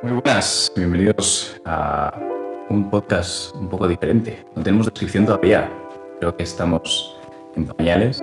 Muy 0.00 0.12
buenas, 0.12 0.70
bienvenidos 0.76 1.60
a 1.64 2.16
un 2.70 2.88
podcast 2.88 3.52
un 3.56 3.68
poco 3.68 3.88
diferente. 3.88 4.44
No 4.54 4.62
tenemos 4.62 4.86
descripción 4.86 5.26
todavía. 5.26 5.68
Creo 6.20 6.36
que 6.36 6.44
estamos 6.44 7.18
en 7.56 7.66
pañales. 7.66 8.22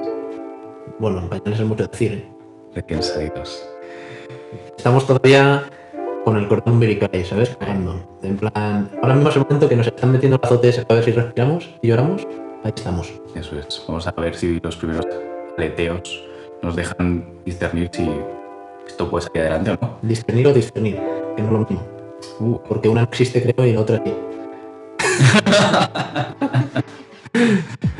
Bueno, 0.99 1.19
en 1.19 1.27
pañales 1.27 1.59
es 1.59 1.65
mucho 1.65 1.85
decir. 1.85 2.13
¿eh? 2.13 2.31
Recién 2.75 3.03
salidos. 3.03 3.67
Estamos 4.77 5.05
todavía 5.05 5.65
con 6.23 6.37
el 6.37 6.47
cordón 6.47 6.75
umbilical 6.75 7.09
ahí, 7.11 7.25
¿sabes? 7.25 7.57
Cagando. 7.59 8.17
En 8.23 8.37
plan, 8.37 8.89
ahora 9.01 9.15
mismo 9.15 9.29
es 9.29 9.35
el 9.35 9.41
momento 9.43 9.67
que 9.67 9.75
nos 9.75 9.87
están 9.87 10.13
metiendo 10.13 10.37
el 10.37 10.45
azote 10.45 10.69
ese 10.69 10.85
para 10.85 11.01
ver 11.01 11.03
si 11.03 11.11
respiramos 11.11 11.75
y 11.81 11.89
lloramos. 11.89 12.25
Ahí 12.63 12.71
estamos. 12.73 13.11
Eso 13.35 13.59
es. 13.59 13.83
Vamos 13.85 14.07
a 14.07 14.11
ver 14.13 14.33
si 14.33 14.61
los 14.61 14.77
primeros 14.77 15.05
aleteos 15.57 16.23
nos 16.61 16.77
dejan 16.77 17.33
discernir 17.43 17.89
si 17.91 18.09
esto 18.87 19.09
puede 19.09 19.25
salir 19.25 19.41
adelante 19.41 19.71
o 19.71 19.77
no. 19.81 19.97
Discernir 20.01 20.47
o 20.47 20.53
discernir, 20.53 20.99
que 21.35 21.41
no 21.41 21.47
es 21.47 21.53
lo 21.53 21.59
mismo. 21.59 21.83
Uh, 22.39 22.59
Porque 22.67 22.89
una 22.89 23.01
no 23.01 23.07
existe, 23.07 23.41
creo, 23.41 23.65
y 23.65 23.73
la 23.73 23.81
otra 23.81 24.01
sí. 24.03 24.13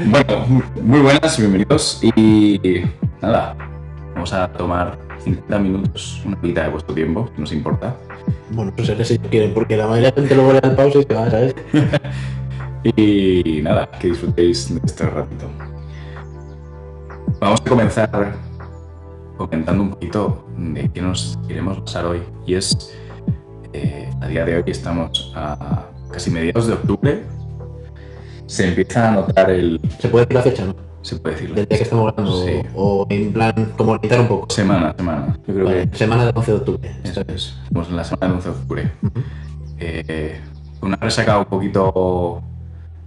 Bueno, 0.08 0.46
muy 0.82 1.00
buenas, 1.02 1.38
bienvenidos. 1.38 2.00
Y 2.16 2.82
nada, 3.22 3.56
vamos 4.14 4.32
a 4.34 4.48
tomar 4.54 4.98
50 5.24 5.60
minutos, 5.60 6.22
una 6.26 6.38
vida 6.38 6.64
de 6.64 6.70
vuestro 6.70 6.94
tiempo, 6.94 7.30
si 7.36 7.42
nos 7.42 7.52
importa. 7.52 7.96
Bueno, 8.52 8.72
pues 8.76 8.88
seré 8.88 9.04
si 9.04 9.18
quieren, 9.20 9.54
porque 9.54 9.76
la 9.76 9.88
mayoría 9.88 10.12
de 10.12 10.16
la 10.16 10.22
gente 10.22 10.36
luego 10.36 10.54
le 10.54 10.62
da 10.62 10.76
pausa 10.76 11.00
y 11.00 11.04
se 11.04 11.14
va, 11.14 11.30
¿sabes? 11.30 11.56
Y 12.96 13.62
nada, 13.64 13.90
que 14.00 14.10
disfrutéis 14.10 14.72
de 14.76 14.80
este 14.86 15.08
ratito. 15.08 15.50
Vamos 17.40 17.60
a 17.66 17.70
comenzar 17.70 18.36
comentando 19.38 19.84
un 19.84 19.90
poquito 19.90 20.46
de 20.56 20.90
qué 20.90 21.02
nos 21.02 21.40
queremos 21.48 21.80
pasar 21.80 22.06
hoy. 22.06 22.22
Y 22.46 22.54
es, 22.54 22.96
eh, 23.76 24.10
a 24.22 24.28
día 24.28 24.46
de 24.46 24.56
hoy 24.58 24.64
estamos 24.68 25.32
a 25.36 25.86
casi 26.12 26.32
mediados 26.32 26.68
de 26.68 26.74
octubre. 26.74 27.24
Se 28.48 28.68
empieza 28.68 29.10
a 29.10 29.12
notar 29.12 29.50
el... 29.50 29.82
Se 30.00 30.08
puede 30.08 30.26
decir 30.26 30.36
la 30.36 30.42
fecha, 30.44 30.66
¿no? 30.66 30.76
Se 31.02 31.18
puede 31.18 31.36
decirlo. 31.36 31.56
Del 31.56 31.68
día 31.68 31.78
que 31.78 31.84
estamos 31.84 32.10
hablando. 32.12 32.46
Sí. 32.46 32.62
O 32.74 33.06
en 33.10 33.34
plan, 33.34 33.74
como 33.78 33.96
limitar 33.96 34.22
un 34.22 34.28
poco. 34.28 34.54
Semana, 34.54 34.94
semana. 34.96 35.38
Yo 35.48 35.54
creo 35.54 35.66
Vale, 35.66 35.90
que 35.90 35.98
Semana 35.98 36.26
del 36.26 36.38
11 36.38 36.52
de 36.52 36.58
octubre. 36.58 36.96
eso 37.04 37.22
es. 37.28 37.56
Estamos 37.64 37.90
en 37.90 37.96
la 37.98 38.04
semana 38.04 38.28
del 38.28 38.36
11 38.36 38.50
de 38.50 38.56
octubre. 38.56 38.92
Ujú. 39.02 39.20
Eh, 39.80 40.42
una 40.82 40.96
resaca 40.96 41.38
un 41.38 41.46
poquito 41.46 42.42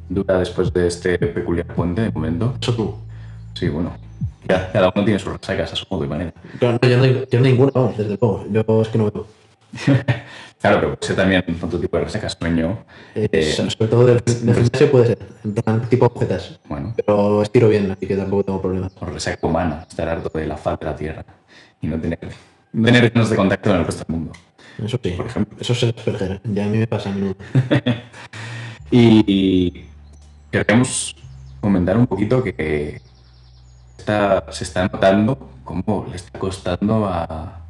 dura 0.09 0.39
después 0.39 0.73
de 0.73 0.87
este 0.87 1.19
peculiar 1.19 1.67
puente 1.67 2.03
de 2.03 2.11
momento. 2.11 2.55
Eso 2.61 2.75
tú. 2.75 2.95
Sí, 3.55 3.69
bueno. 3.69 3.93
Ya, 4.49 4.71
cada 4.73 4.93
uno 4.95 5.05
tiene 5.05 5.19
sus 5.19 5.33
resacas 5.33 5.73
a 5.73 5.77
su 5.77 5.87
modo 5.91 6.05
y 6.05 6.09
manera. 6.09 6.33
Claro, 6.59 6.79
no, 6.81 6.89
yo, 6.89 6.97
no, 6.99 7.05
yo 7.31 7.41
ninguna, 7.41 7.71
vamos, 7.75 7.97
desde 7.97 8.19
luego. 8.21 8.45
Yo 8.51 8.83
es 8.83 8.89
que 8.89 8.99
no 8.99 9.11
veo. 9.11 9.27
Claro, 10.61 10.81
pero 10.81 10.95
puede 10.97 11.07
ser 11.07 11.17
también 11.17 11.45
otro 11.63 11.79
tipo 11.79 11.97
de 11.99 12.05
resacas, 12.05 12.37
sueño. 12.39 12.85
Eh, 13.15 13.29
Eh, 13.31 13.53
sobre 13.53 13.87
todo 13.89 14.07
del 14.07 14.23
gimnasio 14.27 14.91
puede 14.91 15.07
ser, 15.07 15.19
en 15.45 15.55
plan 15.55 15.83
tipo 15.89 16.07
objetas. 16.07 16.59
Bueno, 16.69 16.93
Pero 16.97 17.43
estiro 17.43 17.69
bien, 17.69 17.91
así 17.93 18.07
que 18.07 18.17
tampoco 18.17 18.43
tengo 18.45 18.61
problemas. 18.61 18.93
o 19.01 19.07
resaca 19.07 19.47
humana, 19.47 19.87
estar 19.89 20.09
harto 20.09 20.37
de 20.37 20.47
la 20.47 20.57
faz 20.57 20.81
de 20.81 20.87
la 20.87 20.97
Tierra 20.97 21.25
y 21.81 21.87
no 21.87 22.01
tener, 22.01 22.19
no 22.73 22.85
tener 22.87 23.13
de 23.13 23.37
contacto 23.37 23.71
con 23.71 23.79
el 23.79 23.87
resto 23.87 24.05
del 24.05 24.17
mundo. 24.17 24.33
Eso 24.85 24.99
sí, 25.03 25.11
Por 25.11 25.27
ejemplo. 25.27 25.59
eso 25.61 25.73
es 25.73 25.83
Asperger. 25.85 26.41
Ya 26.45 26.65
a 26.65 26.69
mí 26.69 26.79
me 26.79 26.87
pasa 26.87 27.11
a 27.11 27.13
menudo. 27.13 27.37
Y 28.91 29.85
queremos 30.51 31.15
comentar 31.61 31.97
un 31.97 32.07
poquito 32.07 32.43
que 32.43 33.01
está- 33.99 34.45
se 34.51 34.65
está 34.65 34.85
notando 34.89 35.51
cómo 35.65 36.07
le 36.09 36.17
está 36.17 36.39
costando 36.39 37.07
a- 37.07 37.61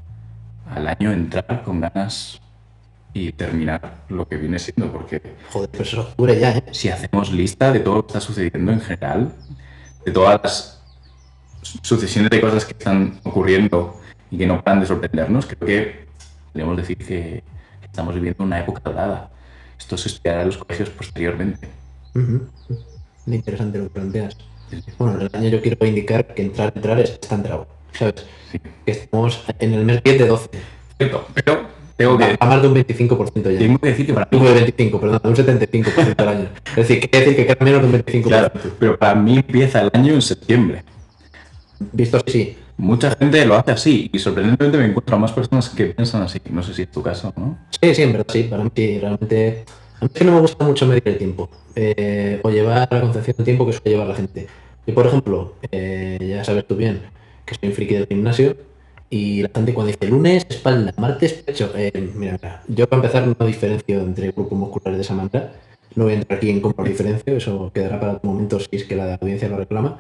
al 0.71 0.87
año 0.89 1.11
entrar 1.12 1.62
con 1.65 1.81
ganas 1.81 2.41
y 3.19 3.33
terminar 3.33 4.05
lo 4.09 4.29
que 4.29 4.37
viene 4.37 4.59
siendo, 4.59 4.93
porque 4.93 5.21
Joder, 5.51 5.69
pero 5.71 5.83
eso 5.83 6.01
es 6.01 6.06
octubre 6.06 6.39
ya, 6.39 6.56
¿eh? 6.56 6.65
si 6.71 6.89
hacemos 6.89 7.33
lista 7.33 7.73
de 7.73 7.81
todo 7.81 7.97
lo 7.97 8.06
que 8.06 8.11
está 8.12 8.21
sucediendo 8.21 8.73
en 8.73 8.81
general, 8.81 9.33
de 10.05 10.12
todas 10.12 10.41
las 10.43 10.83
sucesiones 11.83 12.31
de 12.31 12.41
cosas 12.41 12.65
que 12.65 12.73
están 12.73 13.21
ocurriendo 13.25 13.99
y 14.31 14.39
que 14.39 14.47
no 14.47 14.62
paran 14.62 14.81
de 14.81 14.87
sorprendernos, 14.87 15.47
creo 15.47 15.67
que 15.67 16.06
podemos 16.53 16.77
decir 16.77 16.97
que 16.99 17.43
estamos 17.83 18.15
viviendo 18.15 18.45
una 18.45 18.61
época 18.61 18.81
dorada. 18.84 19.31
Esto 19.77 19.97
se 19.97 20.09
estudiará 20.09 20.43
en 20.43 20.49
los 20.49 20.59
colegios 20.59 20.91
posteriormente. 20.91 21.69
Ujú. 22.15 22.49
Muy 23.27 23.37
interesante 23.37 23.79
lo 23.79 23.85
que 23.85 23.91
planteas. 23.91 24.37
Bueno, 24.99 25.21
en 25.21 25.23
el 25.23 25.31
año 25.33 25.49
yo 25.49 25.62
quiero 25.62 25.87
indicar 25.87 26.35
que 26.35 26.43
entrar, 26.43 26.73
entrar 26.75 27.00
es 27.00 27.11
está 27.11 27.35
entrado. 27.35 27.67
¿Sabes? 27.93 28.27
Sí. 28.53 28.61
Que 28.85 28.93
estamos 28.93 29.45
en 29.59 29.75
el 29.75 29.85
mes 29.85 30.03
10 30.03 30.19
de 30.19 30.27
12. 30.27 30.50
Cierto, 30.99 31.27
pero 31.35 31.78
tengo 31.99 32.17
que, 32.17 32.37
A 32.41 32.47
más 32.47 32.63
de 32.63 32.69
un 32.69 32.75
25% 32.77 33.53
ya. 33.53 33.59
tengo 33.59 33.79
que 33.79 33.89
decir 33.89 34.07
que 34.07 34.15
para 34.15 34.29
mí, 34.31 34.39
de 34.41 34.55
25, 34.55 35.01
perdón, 35.01 35.21
un 35.25 35.35
75% 35.37 36.15
al 36.17 36.29
año. 36.29 36.49
Es 36.71 36.77
decir, 36.77 37.01
quiere 37.01 37.19
decir 37.27 37.37
que 37.37 37.47
queda 37.47 37.65
menos 37.65 37.83
de 37.83 37.89
un 37.89 37.93
25%. 38.05 38.23
claro, 38.23 38.53
pero 38.79 38.99
para 38.99 39.15
mí 39.15 39.37
empieza 39.37 39.83
el 39.83 39.91
año 39.93 40.15
en 40.15 40.23
septiembre. 40.23 40.85
Visto 41.93 42.17
así, 42.17 42.31
sí. 42.33 42.57
Mucha 42.77 43.11
gente 43.17 43.45
lo 43.45 43.57
hace 43.57 43.73
así 43.73 44.09
y 44.13 44.19
sorprendentemente 44.21 44.79
me 44.79 44.85
encuentro 44.87 45.17
a 45.17 45.19
más 45.19 45.33
personas 45.33 45.69
que 45.71 45.87
piensan 45.87 46.23
así. 46.23 46.41
No 46.51 46.63
sé 46.63 46.73
si 46.75 46.83
es 46.83 46.91
tu 46.93 47.03
caso, 47.03 47.33
¿no? 47.37 47.59
Sí, 47.81 47.93
sí, 47.95 48.03
en 48.03 48.13
verdad, 48.13 48.27
sí. 48.33 48.45
Para 48.45 48.63
mí, 48.63 48.71
sí, 48.75 48.99
realmente. 49.01 49.65
A 50.01 50.05
mí 50.05 50.11
es 50.15 50.19
que 50.19 50.25
no 50.25 50.33
me 50.33 50.41
gusta 50.41 50.65
mucho 50.65 50.87
medir 50.87 51.03
el 51.07 51.19
tiempo. 51.19 51.51
eh, 51.75 52.41
o 52.45 52.51
llevar 52.51 52.89
la 52.91 53.01
concepción 53.01 53.37
del 53.39 53.45
tiempo 53.45 53.67
que 53.67 53.73
suele 53.73 53.91
llevar 53.91 54.07
la 54.09 54.15
gente. 54.15 54.47
Yo, 54.87 54.95
por 54.95 55.07
ejemplo, 55.07 55.55
eh, 55.73 56.19
ya 56.29 56.45
sabes 56.45 56.67
tú 56.67 56.77
bien 56.77 57.01
que 57.45 57.55
soy 57.57 57.69
un 57.71 57.75
friki 57.75 57.95
del 57.95 58.07
gimnasio. 58.07 58.57
Y 59.11 59.43
la 59.43 59.51
gente 59.55 59.73
cuando 59.73 59.93
dice 59.93 60.07
lunes, 60.07 60.47
espalda, 60.49 60.93
martes, 60.99 61.33
pecho. 61.33 61.73
eh, 61.75 62.11
mira, 62.15 62.63
yo 62.69 62.89
para 62.89 63.03
empezar 63.03 63.27
no 63.27 63.47
diferencio 63.47 64.01
entre 64.01 64.33
grupos 64.33 64.59
musculares 64.59 64.99
de 64.99 65.03
esa 65.03 65.15
manera. 65.15 65.53
No 65.95 66.05
voy 66.05 66.13
a 66.13 66.17
entrar 66.17 66.37
aquí 66.37 66.51
en 66.51 66.61
cómo 66.61 66.75
lo 66.77 66.85
diferencio, 66.85 67.37
eso 67.37 67.71
quedará 67.75 67.99
para 67.99 68.13
otro 68.13 68.31
momento 68.31 68.61
si 68.61 68.69
es 68.73 68.85
que 68.85 68.95
la 68.95 69.15
audiencia 69.15 69.49
lo 69.49 69.57
reclama. 69.57 69.99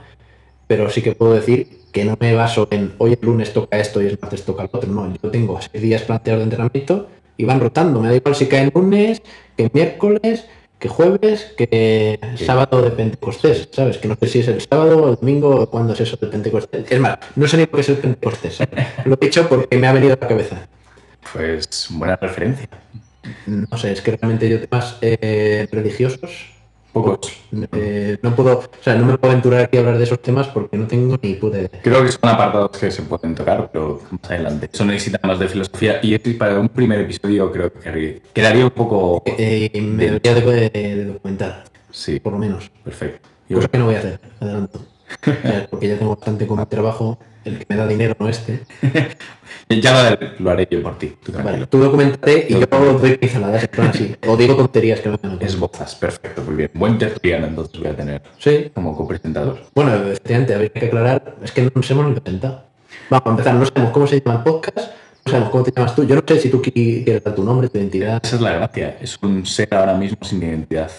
Pero 0.66 0.90
sí 0.90 1.00
que 1.00 1.12
puedo 1.12 1.32
decir 1.32 1.80
que 1.92 2.04
no 2.04 2.16
me 2.20 2.34
baso 2.34 2.68
en 2.70 2.92
hoy 2.98 3.12
el 3.12 3.26
lunes 3.26 3.54
toca 3.54 3.78
esto 3.78 4.02
y 4.02 4.06
el 4.06 4.18
martes 4.20 4.44
toca 4.44 4.64
el 4.64 4.70
otro. 4.70 4.90
No, 4.92 5.10
yo 5.10 5.30
tengo 5.30 5.58
seis 5.60 5.82
días 5.82 6.02
planteados 6.02 6.40
de 6.40 6.44
entrenamiento 6.44 7.08
y 7.38 7.44
van 7.44 7.60
rotando. 7.60 8.00
Me 8.02 8.08
da 8.08 8.14
igual 8.14 8.34
si 8.34 8.46
cae 8.46 8.64
el 8.64 8.72
lunes, 8.74 9.22
que 9.56 9.70
miércoles, 9.72 10.44
que 10.78 10.88
jueves, 10.88 11.54
que 11.56 12.20
sábado 12.36 12.82
de 12.82 12.90
Pentecostés, 12.90 13.68
¿sabes? 13.72 13.98
Que 13.98 14.08
no 14.08 14.16
sé 14.20 14.28
si 14.28 14.38
es 14.40 14.48
el 14.48 14.60
sábado 14.60 15.02
o 15.02 15.10
el 15.10 15.16
domingo 15.16 15.62
o 15.62 15.70
cuándo 15.70 15.92
es 15.92 16.00
eso 16.00 16.16
de 16.16 16.28
Pentecostés. 16.28 16.90
Es 16.90 17.00
más, 17.00 17.18
no 17.34 17.48
sé 17.48 17.56
ni 17.56 17.64
lo 17.64 17.72
que 17.72 17.80
es 17.80 17.88
el 17.88 17.96
Pentecostés. 17.96 18.56
¿sabes? 18.56 18.86
Lo 19.04 19.14
he 19.14 19.24
dicho 19.24 19.48
porque 19.48 19.76
me 19.76 19.86
ha 19.86 19.92
venido 19.92 20.14
a 20.14 20.18
la 20.20 20.28
cabeza. 20.28 20.68
Pues 21.32 21.88
buena 21.90 22.16
referencia. 22.16 22.68
No 23.46 23.76
sé, 23.76 23.92
es 23.92 24.00
que 24.00 24.12
realmente 24.12 24.48
yo 24.48 24.60
temas 24.60 24.96
eh, 25.00 25.68
religiosos 25.70 26.57
Pocos. 27.02 27.32
eh, 27.72 28.18
no 28.22 28.34
puedo, 28.34 28.58
o 28.58 28.82
sea, 28.82 28.94
no 28.94 29.06
me 29.06 29.18
puedo 29.18 29.32
aventurar 29.32 29.62
aquí 29.62 29.76
a 29.76 29.80
hablar 29.80 29.98
de 29.98 30.04
esos 30.04 30.20
temas 30.22 30.48
porque 30.48 30.76
no 30.76 30.86
tengo 30.86 31.18
ni 31.22 31.34
puta 31.34 31.58
idea. 31.58 31.70
Creo 31.82 32.04
que 32.04 32.12
son 32.12 32.28
apartados 32.30 32.70
que 32.78 32.90
se 32.90 33.02
pueden 33.02 33.34
tocar, 33.34 33.70
pero 33.72 34.00
más 34.10 34.30
adelante. 34.30 34.68
Eso 34.72 34.84
necesita 34.84 35.18
más 35.26 35.38
de 35.38 35.48
filosofía 35.48 36.00
y 36.02 36.14
es 36.14 36.20
para 36.36 36.58
un 36.58 36.68
primer 36.68 37.00
episodio 37.00 37.50
creo 37.52 37.72
que 37.72 38.22
quedaría 38.32 38.64
un 38.64 38.70
poco... 38.70 39.22
Eh, 39.26 39.70
y 39.72 39.80
me 39.80 40.04
debería 40.06 40.34
de, 40.34 40.70
de 40.70 41.04
documentar, 41.04 41.64
Sí, 41.90 42.20
por 42.20 42.32
lo 42.34 42.38
menos. 42.38 42.70
perfecto. 42.84 43.28
Cosa 43.52 43.68
que 43.68 43.78
no 43.78 43.86
voy 43.86 43.94
a 43.94 43.98
hacer, 43.98 44.20
adelanto. 44.40 44.80
Eh, 45.26 45.66
Porque 45.70 45.88
ya 45.88 45.96
tengo 45.98 46.14
bastante 46.14 46.46
con 46.46 46.58
mi 46.58 46.66
trabajo, 46.66 47.18
el 47.48 47.58
que 47.58 47.66
me 47.68 47.76
da 47.76 47.86
dinero, 47.86 48.16
no 48.18 48.28
este. 48.28 48.60
ya 49.82 50.10
lo, 50.10 50.18
lo 50.38 50.50
haré 50.50 50.68
yo 50.70 50.82
por 50.82 50.98
ti, 50.98 51.14
tú. 51.22 51.32
Vale, 51.32 51.66
tú 51.66 51.78
documentate 51.78 52.46
y 52.48 52.54
yo 52.54 52.66
doy 52.98 53.16
pinceladas, 53.16 53.62
en 53.64 53.68
plan 53.68 53.88
así. 53.88 54.16
O 54.26 54.36
digo 54.36 54.54
tonterías 54.56 55.00
que 55.00 55.08
no 55.08 55.18
me 55.22 55.44
Esbozas, 55.44 55.94
perfecto, 55.96 56.42
muy 56.42 56.54
bien. 56.56 56.70
Buen 56.74 56.98
tertuliano 56.98 57.46
entonces 57.46 57.78
voy 57.78 57.88
a 57.88 57.96
tener 57.96 58.22
Sí. 58.38 58.70
como 58.74 58.96
copresentador. 58.96 59.58
Bueno, 59.74 59.94
efectivamente, 59.94 60.54
habría 60.54 60.70
que 60.70 60.86
aclarar, 60.86 61.36
es 61.42 61.52
que 61.52 61.62
no 61.62 61.70
nos 61.74 61.90
hemos 61.90 62.06
ni 62.08 62.20
presentado. 62.20 62.64
Vamos 63.10 63.26
a 63.26 63.30
empezar, 63.30 63.54
no 63.54 63.64
sabemos 63.66 63.90
cómo 63.92 64.06
se 64.06 64.20
llama 64.20 64.38
el 64.38 64.42
podcast, 64.44 64.78
no 65.24 65.30
sabemos 65.32 65.50
cómo 65.50 65.64
te 65.64 65.72
llamas 65.74 65.94
tú. 65.94 66.04
Yo 66.06 66.14
no 66.14 66.22
sé 66.26 66.38
si 66.40 66.48
tú 66.50 66.60
qui- 66.62 67.04
quieres 67.04 67.22
dar 67.24 67.34
tu 67.34 67.44
nombre, 67.44 67.68
tu 67.68 67.78
identidad. 67.78 68.20
Esa 68.22 68.36
es 68.36 68.42
la 68.42 68.52
gracia, 68.52 68.96
es 69.00 69.18
un 69.22 69.44
ser 69.46 69.74
ahora 69.74 69.94
mismo 69.94 70.18
sin 70.22 70.42
identidad. 70.42 70.90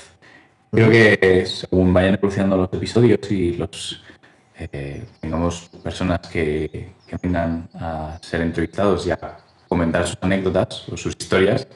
Creo 0.71 0.89
que 0.89 1.45
según 1.47 1.91
vayan 1.93 2.13
evolucionando 2.13 2.55
los 2.57 2.69
episodios 2.71 3.19
y 3.31 3.53
los 3.53 4.03
eh, 4.59 5.05
tengamos 5.19 5.69
personas 5.83 6.19
que, 6.19 6.93
que 7.07 7.17
vengan 7.21 7.69
a 7.73 8.17
ser 8.21 8.41
entrevistados 8.41 9.07
y 9.07 9.11
a 9.11 9.37
comentar 9.67 10.05
sus 10.07 10.17
anécdotas 10.21 10.89
o 10.89 10.97
sus 10.97 11.15
historias, 11.17 11.67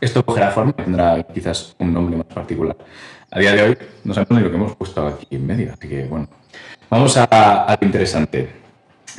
esto 0.00 0.24
cogerá 0.24 0.50
forma 0.50 0.74
y 0.78 0.82
tendrá 0.82 1.22
quizás 1.24 1.74
un 1.78 1.92
nombre 1.92 2.16
más 2.16 2.26
particular. 2.26 2.76
A 3.30 3.40
día 3.40 3.52
de 3.52 3.62
hoy 3.62 3.78
no 4.04 4.14
sabemos 4.14 4.38
ni 4.38 4.44
lo 4.44 4.50
que 4.50 4.56
hemos 4.56 4.76
puesto 4.76 5.06
aquí 5.06 5.36
en 5.36 5.46
medio, 5.46 5.72
así 5.72 5.88
que 5.88 6.04
bueno, 6.04 6.28
vamos 6.88 7.16
a, 7.16 7.24
a 7.24 7.78
lo 7.80 7.86
interesante. 7.86 8.48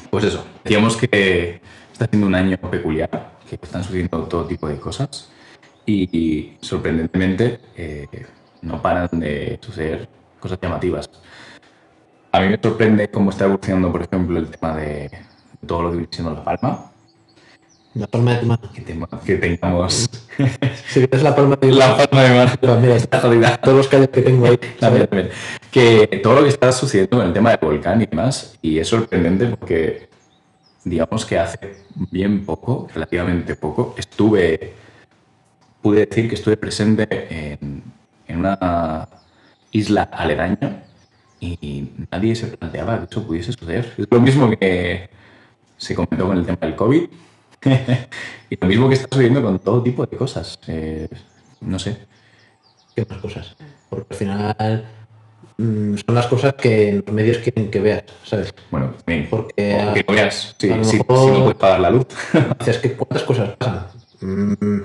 Pues 0.09 0.23
eso, 0.23 0.45
decíamos 0.63 0.95
que 0.95 1.61
está 1.91 2.07
siendo 2.07 2.27
un 2.27 2.35
año 2.35 2.57
peculiar, 2.57 3.09
que 3.49 3.55
están 3.55 3.83
sucediendo 3.83 4.23
todo 4.23 4.45
tipo 4.45 4.67
de 4.67 4.77
cosas 4.77 5.29
y, 5.85 6.17
y, 6.17 6.57
sorprendentemente 6.61 7.59
eh, 7.75 8.07
no 8.61 8.81
paran 8.81 9.09
de 9.19 9.59
suceder 9.61 10.07
cosas 10.39 10.59
llamativas. 10.61 11.09
A 12.31 12.39
mí 12.41 12.49
me 12.49 12.59
sorprende 12.61 13.09
cómo 13.09 13.29
está 13.31 13.45
evolucionando, 13.45 13.91
por 13.91 14.03
ejemplo, 14.03 14.37
el 14.39 14.47
tema 14.49 14.75
de 14.75 15.09
todo 15.65 15.83
lo 15.83 15.89
que 15.91 15.97
viene 15.97 16.09
siendo 16.11 16.33
La 16.33 16.43
Palma. 16.43 16.91
La 17.93 18.05
palma 18.05 18.33
de 18.33 18.39
tu 18.41 18.45
mano. 18.45 18.71
que, 18.73 18.81
te- 18.81 18.99
que 19.25 19.35
tengamos 19.37 20.07
Si 20.87 21.05
ves 21.07 21.23
la 21.23 21.35
palma 21.35 21.55
de 21.55 21.71
la 21.71 21.97
palma 21.97 22.23
de 22.23 22.29
mano. 22.37 22.51
Mira, 22.61 22.75
mira, 22.75 22.95
Está 22.95 23.19
jodida. 23.21 23.57
todos 23.57 23.77
los 23.77 23.87
callos 23.87 24.09
que 24.09 24.21
tengo 24.21 24.45
ahí. 24.45 24.59
También. 24.79 25.09
Que 25.71 26.19
todo 26.21 26.35
lo 26.35 26.43
que 26.43 26.49
está 26.49 26.71
sucediendo 26.71 27.17
con 27.17 27.25
el 27.25 27.33
tema 27.33 27.49
del 27.51 27.59
volcán 27.59 28.01
y 28.01 28.05
demás, 28.05 28.55
y 28.61 28.77
es 28.77 28.87
sorprendente 28.87 29.47
porque, 29.47 30.09
digamos 30.83 31.25
que 31.25 31.39
hace 31.39 31.85
bien 32.11 32.45
poco, 32.45 32.87
relativamente 32.93 33.55
poco, 33.55 33.95
estuve, 33.97 34.73
pude 35.81 36.05
decir 36.05 36.29
que 36.29 36.35
estuve 36.35 36.55
presente 36.57 37.07
en, 37.53 37.81
en 38.27 38.37
una 38.39 39.07
isla 39.71 40.03
aledaña 40.11 40.83
y 41.39 41.89
nadie 42.11 42.35
se 42.35 42.47
planteaba 42.47 42.99
que 42.99 43.07
eso 43.11 43.25
pudiese 43.25 43.51
suceder. 43.51 43.93
Es 43.97 44.07
lo 44.09 44.19
mismo 44.19 44.49
que 44.49 45.09
se 45.77 45.95
comentó 45.95 46.27
con 46.27 46.37
el 46.37 46.45
tema 46.45 46.57
del 46.61 46.75
COVID 46.75 47.03
y 48.49 48.57
lo 48.59 48.67
mismo 48.67 48.87
que 48.87 48.95
está 48.95 49.07
sucediendo 49.09 49.41
con 49.41 49.59
todo 49.59 49.83
tipo 49.83 50.05
de 50.05 50.17
cosas. 50.17 50.59
Eh, 50.67 51.07
no 51.61 51.79
sé. 51.79 51.97
¿Qué 52.95 53.05
más 53.07 53.19
cosas? 53.19 53.55
Porque 53.89 54.07
al 54.09 54.17
final 54.17 54.85
mm, 55.57 55.95
son 56.05 56.15
las 56.15 56.27
cosas 56.27 56.55
que 56.55 57.03
los 57.05 57.13
medios 57.13 57.37
quieren 57.39 57.69
que 57.69 57.79
veas, 57.79 58.03
¿sabes? 58.23 58.53
Bueno. 58.71 58.93
Porque 59.29 59.89
O 59.89 59.93
que 59.93 60.05
lo 60.07 60.13
veas. 60.13 60.55
Sí, 60.57 60.71
a 60.71 60.77
lo 60.77 60.83
sí, 60.83 60.97
no 60.97 61.03
puedes 61.05 61.55
pagar 61.55 61.79
la 61.79 61.91
luz. 61.91 62.07
Dices 62.59 62.79
que 62.79 62.93
cuántas 62.93 63.23
cosas 63.23 63.55
pasan. 63.57 63.85
Mm, 64.21 64.81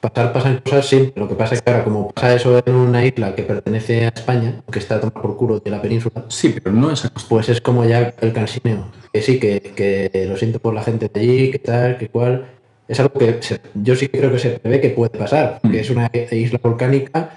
pasar, 0.00 0.32
pasan 0.32 0.58
cosas, 0.64 0.86
sí. 0.86 1.12
Lo 1.14 1.28
que 1.28 1.34
pasa 1.34 1.54
es 1.54 1.62
que 1.62 1.70
ahora, 1.70 1.84
como 1.84 2.10
pasa 2.10 2.34
eso 2.34 2.62
en 2.64 2.74
una 2.74 3.04
isla 3.04 3.34
que 3.34 3.42
pertenece 3.42 4.04
a 4.06 4.08
España, 4.08 4.62
que 4.70 4.78
está 4.78 4.96
a 4.96 5.00
tomar 5.00 5.14
por 5.20 5.36
culo 5.36 5.60
de 5.60 5.70
la 5.70 5.80
península, 5.82 6.24
Sí, 6.28 6.54
pero 6.62 6.74
no 6.74 6.90
es 6.90 7.08
pues 7.28 7.48
es 7.48 7.60
como 7.60 7.84
ya 7.84 8.14
el 8.20 8.32
cansineo. 8.32 8.88
Que 9.12 9.22
sí, 9.22 9.38
que, 9.38 9.60
que 9.60 10.26
lo 10.26 10.36
siento 10.36 10.58
por 10.60 10.72
la 10.74 10.82
gente 10.82 11.08
de 11.12 11.20
allí, 11.20 11.50
que 11.50 11.58
tal, 11.58 11.98
que 11.98 12.08
cual. 12.08 12.46
Es 12.88 12.98
algo 12.98 13.12
que 13.18 13.36
se- 13.40 13.60
yo 13.74 13.94
sí 13.94 14.08
creo 14.08 14.32
que 14.32 14.38
se 14.40 14.50
prevé 14.58 14.80
que 14.80 14.90
puede 14.90 15.10
pasar, 15.16 15.60
Mm. 15.62 15.70
que 15.70 15.80
es 15.80 15.90
una 15.90 16.10
isla 16.32 16.58
volcánica, 16.62 17.30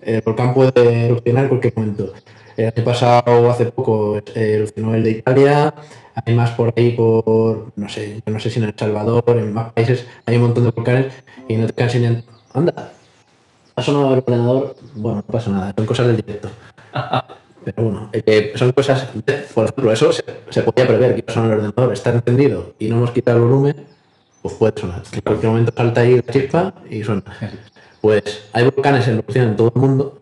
el 0.00 0.20
volcán 0.22 0.54
puede 0.54 1.06
erupcionar 1.06 1.44
en 1.44 1.48
cualquier 1.48 1.72
momento. 1.76 2.12
El 2.56 2.66
año 2.66 2.84
pasado, 2.84 3.50
hace 3.50 3.66
poco, 3.66 4.18
eh, 4.18 4.22
erupcionó 4.34 4.94
el 4.94 5.02
de 5.02 5.10
Italia, 5.12 5.74
hay 6.14 6.34
más 6.34 6.50
por 6.50 6.74
ahí, 6.76 6.92
por, 6.92 7.72
no 7.76 7.88
sé, 7.88 8.22
yo 8.24 8.32
no 8.32 8.38
sé 8.38 8.50
si 8.50 8.58
en 8.58 8.66
El 8.66 8.74
Salvador, 8.76 9.24
en 9.28 9.52
más 9.52 9.72
países, 9.72 10.06
hay 10.26 10.36
un 10.36 10.42
montón 10.42 10.64
de 10.64 10.70
volcanes 10.70 11.12
y 11.48 11.56
no 11.56 11.66
te 11.66 11.72
quedan 11.72 11.90
sin... 11.90 12.24
Anda, 12.54 12.92
ha 13.74 13.82
sonado 13.82 14.12
el 14.12 14.18
ordenador, 14.18 14.76
bueno, 14.94 15.16
no 15.16 15.22
pasa 15.22 15.50
nada, 15.50 15.72
son 15.74 15.86
cosas 15.86 16.06
del 16.06 16.16
directo. 16.16 16.48
Pero 17.64 17.82
bueno, 17.84 18.10
eh, 18.12 18.52
son 18.56 18.72
cosas, 18.72 19.06
por 19.54 19.64
ejemplo, 19.64 19.92
eso 19.92 20.12
se, 20.12 20.24
se 20.50 20.62
podía 20.62 20.86
prever 20.86 21.14
que 21.14 21.32
sonar 21.32 21.52
el 21.52 21.58
ordenador, 21.58 21.92
está 21.92 22.10
encendido 22.10 22.74
y 22.78 22.88
no 22.88 22.96
hemos 22.96 23.12
quitado 23.12 23.38
el 23.38 23.44
volumen, 23.44 23.86
pues 24.42 24.54
puede 24.54 24.78
sonar. 24.78 25.02
En 25.12 25.20
cualquier 25.20 25.50
momento 25.52 25.72
salta 25.74 26.00
ahí 26.00 26.16
la 26.16 26.32
chispa 26.32 26.74
y 26.90 27.04
suena. 27.04 27.22
Pues 28.00 28.48
hay 28.52 28.64
volcanes 28.64 29.06
en 29.06 29.14
erupción 29.14 29.48
en 29.50 29.56
todo 29.56 29.72
el 29.74 29.80
mundo 29.80 30.21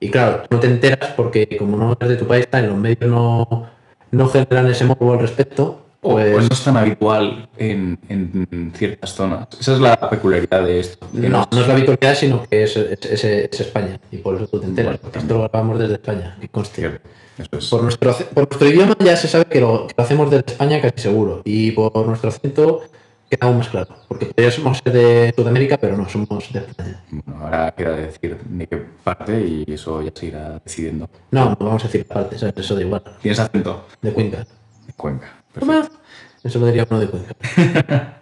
y 0.00 0.10
claro, 0.10 0.42
tú 0.48 0.56
no 0.56 0.60
te 0.60 0.66
enteras 0.68 1.10
porque 1.16 1.56
como 1.58 1.76
no 1.76 1.92
eres 1.98 2.08
de 2.10 2.16
tu 2.16 2.26
país, 2.26 2.46
tal, 2.48 2.66
los 2.68 2.76
medios 2.76 3.10
no, 3.10 3.66
no 4.10 4.28
generan 4.28 4.66
ese 4.68 4.84
morbo 4.84 5.12
al 5.12 5.18
respecto, 5.20 5.84
O, 6.00 6.12
pues 6.12 6.36
o 6.36 6.40
no 6.40 6.48
es 6.50 6.64
tan 6.64 6.76
habitual 6.76 7.48
en, 7.56 7.98
en 8.08 8.72
ciertas 8.76 9.12
zonas. 9.14 9.48
Esa 9.58 9.74
es 9.74 9.80
la 9.80 10.08
peculiaridad 10.08 10.62
de 10.64 10.78
esto. 10.80 11.06
no, 11.12 11.48
no 11.50 11.60
es 11.60 11.66
la 11.66 11.74
habitualidad, 11.74 12.14
sino 12.14 12.44
que 12.48 12.62
es, 12.62 12.76
es- 12.76 13.04
es- 13.04 13.24
es 13.24 13.60
España 13.60 13.98
y 14.12 14.18
por 14.18 14.36
eso 14.36 14.46
tú 14.46 14.60
te 14.60 14.66
enteras, 14.66 14.92
Bueno, 14.92 15.00
porque 15.02 15.18
esto 15.18 15.34
lo 15.34 15.40
grabamos 15.48 15.78
desde 15.78 15.94
España, 15.94 16.36
que 16.40 16.48
conste. 16.48 16.76
Cierto. 16.82 17.08
Eso 17.38 17.48
es. 17.58 17.68
Por 17.68 17.82
nuestro, 17.82 18.12
por 18.34 18.48
nuestro 18.48 18.68
idioma 18.68 18.96
ya 18.98 19.16
se 19.16 19.28
sabe 19.28 19.44
que 19.46 19.60
lo, 19.60 19.86
que 19.86 19.94
lo 19.96 20.04
hacemos 20.04 20.30
desde 20.30 20.52
España 20.52 20.80
casi 20.80 20.94
seguro. 21.02 21.42
Y 21.44 21.70
por 21.72 22.06
nuestro 22.06 22.30
acento 22.30 22.82
queda 23.28 23.46
aún 23.46 23.58
más 23.58 23.68
claro. 23.68 23.94
Porque 24.08 24.26
podría 24.26 24.50
somos 24.50 24.82
de 24.84 25.32
Sudamérica, 25.36 25.76
pero 25.76 25.96
no, 25.96 26.08
somos 26.08 26.52
de 26.52 26.60
España. 26.60 27.04
Bueno, 27.10 27.44
ahora 27.44 27.74
queda 27.76 27.96
decir 27.96 28.38
de 28.42 28.66
qué 28.66 28.76
parte 29.04 29.40
y 29.40 29.64
eso 29.72 30.02
ya 30.02 30.10
se 30.14 30.26
irá 30.26 30.60
decidiendo. 30.64 31.08
No, 31.30 31.50
no 31.50 31.56
vamos 31.66 31.84
a 31.84 31.88
decir 31.88 32.06
¿sabes? 32.08 32.42
eso 32.42 32.74
da 32.74 32.80
igual. 32.82 33.02
¿Tienes 33.22 33.38
acento? 33.38 33.86
De 34.02 34.12
Cuenca. 34.12 34.46
De 34.86 34.92
Cuenca. 34.94 35.28
Perfecto. 35.52 35.98
Eso 36.42 36.58
lo 36.60 36.66
diría 36.66 36.86
uno 36.88 37.00
de 37.00 37.08
Cuenca. 37.08 37.34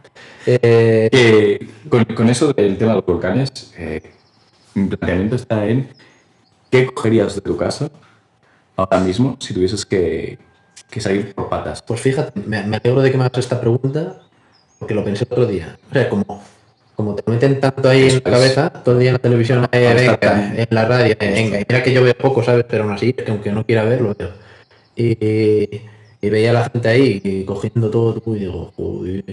Eh, 0.49 1.09
Eh, 1.13 1.69
con, 1.89 2.05
con 2.05 2.29
eso 2.31 2.53
del 2.53 2.79
tema 2.79 2.93
de 2.93 2.97
los 2.99 3.07
volcanes, 3.07 3.73
eh, 3.77 4.01
mi 4.75 4.87
planteamiento 4.89 5.35
está 5.35 5.67
en 5.67 5.89
qué 6.71 6.87
cogerías 6.87 7.35
de 7.35 7.41
tu 7.41 7.57
casa 7.57 7.91
ahora 8.77 9.01
mismo 9.01 9.37
si 9.41 9.53
tuvieses 9.53 9.85
que, 9.85 10.39
que 10.89 11.01
salir 11.01 11.35
por 11.35 11.49
patas. 11.49 11.83
pues 11.83 12.01
fíjate, 12.01 12.41
me, 12.47 12.63
me 12.63 12.77
alegro 12.77 13.03
de 13.03 13.11
que 13.11 13.19
me 13.19 13.25
hagas 13.25 13.39
esta 13.39 13.61
pregunta, 13.61 14.21
porque 14.79 14.95
lo 14.95 15.05
pensé 15.05 15.25
otro 15.25 15.47
día. 15.47 15.79
O 15.91 15.93
sea, 15.93 16.09
como, 16.09 16.43
como 16.95 17.15
te 17.15 17.31
meten 17.31 17.61
tanto 17.61 17.89
ahí 17.89 18.09
en 18.09 18.15
la 18.15 18.21
cabeza, 18.21 18.71
todo 18.71 18.95
el 18.95 19.01
día 19.01 19.11
en 19.11 19.15
la 19.15 19.19
televisión, 19.21 19.69
venga, 19.71 20.55
en 20.57 20.69
la 20.71 20.85
radio, 20.85 21.17
venga, 21.19 21.61
y 21.61 21.65
mira 21.69 21.83
que 21.83 21.93
yo 21.93 22.03
veo 22.03 22.15
poco, 22.15 22.43
¿sabes? 22.43 22.65
Pero 22.69 22.85
aún 22.85 22.93
así, 22.93 23.15
es 23.17 23.25
que 23.25 23.31
aunque 23.31 23.53
no 23.53 23.65
quiera 23.65 23.85
ver, 23.85 24.01
lo 24.01 24.15
veo. 24.15 24.31
Y, 24.97 25.81
y 26.21 26.31
veía 26.31 26.51
a 26.51 26.55
la 26.55 26.71
gente 26.71 26.89
ahí 26.89 27.21
y 27.23 27.45
cogiendo 27.45 27.91
todo, 27.91 28.23
y 28.35 28.39
digo, 28.39 28.73
uy, 28.77 29.25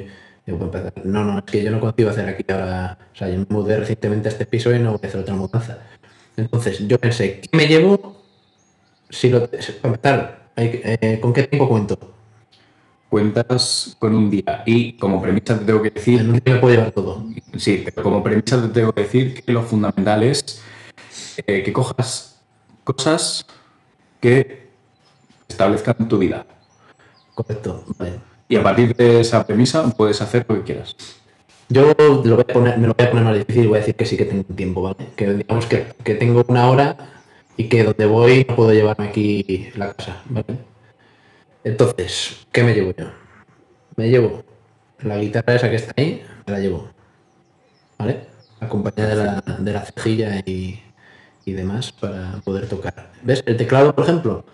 digo, 0.46 0.60
para 0.60 0.88
empezar, 0.88 1.06
no, 1.06 1.24
no, 1.24 1.40
es 1.40 1.46
que 1.46 1.64
yo 1.64 1.72
no 1.72 1.80
consigo 1.80 2.10
hacer 2.10 2.28
aquí 2.28 2.44
ahora, 2.52 2.98
o 3.14 3.16
sea, 3.16 3.30
yo 3.30 3.40
me 3.40 3.46
mudé 3.50 3.78
recientemente 3.78 4.30
a 4.30 4.32
este 4.32 4.46
piso 4.46 4.74
y 4.74 4.80
no 4.80 4.92
voy 4.92 5.00
a 5.04 5.08
hacer 5.08 5.22
otra 5.22 5.36
mudanza. 5.36 5.80
Entonces, 6.36 6.88
yo 6.88 6.98
pensé, 7.00 7.42
¿qué 7.42 7.58
me 7.58 7.68
llevo? 7.68 8.24
Si 9.10 9.30
lo, 9.30 9.48
para 9.48 9.62
empezar, 9.84 10.50
eh, 10.56 11.20
¿con 11.22 11.34
qué 11.34 11.44
tiempo 11.44 11.70
cuento? 11.70 11.98
Cuentas 13.14 13.96
con 14.00 14.16
un 14.16 14.32
día 14.32 14.64
y 14.66 14.94
como 14.94 15.22
premisa 15.22 15.60
te 15.60 15.66
tengo 15.66 15.84
que 15.84 15.92
decir 15.92 16.22
En 16.22 16.32
un 16.32 16.40
día 16.44 16.60
llevar 16.60 16.92
todo. 16.94 17.24
Sí, 17.58 17.84
pero 17.86 18.02
como 18.02 18.24
premisa 18.24 18.60
te 18.60 18.70
tengo 18.70 18.92
que 18.92 19.02
decir 19.02 19.44
que 19.44 19.52
lo 19.52 19.62
fundamental 19.62 20.24
es 20.24 20.64
eh, 21.46 21.62
que 21.62 21.72
cojas 21.72 22.42
cosas 22.84 23.46
que 24.20 24.68
establezcan 25.48 26.08
tu 26.10 26.18
vida. 26.18 26.48
Correcto, 27.36 27.84
vale. 28.00 28.14
Y 28.50 28.56
a 28.56 28.64
partir 28.64 28.96
de 28.96 29.20
esa 29.22 29.46
premisa 29.46 29.88
puedes 29.92 30.20
hacer 30.20 30.44
lo 30.50 30.56
que 30.56 30.64
quieras. 30.64 30.96
Yo 31.70 31.94
lo 31.96 32.36
voy 32.36 32.46
a 32.50 32.52
poner, 32.52 32.80
me 32.80 32.88
lo 32.88 32.96
voy 32.96 33.06
a 33.06 33.12
poner 33.12 33.26
más 33.26 33.38
difícil 33.38 33.66
y 33.66 33.68
voy 33.68 33.78
a 33.78 33.82
decir 33.82 33.94
que 33.94 34.08
sí 34.08 34.18
que 34.18 34.26
tengo 34.26 34.44
tiempo, 34.56 34.82
¿vale? 34.82 35.10
Que 35.16 35.32
digamos 35.32 35.68
que, 35.68 35.86
que 36.04 36.16
tengo 36.16 36.44
una 36.48 36.68
hora 36.68 36.98
y 37.58 37.70
que 37.70 37.84
donde 37.84 38.08
voy 38.08 38.44
no 38.50 38.56
puedo 38.56 38.74
llevarme 38.74 39.08
aquí 39.08 39.70
la 39.76 39.94
casa, 39.94 40.24
¿vale? 40.26 40.73
Entonces, 41.64 42.46
¿qué 42.52 42.64
me 42.64 42.74
llevo 42.74 42.94
yo? 42.98 43.06
Me 43.96 44.10
llevo 44.10 44.44
la 45.00 45.18
guitarra 45.18 45.56
esa 45.56 45.70
que 45.70 45.78
está 45.78 45.94
ahí, 45.96 46.24
me 46.46 46.54
la 46.54 46.60
llevo, 46.60 46.90
¿vale? 47.98 48.28
Acompañada 48.60 49.16
de 49.16 49.16
la, 49.26 49.42
de 49.60 49.74
la 49.74 49.82
cejilla 49.82 50.40
y, 50.46 50.82
y 51.46 51.52
demás 51.54 51.92
para 51.92 52.42
poder 52.44 52.68
tocar. 52.68 53.12
¿Ves? 53.22 53.44
El 53.46 53.58
teclado, 53.58 53.94
por 53.96 54.04
ejemplo, 54.06 54.46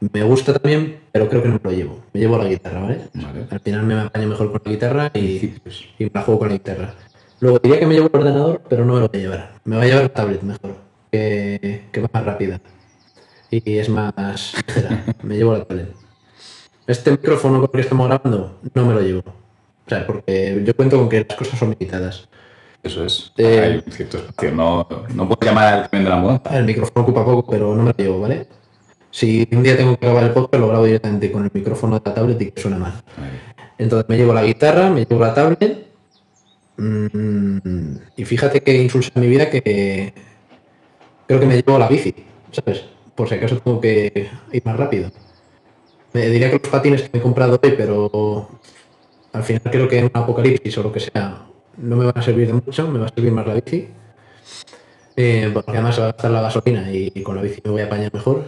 me 0.00 0.22
gusta 0.22 0.52
también, 0.54 1.00
pero 1.12 1.28
creo 1.28 1.42
que 1.42 1.48
no 1.48 1.54
me 1.54 1.70
lo 1.70 1.76
llevo. 1.76 2.02
Me 2.12 2.20
llevo 2.20 2.38
la 2.38 2.44
guitarra, 2.44 2.80
¿vale? 2.80 3.08
Vale. 3.14 3.46
Al 3.50 3.60
final 3.60 3.82
me 3.84 4.00
apaño 4.00 4.28
mejor 4.28 4.50
con 4.50 4.62
la 4.64 4.70
guitarra 4.70 5.10
y, 5.14 5.60
y 5.98 6.04
me 6.04 6.10
la 6.12 6.22
juego 6.22 6.40
con 6.40 6.48
la 6.48 6.54
guitarra. 6.54 6.94
Luego 7.40 7.58
diría 7.58 7.78
que 7.78 7.86
me 7.86 7.94
llevo 7.94 8.08
el 8.12 8.20
ordenador, 8.20 8.62
pero 8.68 8.84
no 8.84 8.94
me 8.94 9.00
lo 9.00 9.08
voy 9.08 9.18
a 9.18 9.22
llevar. 9.22 9.60
Me 9.64 9.76
voy 9.76 9.86
a 9.86 9.88
llevar 9.88 10.02
la 10.04 10.12
tablet 10.12 10.42
mejor, 10.42 10.76
que, 11.10 11.84
que 11.92 12.00
va 12.00 12.10
más 12.12 12.24
rápida. 12.24 12.60
Y 13.50 13.78
es 13.78 13.88
más 13.88 14.54
ligera. 14.66 15.04
me 15.22 15.36
llevo 15.36 15.54
la 15.56 15.64
tablet. 15.64 15.94
Este 16.86 17.10
micrófono 17.10 17.60
con 17.60 17.64
el 17.64 17.70
que 17.72 17.80
estamos 17.80 18.08
grabando, 18.08 18.58
no 18.74 18.86
me 18.86 18.94
lo 18.94 19.00
llevo. 19.00 19.20
O 19.20 19.88
sea, 19.88 20.06
porque 20.06 20.62
yo 20.64 20.74
cuento 20.76 20.98
con 20.98 21.08
que 21.08 21.26
las 21.28 21.36
cosas 21.36 21.58
son 21.58 21.70
limitadas. 21.70 22.28
Eso 22.82 23.04
es. 23.04 23.32
Eh, 23.36 23.60
Hay 23.60 23.82
un 23.84 23.92
cierto 23.92 24.18
espacio. 24.18 24.52
No, 24.52 24.86
no 25.14 25.28
puedes 25.28 25.44
llamar 25.48 25.88
al 25.92 26.04
de 26.04 26.08
la 26.10 26.16
mudanza. 26.16 26.56
El 26.56 26.64
micrófono 26.64 27.02
ocupa 27.02 27.24
poco, 27.24 27.50
pero 27.50 27.74
no 27.74 27.82
me 27.82 27.90
lo 27.90 27.96
llevo, 27.96 28.20
¿vale? 28.20 28.46
Si 29.10 29.46
un 29.52 29.62
día 29.62 29.76
tengo 29.76 29.96
que 29.96 30.06
grabar 30.06 30.24
el 30.24 30.30
podcast, 30.30 30.60
lo 30.60 30.68
grabo 30.68 30.84
directamente 30.84 31.32
con 31.32 31.44
el 31.44 31.50
micrófono 31.52 31.98
de 31.98 32.02
la 32.08 32.14
tablet 32.14 32.40
y 32.40 32.50
que 32.52 32.60
suena 32.60 32.78
mal. 32.78 32.92
Entonces 33.76 34.08
me 34.08 34.16
llevo 34.16 34.32
la 34.32 34.44
guitarra, 34.44 34.88
me 34.90 35.04
llevo 35.04 35.20
la 35.24 35.34
tablet. 35.34 35.86
mm, 36.76 37.96
y 38.16 38.24
fíjate 38.24 38.62
que 38.62 38.82
insulsa 38.82 39.10
en 39.14 39.20
mi 39.22 39.26
vida 39.28 39.50
que 39.50 40.14
creo 41.26 41.40
que 41.40 41.46
me 41.46 41.56
llevo 41.56 41.78
la 41.78 41.88
bici, 41.88 42.14
¿sabes? 42.52 42.84
Por 43.20 43.28
si 43.28 43.34
acaso 43.34 43.58
tengo 43.58 43.78
que 43.82 44.30
ir 44.50 44.62
más 44.64 44.78
rápido. 44.78 45.10
Me 46.14 46.30
diría 46.30 46.50
que 46.50 46.58
los 46.58 46.68
patines 46.68 47.02
que 47.02 47.10
me 47.12 47.18
he 47.18 47.22
comprado 47.22 47.60
hoy, 47.62 47.74
pero 47.76 48.48
al 49.30 49.42
final 49.42 49.60
creo 49.64 49.86
que 49.88 49.98
en 49.98 50.04
un 50.06 50.10
apocalipsis 50.14 50.78
o 50.78 50.84
lo 50.84 50.90
que 50.90 51.00
sea 51.00 51.46
no 51.76 51.96
me 51.96 52.06
van 52.06 52.16
a 52.16 52.22
servir 52.22 52.46
de 52.46 52.54
mucho, 52.54 52.88
me 52.88 52.98
va 52.98 53.04
a 53.04 53.08
servir 53.10 53.30
más 53.30 53.46
la 53.46 53.52
bici. 53.52 53.88
Eh, 55.16 55.50
porque 55.52 55.72
además 55.72 56.00
va 56.00 56.04
a 56.04 56.06
gastar 56.12 56.30
la 56.30 56.40
gasolina 56.40 56.90
y, 56.90 57.10
con 57.22 57.36
la 57.36 57.42
bici 57.42 57.60
me 57.62 57.72
voy 57.72 57.82
a 57.82 57.84
apañar 57.84 58.10
mejor. 58.14 58.42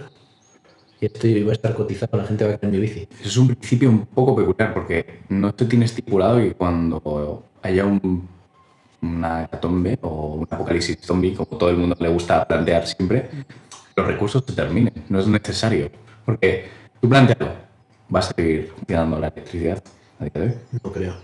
Y 1.03 1.05
estoy, 1.05 1.43
voy 1.43 1.51
a 1.51 1.53
estar 1.53 1.75
cotizado, 1.75 2.17
la 2.17 2.25
gente 2.25 2.43
va 2.47 2.55
a 2.55 2.57
querer 2.57 2.73
mi 2.73 2.81
bici. 2.81 3.07
Es 3.23 3.37
un 3.37 3.49
principio 3.49 3.91
un 3.91 4.07
poco 4.07 4.35
peculiar 4.35 4.73
porque 4.73 5.21
no 5.29 5.53
se 5.55 5.67
tiene 5.67 5.85
estipulado 5.85 6.39
que 6.39 6.55
cuando 6.55 7.45
haya 7.61 7.85
un, 7.85 8.27
una 9.03 9.45
hecatombe 9.45 9.99
o 10.01 10.37
un 10.37 10.49
apocalipsis 10.51 10.99
zombie, 11.03 11.35
como 11.35 11.59
todo 11.59 11.69
el 11.69 11.77
mundo 11.77 11.95
le 12.01 12.09
gusta 12.09 12.49
plantear 12.49 12.87
siempre, 12.87 13.29
los 13.97 14.07
recursos 14.07 14.43
se 14.47 14.53
terminen. 14.55 14.93
No 15.09 15.21
es 15.21 15.27
necesario. 15.27 15.91
Porque 16.25 16.67
tú 17.01 17.09
plantealo, 17.09 17.53
vas 18.09 18.31
a 18.31 18.35
seguir 18.35 18.73
funcionando 18.77 19.19
la 19.19 19.29
electricidad 19.29 19.83
a 20.21 20.25
día 20.25 20.33
de 20.35 20.41
hoy. 20.43 20.55
No 20.85 20.93
creo. 20.93 21.15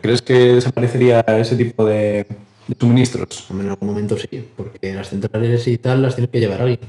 ¿Crees 0.00 0.22
que 0.22 0.34
desaparecería 0.54 1.20
ese 1.20 1.56
tipo 1.56 1.84
de, 1.84 2.26
de 2.66 2.76
suministros? 2.78 3.46
En 3.50 3.68
algún 3.68 3.88
momento 3.88 4.16
sí, 4.16 4.48
porque 4.56 4.94
las 4.94 5.08
centrales 5.08 5.66
y 5.68 5.78
tal 5.78 6.02
las 6.02 6.14
tiene 6.14 6.28
que 6.28 6.40
llevar 6.40 6.62
alguien. 6.62 6.80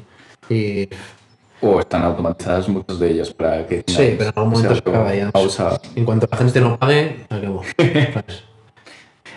Y 0.49 0.89
O 1.61 1.79
están 1.79 2.03
automatizadas 2.03 2.67
muchas 2.69 2.99
de 2.99 3.11
ellas 3.11 3.33
para 3.33 3.65
que... 3.67 3.83
Sí, 3.87 4.15
pero 4.17 4.29
en 4.29 4.37
algún 4.37 4.53
momento 4.53 4.73
se 4.75 4.79
acaba 4.79 5.15
ya. 5.15 5.31
pausa. 5.31 5.79
En 5.95 6.05
cuanto 6.05 6.27
la 6.29 6.37
gente 6.37 6.59
no 6.61 6.77
pague, 6.77 7.25
acabó. 7.29 7.63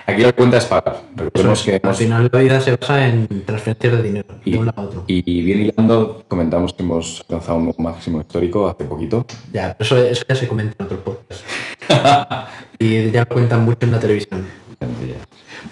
Aquí 0.07 0.23
la 0.23 0.33
cuenta 0.33 0.59
es 0.59 0.65
pagar. 0.67 1.03
Recordemos 1.17 1.63
que 1.63 1.81
al 1.83 1.95
final 1.95 2.31
la 2.33 2.39
vida 2.39 2.61
se 2.61 2.77
basa 2.77 3.09
en 3.09 3.27
transferencias 3.45 3.93
de 3.95 4.03
dinero 4.03 4.29
de 4.45 4.59
un 4.59 4.67
lado 4.67 4.81
a 4.81 4.85
otro. 4.85 5.05
y 5.09 5.43
bien 5.43 5.63
hilando, 5.63 6.25
comentamos 6.29 6.73
que 6.75 6.85
hemos 6.85 7.21
alcanzado 7.23 7.59
un 7.59 7.75
máximo 7.79 8.21
histórico 8.21 8.69
hace 8.69 8.85
poquito. 8.85 9.27
Ya, 9.53 9.75
pero 9.77 9.85
eso, 9.85 10.07
eso 10.07 10.25
ya 10.29 10.35
se 10.37 10.47
comenta 10.47 10.77
en 10.79 10.87
otros 10.87 11.01
podcasts. 11.01 11.45
y 12.79 13.11
ya 13.11 13.21
lo 13.21 13.29
cuentan 13.29 13.65
mucho 13.65 13.79
en 13.83 13.93
la 13.93 13.99
televisión. 14.01 14.47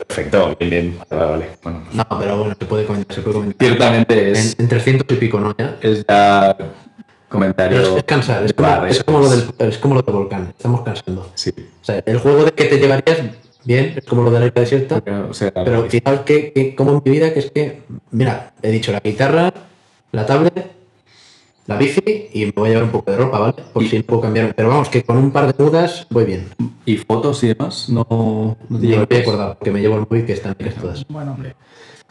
Perfecto, 0.08 0.56
bien, 0.58 0.70
bien. 0.70 0.98
Vale, 1.10 1.24
vale. 1.24 1.50
Bueno, 1.62 1.82
pues, 1.84 1.94
No, 1.94 2.18
pero 2.18 2.38
bueno, 2.38 2.56
se 2.58 2.66
puede 2.66 2.84
comentar, 2.86 3.14
se 3.14 3.22
puede 3.22 3.34
comentar. 3.34 3.68
ciertamente 3.68 4.28
En, 4.30 4.36
es, 4.36 4.58
en 4.58 4.68
300 4.68 5.06
y 5.16 5.20
pico, 5.20 5.38
¿no? 5.38 5.54
Ya. 5.56 5.76
es 5.80 6.04
ya 6.08 6.56
comentario. 7.28 7.82
Pero 7.82 7.96
es, 7.98 8.04
cansar, 8.04 8.42
es 8.42 8.48
de 8.48 8.54
como, 8.54 8.68
bar, 8.68 8.88
es, 8.88 9.04
como 9.04 9.18
lo 9.20 9.30
del, 9.30 9.44
es 9.58 9.78
como 9.78 9.94
lo 9.94 10.02
del 10.02 10.14
volcán, 10.14 10.54
estamos 10.56 10.82
cansando. 10.82 11.30
Sí. 11.34 11.52
O 11.56 11.84
sea, 11.84 12.02
el 12.04 12.18
juego 12.18 12.44
de 12.44 12.52
que 12.52 12.64
te 12.64 12.78
llevarías 12.78 13.18
bien, 13.64 13.94
es 13.97 14.04
como 14.04 14.23
lo 14.23 14.30
de 14.30 14.40
la 14.40 14.47
isla 14.47 14.61
desierta, 14.61 15.00
Pero, 15.00 15.28
o 15.30 15.35
sea, 15.35 15.52
pero 15.52 15.83
al 15.85 15.90
final, 15.90 16.25
que, 16.25 16.52
que- 16.52 16.75
como 16.75 16.92
en 16.92 17.02
mi 17.04 17.11
vida, 17.11 17.33
que 17.33 17.40
es 17.40 17.50
que, 17.50 17.83
mira, 18.11 18.52
he 18.62 18.71
dicho 18.71 18.92
la 18.92 19.00
guitarra, 19.00 19.52
la 20.12 20.26
tablet, 20.26 20.71
la 21.66 21.76
bici 21.78 22.28
y 22.35 22.44
me 22.47 22.52
voy 22.52 22.66
a 22.68 22.73
llevar 22.73 22.85
un 22.85 22.90
poco 22.90 23.11
de 23.11 23.16
ropa, 23.16 23.38
¿vale? 23.38 23.54
Por 23.73 23.83
Y- 23.83 23.88
si 23.88 23.97
no 23.99 24.02
puedo 24.04 24.21
cambiar. 24.23 24.54
Pero 24.54 24.68
vamos, 24.68 24.88
que 24.90 25.02
con 25.02 25.16
un 25.16 25.30
par 25.33 25.52
de 25.54 25.64
mudas 25.64 26.06
voy 26.11 26.25
bien. 26.26 26.49
¿Y 26.85 26.99
fotos 26.99 27.42
y 27.42 27.49
demás? 27.49 27.88
No, 27.88 28.06
no 28.68 28.78
te 28.78 28.87
Ni 28.87 28.88
me 28.97 29.04
voy 29.06 29.16
a 29.16 29.21
acordar, 29.21 29.56
porque 29.59 29.71
me 29.71 29.80
llevo 29.80 29.94
el 29.94 30.00
móvil 30.02 30.26
que 30.26 30.35
están 30.35 30.54
bien 30.59 30.75
todas. 30.75 31.06
Bueno, 31.09 31.33
hombre. 31.33 31.54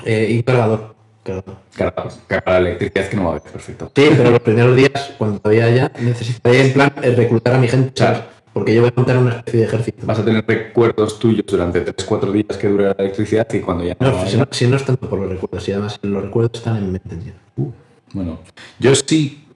Eh, 0.05 0.27
y 0.31 0.43
cargador. 0.43 0.95
cargador. 1.23 1.55
Carga, 1.77 2.09
carga 2.27 2.51
la 2.53 2.57
electricidad 2.69 3.07
que 3.09 3.15
no 3.15 3.23
va 3.25 3.27
a 3.29 3.31
haber, 3.37 3.43
perfecto. 3.51 3.91
Sí, 3.95 4.09
pero 4.17 4.31
los 4.31 4.39
primeros 4.41 4.75
días, 4.75 5.13
cuando 5.19 5.39
todavía 5.39 5.65
haya, 5.65 5.91
necesitaría 5.99 6.65
en 6.65 6.73
plan 6.73 6.91
eh, 7.03 7.11
reclutar 7.15 7.53
a 7.53 7.57
mi 7.59 7.67
gente, 7.67 7.91
¿sabes? 7.95 8.21
Porque 8.53 8.75
yo 8.75 8.81
voy 8.81 8.91
a 8.91 8.93
montar 8.95 9.17
una 9.17 9.37
especie 9.37 9.61
de 9.61 9.65
ejército. 9.65 10.05
Vas 10.05 10.19
a 10.19 10.25
tener 10.25 10.45
recuerdos 10.47 11.17
tuyos 11.17 11.45
durante 11.47 11.83
3-4 11.83 12.31
días 12.31 12.57
que 12.57 12.67
dure 12.67 12.85
la 12.85 12.91
electricidad 12.91 13.51
y 13.51 13.59
cuando 13.59 13.83
ya 13.83 13.97
no, 13.99 14.11
No, 14.11 14.27
si, 14.27 14.37
no, 14.37 14.47
si 14.51 14.67
no 14.67 14.75
es 14.77 14.85
tanto 14.85 15.09
por 15.09 15.19
los 15.19 15.29
recuerdos, 15.29 15.67
y 15.67 15.71
además 15.71 15.99
los 16.03 16.23
recuerdos 16.23 16.51
están 16.59 16.77
en 16.77 16.85
mi 16.85 16.91
mente. 16.91 17.15
tío. 17.15 17.33
Bueno, 18.13 18.39
yo 18.79 18.93
sí 18.93 19.47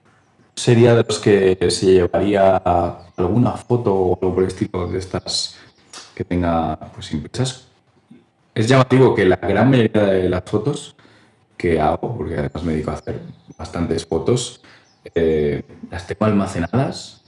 sería 0.56 0.96
de 0.96 1.04
los 1.04 1.20
que 1.20 1.56
se 1.70 1.86
llevaría 1.86 2.56
alguna 3.16 3.52
foto 3.52 3.94
o 3.94 4.14
algo 4.20 4.34
por 4.34 4.42
el 4.42 4.48
estilo 4.48 4.88
de 4.88 4.98
estas 4.98 5.56
que 6.14 6.24
tenga 6.24 6.76
pues 6.92 7.12
impresas. 7.12 7.68
Es 8.52 8.66
llamativo 8.66 9.14
que 9.14 9.24
la 9.24 9.36
gran 9.36 9.70
mayoría 9.70 10.02
de 10.02 10.28
las 10.28 10.42
fotos 10.44 10.96
que 11.56 11.80
hago, 11.80 12.16
porque 12.16 12.34
además 12.34 12.64
me 12.64 12.72
dedico 12.72 12.90
a 12.90 12.94
hacer 12.94 13.20
bastantes 13.56 14.04
fotos, 14.04 14.60
eh, 15.14 15.62
las 15.90 16.06
tengo 16.08 16.24
almacenadas 16.24 17.22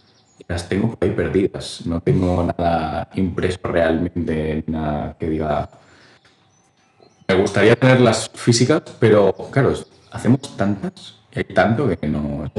las 0.50 0.68
tengo 0.68 0.94
por 0.94 1.08
ahí 1.08 1.14
perdidas. 1.14 1.86
No 1.86 2.00
tengo 2.00 2.44
nada 2.44 3.08
impreso 3.14 3.58
realmente, 3.62 4.64
nada 4.66 5.16
que 5.18 5.30
diga 5.30 5.70
me 7.30 7.40
gustaría 7.40 7.76
tenerlas 7.76 8.28
físicas, 8.34 8.82
pero 8.98 9.32
claro, 9.52 9.72
hacemos 10.10 10.56
tantas 10.56 11.20
y 11.32 11.38
hay 11.38 11.44
tanto 11.44 11.88
que 11.88 12.08
no. 12.08 12.50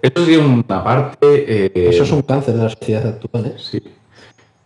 Eso 0.00 0.24
sería 0.24 0.38
una 0.38 0.82
parte. 0.82 1.16
eh, 1.22 1.88
eso 1.90 2.04
es 2.04 2.10
un 2.10 2.22
cáncer 2.22 2.54
de 2.54 2.62
la 2.62 2.70
sociedad 2.70 3.06
actual, 3.06 3.46
¿eh? 3.46 3.54
Sí. 3.58 3.82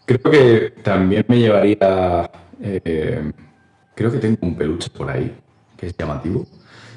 Creo 0.05 0.31
que 0.31 0.73
también 0.83 1.25
me 1.27 1.39
llevaría. 1.39 2.31
eh, 2.61 3.33
creo 3.97 4.13
que 4.13 4.19
tengo 4.19 4.39
un 4.43 4.55
peluche 4.55 4.89
por 4.91 5.11
ahí, 5.11 5.37
que 5.77 5.87
es 5.89 5.97
llamativo. 5.97 6.47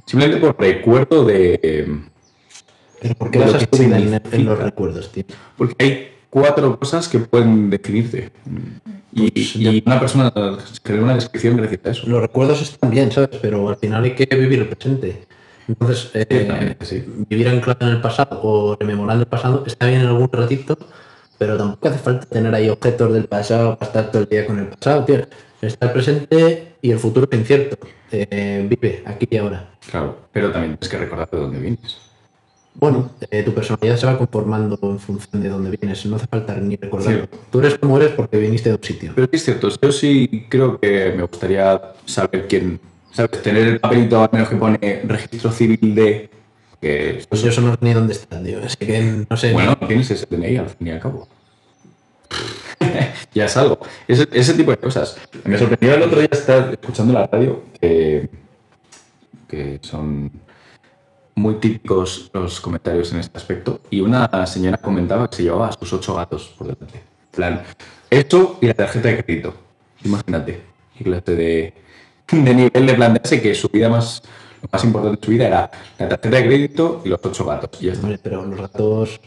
Simplemente 0.05 0.45
por 0.45 0.60
recuerdo 0.60 1.25
de. 1.25 2.01
Pero 3.01 3.15
¿por 3.15 3.31
qué 3.31 3.39
que 3.39 3.67
tu 3.67 3.77
vida 3.79 3.98
en, 3.98 4.22
en 4.31 4.46
los 4.46 4.60
recuerdos, 4.60 5.12
tío? 5.12 5.24
Porque 5.58 5.75
hay 5.84 6.12
cuatro 6.29 6.79
cosas 6.79 7.08
que 7.08 7.20
pueden 7.20 7.70
definirte. 7.70 8.31
Y, 9.12 9.31
Pues 9.31 9.55
y 9.55 9.84
una 9.86 10.00
persona 10.00 10.31
crea 10.84 11.01
una 11.01 11.15
descripción 11.15 11.58
gracias 11.58 11.81
a 11.84 11.89
eso. 11.89 12.08
Los 12.08 12.22
recuerdos 12.22 12.62
están 12.62 12.91
bien, 12.91 13.12
¿sabes? 13.12 13.38
Pero 13.41 13.70
al 13.70 13.75
final 13.77 14.03
hay 14.03 14.15
que 14.15 14.25
vivir 14.36 14.60
el 14.60 14.67
presente. 14.67 15.25
Entonces, 15.67 16.12
eh, 16.13 16.75
sí. 16.81 17.03
vivir 17.29 17.48
anclado 17.48 17.88
en 17.88 17.96
el 17.96 18.01
pasado 18.01 18.39
o 18.41 18.77
rememorando 18.79 19.24
el 19.24 19.27
pasado 19.27 19.63
está 19.65 19.88
bien 19.88 20.01
en 20.01 20.08
algún 20.08 20.29
ratito, 20.31 20.77
pero 21.38 21.58
tampoco 21.58 21.89
hace 21.89 22.00
falta 22.00 22.25
tener 22.25 22.53
ahí 22.53 22.70
objetos 22.70 23.13
del 23.13 23.25
pasado 23.25 23.77
para 23.77 23.88
estar 23.88 24.12
todo 24.12 24.24
el 24.24 24.29
día 24.29 24.46
con 24.46 24.60
el 24.60 24.67
pasado, 24.67 25.05
tío. 25.05 25.25
Está 25.62 25.88
el 25.88 25.91
presente 25.91 26.74
y 26.81 26.91
el 26.91 27.00
futuro 27.00 27.27
es 27.31 27.39
incierto. 27.39 27.77
Eh, 28.12 28.65
vive 28.70 29.03
aquí 29.05 29.27
y 29.29 29.38
ahora. 29.38 29.70
Claro, 29.89 30.17
pero 30.31 30.51
también 30.51 30.77
tienes 30.77 30.89
que 30.89 30.98
recordar 30.98 31.29
de 31.29 31.38
dónde 31.38 31.60
vienes. 31.60 32.11
Bueno, 32.74 33.12
eh, 33.30 33.44
tu 33.44 33.54
personalidad 33.54 33.98
se 33.98 34.06
va 34.06 34.18
conformando 34.18 34.80
en 34.82 35.00
función 35.00 35.44
de 35.44 35.50
dónde 35.50 35.78
vienes. 35.78 36.06
No 36.06 36.16
hace 36.16 36.28
falta 36.28 36.56
ni 36.56 36.78
recordarlo. 36.78 37.28
Sí. 37.32 37.40
Tú 37.51 37.60
eres 37.60 37.78
como 37.78 37.98
eres 37.98 38.12
porque 38.12 38.38
viniste 38.38 38.70
de 38.70 38.75
un 38.75 38.84
sitio. 38.84 39.12
Pero 39.13 39.28
es 39.32 39.44
cierto, 39.44 39.70
yo 39.70 39.92
sí 39.92 40.46
creo 40.50 40.80
que 40.80 41.13
me 41.16 41.24
gustaría 41.24 41.80
saber 42.06 42.48
quién, 42.48 42.80
¿sabes? 43.12 43.42
Tener 43.42 43.68
el 43.68 43.80
papelito 43.80 44.24
al 44.24 44.30
menos 44.32 44.50
que 44.50 44.56
pone 44.56 45.01
registro 45.06 45.51
civil 45.51 45.96
de... 45.96 46.30
Que, 46.80 47.24
Pues 47.30 47.42
yo 47.42 47.50
eso 47.50 47.62
no 47.62 47.74
sé 47.74 47.78
ni 47.82 47.94
dónde 47.94 48.13
está, 48.13 48.42
tío. 48.42 48.60
Así 48.63 48.78
que 48.78 49.25
no 49.30 49.38
sé. 49.38 49.54
bueno, 49.54 49.78
tienes 49.78 50.10
ese 50.10 50.25
DNI 50.25 50.58
al 50.58 50.70
fin 50.70 50.88
y 50.88 50.92
al 50.92 51.00
cabo. 51.00 51.28
ya 53.34 53.46
es 53.46 53.58
algo. 53.58 53.80
Ese, 54.08 54.28
ese 54.32 54.54
tipo 54.54 54.72
de 54.72 54.78
cosas. 54.78 55.18
Me 55.44 55.60
sorprendió 55.60 55.94
el 55.94 56.04
otro 56.04 56.20
día 56.20 56.30
estar 56.32 56.72
escuchando 56.72 57.13
la 57.13 57.28
radio 57.28 57.63
que, 57.80 58.30
que 59.48 59.80
son 59.84 60.32
muy 61.35 61.55
típicos 61.55 62.29
los 62.33 62.59
comentarios 62.59 63.11
en 63.13 63.19
este 63.19 63.38
aspecto. 63.38 63.81
Y 63.89 64.01
una 64.01 64.45
señora 64.45 64.77
comentaba 64.77 65.29
que 65.29 65.38
se 65.38 65.43
llevaba 65.43 65.67
a 65.67 65.71
sus 65.71 65.91
ocho 65.93 66.15
gatos 66.15 66.53
por 66.57 66.67
delante. 66.67 67.01
Plan, 67.31 67.63
esto 68.09 68.57
y 68.61 68.67
la 68.67 68.73
tarjeta 68.73 69.09
de 69.09 69.23
crédito. 69.23 69.53
Imagínate. 70.03 70.61
Qué 70.97 71.03
clase 71.03 71.35
de, 71.35 71.73
de 72.31 72.53
nivel 72.53 72.85
de 72.85 72.93
plantearse 72.93 73.41
que 73.41 73.55
su 73.55 73.69
vida 73.69 73.89
más, 73.89 74.21
lo 74.61 74.69
más 74.71 74.83
importante 74.83 75.19
de 75.19 75.25
su 75.25 75.31
vida 75.31 75.47
era 75.47 75.71
la 75.97 76.09
tarjeta 76.09 76.38
de 76.38 76.45
crédito 76.45 77.01
y 77.05 77.09
los 77.09 77.19
ocho 77.23 77.45
gatos. 77.45 77.81
Y 77.81 77.91
pero 78.21 78.45
los 78.45 78.59
gatos, 78.59 79.19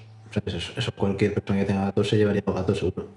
eso 0.47 0.93
cualquier 0.93 1.35
persona 1.35 1.61
que 1.61 1.65
tenga 1.65 1.85
gatos 1.87 2.09
se 2.09 2.17
llevaría 2.17 2.43
los 2.47 2.55
gatos 2.55 2.79
seguro. 2.79 3.09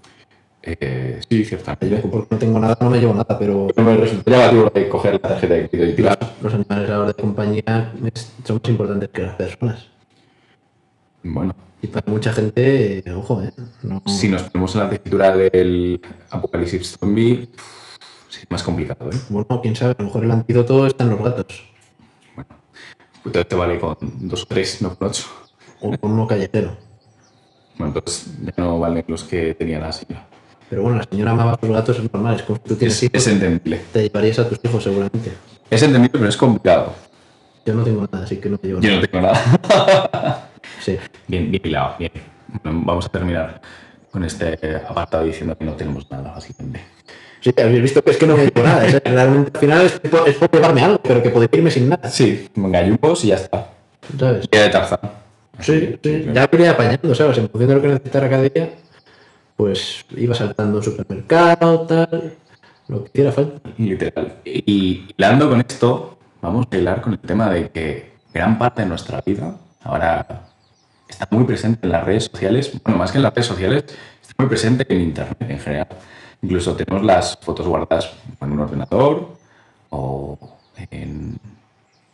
Eh, 0.80 1.20
sí, 1.28 1.44
ciertamente. 1.44 1.88
Yo, 1.90 2.10
porque 2.10 2.28
no 2.34 2.38
tengo 2.38 2.58
nada, 2.60 2.76
no 2.80 2.90
me 2.90 2.98
llevo 2.98 3.14
nada, 3.14 3.38
pero 3.38 3.68
Pero 3.74 3.86
me 3.90 3.96
resultó 3.96 4.30
llamativo 4.30 4.70
de 4.74 4.88
coger 4.88 5.12
la 5.14 5.18
tarjeta 5.20 5.54
de 5.54 5.68
crédito 5.68 5.92
y 5.92 5.96
tirar. 5.96 6.18
los 6.42 6.54
animales 6.54 6.90
ahora 6.90 7.08
de 7.08 7.14
compañía 7.14 7.92
son 8.44 8.60
más 8.60 8.70
importantes 8.70 9.08
que 9.10 9.22
las 9.22 9.34
personas. 9.36 9.86
Bueno, 11.22 11.54
Y 11.80 11.86
para 11.86 12.10
mucha 12.10 12.32
gente, 12.32 12.98
eh, 12.98 13.12
ojo, 13.14 13.42
¿eh? 13.42 13.52
No, 13.82 14.02
si 14.06 14.28
nos 14.28 14.42
ponemos 14.44 14.74
en 14.74 14.80
la 14.80 14.90
tesitura 14.90 15.36
del 15.36 16.00
apocalipsis 16.30 16.96
zombie, 16.98 17.48
es 18.30 18.50
más 18.50 18.62
complicado, 18.62 19.10
¿eh? 19.10 19.16
Bueno, 19.28 19.60
quién 19.62 19.76
sabe, 19.76 19.92
a 19.92 20.02
lo 20.02 20.06
mejor 20.06 20.24
el 20.24 20.30
antídoto 20.32 20.86
está 20.86 21.04
en 21.04 21.10
los 21.10 21.22
gatos. 21.22 21.62
Bueno, 22.34 22.50
entonces 23.24 23.48
te 23.48 23.54
vale 23.56 23.78
con 23.78 23.96
dos 24.28 24.42
o 24.42 24.46
tres, 24.46 24.82
no 24.82 24.96
con 24.96 25.08
ocho. 25.08 25.24
O 25.80 25.96
con 25.96 26.12
uno 26.12 26.26
callejero. 26.26 26.76
Bueno, 27.78 27.94
entonces 27.94 28.32
ya 28.42 28.52
no 28.56 28.80
valen 28.80 29.04
los 29.06 29.22
que 29.22 29.54
tenía 29.54 29.78
la 29.78 29.92
señora. 29.92 30.26
Pero 30.70 30.82
bueno, 30.82 30.98
la 30.98 31.04
señora 31.04 31.30
amaba 31.32 31.52
a 31.54 31.58
sus 31.60 31.68
gatos, 31.70 31.98
es 31.98 32.12
normal. 32.12 32.36
Es 32.36 32.42
como 32.42 32.58
tú 32.60 32.74
tienes 32.76 33.02
Es, 33.02 33.26
entendible. 33.26 33.80
te 33.92 34.02
llevarías 34.02 34.38
a 34.38 34.48
tus 34.48 34.58
hijos 34.64 34.82
seguramente. 34.84 35.32
Es 35.70 35.82
entendible, 35.82 36.18
pero 36.18 36.28
es 36.28 36.36
complicado. 36.36 36.94
Yo 37.64 37.74
no 37.74 37.84
tengo 37.84 38.06
nada, 38.10 38.24
así 38.24 38.36
que 38.36 38.48
no 38.48 38.58
te 38.58 38.68
llevo 38.68 38.80
Yo 38.80 38.90
nada. 38.90 39.00
no 39.02 39.06
tengo 39.08 39.26
nada. 39.26 40.44
Sí. 40.80 40.96
Bien, 41.26 41.50
bien 41.50 41.62
hilado, 41.64 41.94
bien. 41.98 42.12
Bueno, 42.62 42.82
vamos 42.84 43.06
a 43.06 43.08
terminar 43.08 43.60
con 44.10 44.22
este 44.24 44.58
apartado 44.88 45.24
diciendo 45.24 45.56
que 45.56 45.64
no 45.64 45.72
tenemos 45.72 46.10
nada, 46.10 46.32
básicamente. 46.32 46.80
Sí, 47.40 47.52
habéis 47.58 47.82
visto 47.82 48.02
que 48.02 48.10
es 48.12 48.16
que 48.16 48.26
no 48.26 48.36
me 48.36 48.44
llevo 48.44 48.62
nada. 48.62 48.86
¿eh? 48.86 49.00
Realmente 49.04 49.50
al 49.54 49.60
final 49.60 49.82
es, 49.86 49.92
por- 50.00 50.28
es 50.28 50.36
por 50.36 50.50
llevarme 50.50 50.82
algo, 50.82 51.00
pero 51.02 51.22
que 51.22 51.30
podría 51.30 51.48
irme 51.58 51.70
sin 51.70 51.88
nada. 51.88 52.08
Sí, 52.10 52.48
gallumbos 52.54 53.24
y 53.24 53.28
ya 53.28 53.36
está. 53.36 53.68
¿Sabes? 54.18 54.46
Y 54.50 54.56
de 54.56 54.68
Tarzán. 54.68 54.98
Sí, 55.60 55.96
sí. 56.02 56.26
Ya 56.32 56.42
me 56.50 56.58
iría 56.58 56.70
apañando, 56.72 57.14
¿sabes? 57.14 57.38
En 57.38 57.48
función 57.48 57.68
de 57.68 57.74
lo 57.76 57.82
que 57.82 57.88
necesitara 57.88 58.28
cada 58.30 58.42
día, 58.42 58.70
pues 59.58 60.06
iba 60.16 60.36
saltando 60.36 60.78
un 60.78 60.84
supermercado, 60.84 61.80
tal, 61.80 62.34
lo 62.86 63.02
que 63.02 63.10
hiciera 63.12 63.32
falta. 63.32 63.70
Literal. 63.76 64.36
Y 64.44 65.08
hilando 65.16 65.50
con 65.50 65.58
esto, 65.58 66.16
vamos 66.40 66.68
a 66.70 66.76
hilar 66.76 67.00
con 67.00 67.14
el 67.14 67.18
tema 67.18 67.50
de 67.50 67.68
que 67.68 68.12
gran 68.32 68.56
parte 68.56 68.82
de 68.82 68.88
nuestra 68.88 69.20
vida 69.20 69.56
ahora 69.82 70.44
está 71.08 71.26
muy 71.32 71.42
presente 71.42 71.80
en 71.82 71.90
las 71.90 72.04
redes 72.04 72.30
sociales. 72.32 72.70
Bueno, 72.84 73.00
más 73.00 73.10
que 73.10 73.18
en 73.18 73.24
las 73.24 73.34
redes 73.34 73.46
sociales, 73.46 73.84
está 74.22 74.34
muy 74.38 74.48
presente 74.48 74.86
en 74.88 75.00
Internet 75.00 75.36
en 75.40 75.58
general. 75.58 75.88
Incluso 76.40 76.76
tenemos 76.76 77.04
las 77.04 77.36
fotos 77.38 77.66
guardadas 77.66 78.12
en 78.40 78.52
un 78.52 78.60
ordenador 78.60 79.38
o 79.90 80.38
en 80.92 81.36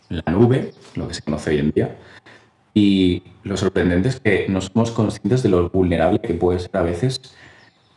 la 0.08 0.32
nube, 0.32 0.72
lo 0.94 1.08
que 1.08 1.12
se 1.12 1.20
conoce 1.20 1.50
hoy 1.50 1.58
en 1.58 1.72
día. 1.72 1.94
Y 2.74 3.22
lo 3.44 3.56
sorprendente 3.56 4.08
es 4.08 4.18
que 4.20 4.46
no 4.48 4.60
somos 4.60 4.90
conscientes 4.90 5.42
de 5.44 5.48
lo 5.48 5.70
vulnerable 5.70 6.20
que 6.20 6.34
puede 6.34 6.58
ser 6.58 6.76
a 6.76 6.82
veces 6.82 7.20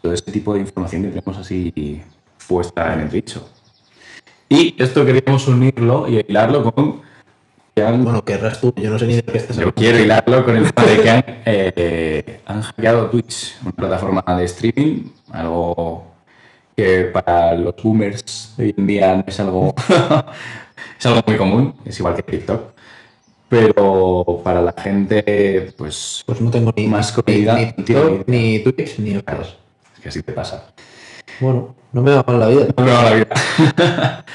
todo 0.01 0.13
ese 0.13 0.31
tipo 0.31 0.53
de 0.53 0.59
información 0.59 1.01
que 1.03 1.09
tenemos 1.09 1.37
así 1.37 2.01
puesta 2.47 2.93
en 2.93 2.99
el 3.01 3.07
bicho. 3.07 3.49
Y 4.49 4.75
esto 4.81 5.03
queríamos 5.05 5.47
unirlo 5.47 6.07
y 6.07 6.23
hilarlo 6.27 6.71
con 6.71 7.01
que 7.75 7.83
han- 7.83 8.03
Bueno, 8.03 8.23
querrás 8.23 8.61
tú, 8.61 8.73
yo 8.77 8.89
no 8.91 8.97
sé 8.99 9.07
ni 9.07 9.15
de 9.15 9.23
qué 9.23 9.37
estás 9.37 9.55
yo 9.57 9.61
hablando. 9.63 9.75
quiero 9.81 9.99
hilarlo 9.99 10.45
con 10.45 10.57
el 10.57 10.71
tema 10.71 10.87
de 10.87 11.01
que 11.01 11.09
han, 11.09 11.23
eh, 11.45 12.39
han 12.45 12.61
hackeado 12.61 13.09
Twitch, 13.09 13.55
una 13.63 13.71
plataforma 13.71 14.23
de 14.37 14.45
streaming, 14.45 15.03
algo 15.31 16.05
que 16.75 17.05
para 17.13 17.55
los 17.55 17.75
boomers 17.81 18.53
hoy 18.57 18.73
en 18.77 18.87
día 18.87 19.15
no 19.15 19.23
es 19.27 19.39
algo, 19.39 19.73
es 20.99 21.05
algo 21.05 21.21
muy 21.27 21.35
común, 21.37 21.75
es 21.85 21.99
igual 21.99 22.15
que 22.15 22.23
TikTok. 22.23 22.76
Pero 23.49 24.41
para 24.43 24.61
la 24.61 24.73
gente, 24.73 25.73
pues, 25.77 26.23
Pues 26.25 26.41
no 26.41 26.51
tengo 26.51 26.73
ni, 26.75 26.87
Más 26.87 27.15
ni, 27.15 27.23
comida, 27.23 27.55
ni 27.55 27.71
TikTok, 27.71 28.27
ni 28.27 28.59
Twitch, 28.59 28.99
ni 28.99 29.21
claro, 29.21 29.43
es 29.43 29.55
que 30.01 30.09
así 30.09 30.21
te 30.21 30.33
pasa. 30.33 30.73
Bueno, 31.39 31.75
no 31.93 32.01
me 32.01 32.11
va 32.11 32.23
mal 32.27 32.39
la 32.39 32.47
vida. 32.47 32.67
No 32.77 32.83
me 32.83 32.91
va 32.91 33.03
la 33.03 33.13
vida. 33.15 34.25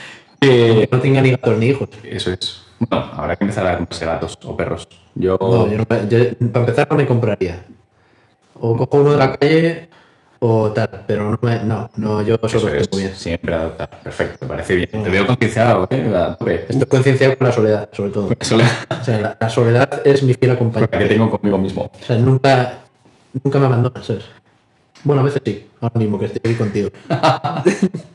Eh, 0.41 0.89
Que 0.89 0.89
no 0.91 1.01
tenga 1.01 1.21
ni 1.21 1.31
gatos 1.31 1.59
ni 1.59 1.67
hijos. 1.67 1.89
eso 2.05 2.33
es. 2.33 2.63
Bueno, 2.79 3.11
habrá 3.15 3.37
que 3.37 3.45
empezar 3.45 3.67
a 3.67 3.77
comprarse 3.77 4.07
gatos 4.07 4.39
o 4.45 4.57
perros. 4.57 4.89
Yo, 5.15 5.37
No, 5.41 5.69
yo 5.71 5.79
no 5.79 5.85
yo, 6.09 6.19
para 6.53 6.65
empezar 6.65 6.89
no 6.91 6.97
me 6.97 7.07
compraría. 7.07 7.65
O 8.59 8.77
cojo 8.77 9.03
uno 9.03 9.13
de 9.13 9.19
la 9.19 9.37
calle 9.37 9.89
o 10.45 10.73
tal, 10.73 11.05
pero 11.07 11.31
no, 11.31 11.39
me, 11.41 11.63
no, 11.63 11.89
no 11.97 12.21
yo 12.23 12.37
solo 12.49 12.67
es, 12.69 12.83
estoy 12.83 12.97
muy 12.99 13.03
bien. 13.05 13.15
siempre 13.17 13.55
adoptar. 13.55 13.89
Perfecto, 14.03 14.39
me 14.41 14.49
parece 14.49 14.75
bien. 14.75 14.89
Te 14.91 15.09
veo 15.09 15.25
concienciado, 15.25 15.87
¿eh? 15.91 16.67
Estoy 16.69 16.87
concienciado 16.89 17.39
con 17.39 17.47
la 17.47 17.53
soledad, 17.53 17.89
sobre 17.93 18.11
todo. 18.11 18.29
Eso 18.41 18.57
le- 18.57 18.65
O 18.65 19.05
sea, 19.05 19.21
la, 19.21 19.37
la 19.41 19.49
soledad 19.49 20.03
es 20.05 20.21
mi 20.25 20.35
fiel 20.35 20.51
que 20.51 20.57
acompañante. 20.57 21.07
tengo 21.07 21.31
conmigo 21.31 21.59
mismo. 21.59 21.83
O 21.95 22.05
sea, 22.05 22.17
nunca, 22.19 22.79
nunca 23.41 23.59
me 23.61 23.67
abandonas, 23.67 24.05
¿sabes? 24.05 24.25
Bueno, 25.05 25.23
a 25.23 25.25
veces 25.25 25.43
sí, 25.45 25.67
ahora 25.81 25.95
mismo 25.99 26.19
que 26.19 26.27
estoy 26.27 26.41
aquí 26.45 26.55
contigo. 26.59 26.89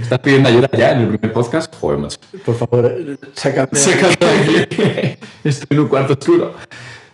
¿Estás 0.00 0.18
pidiendo 0.20 0.48
ayuda 0.48 0.68
ya 0.76 0.92
en 0.92 1.00
el 1.02 1.08
primer 1.08 1.32
podcast? 1.32 1.74
Joder, 1.76 1.98
macho. 1.98 2.18
Por 2.44 2.54
favor, 2.56 2.86
eh, 2.86 3.16
sácame. 3.34 3.68
Sácame 3.72 4.16
de 4.20 4.62
aquí. 4.62 5.18
Estoy 5.44 5.66
en 5.76 5.80
un 5.80 5.88
cuarto 5.88 6.14
oscuro. 6.14 6.54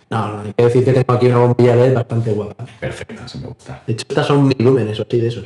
No, 0.09 0.27
no, 0.27 0.41
hay 0.41 0.53
que 0.53 0.63
decir 0.63 0.85
que 0.85 0.93
tengo 0.93 1.13
aquí 1.13 1.27
una 1.27 1.37
bombilla 1.37 1.75
LED 1.75 1.93
bastante 1.93 2.31
guapa. 2.31 2.65
Perfecto, 2.79 3.23
eso 3.25 3.37
me 3.39 3.47
gusta. 3.47 3.83
De 3.85 3.93
hecho, 3.93 4.05
estas 4.09 4.25
son 4.25 4.47
mil 4.47 4.57
lúmenes 4.59 4.99
o 4.99 5.03
así 5.07 5.19
de 5.19 5.27
esos. 5.27 5.45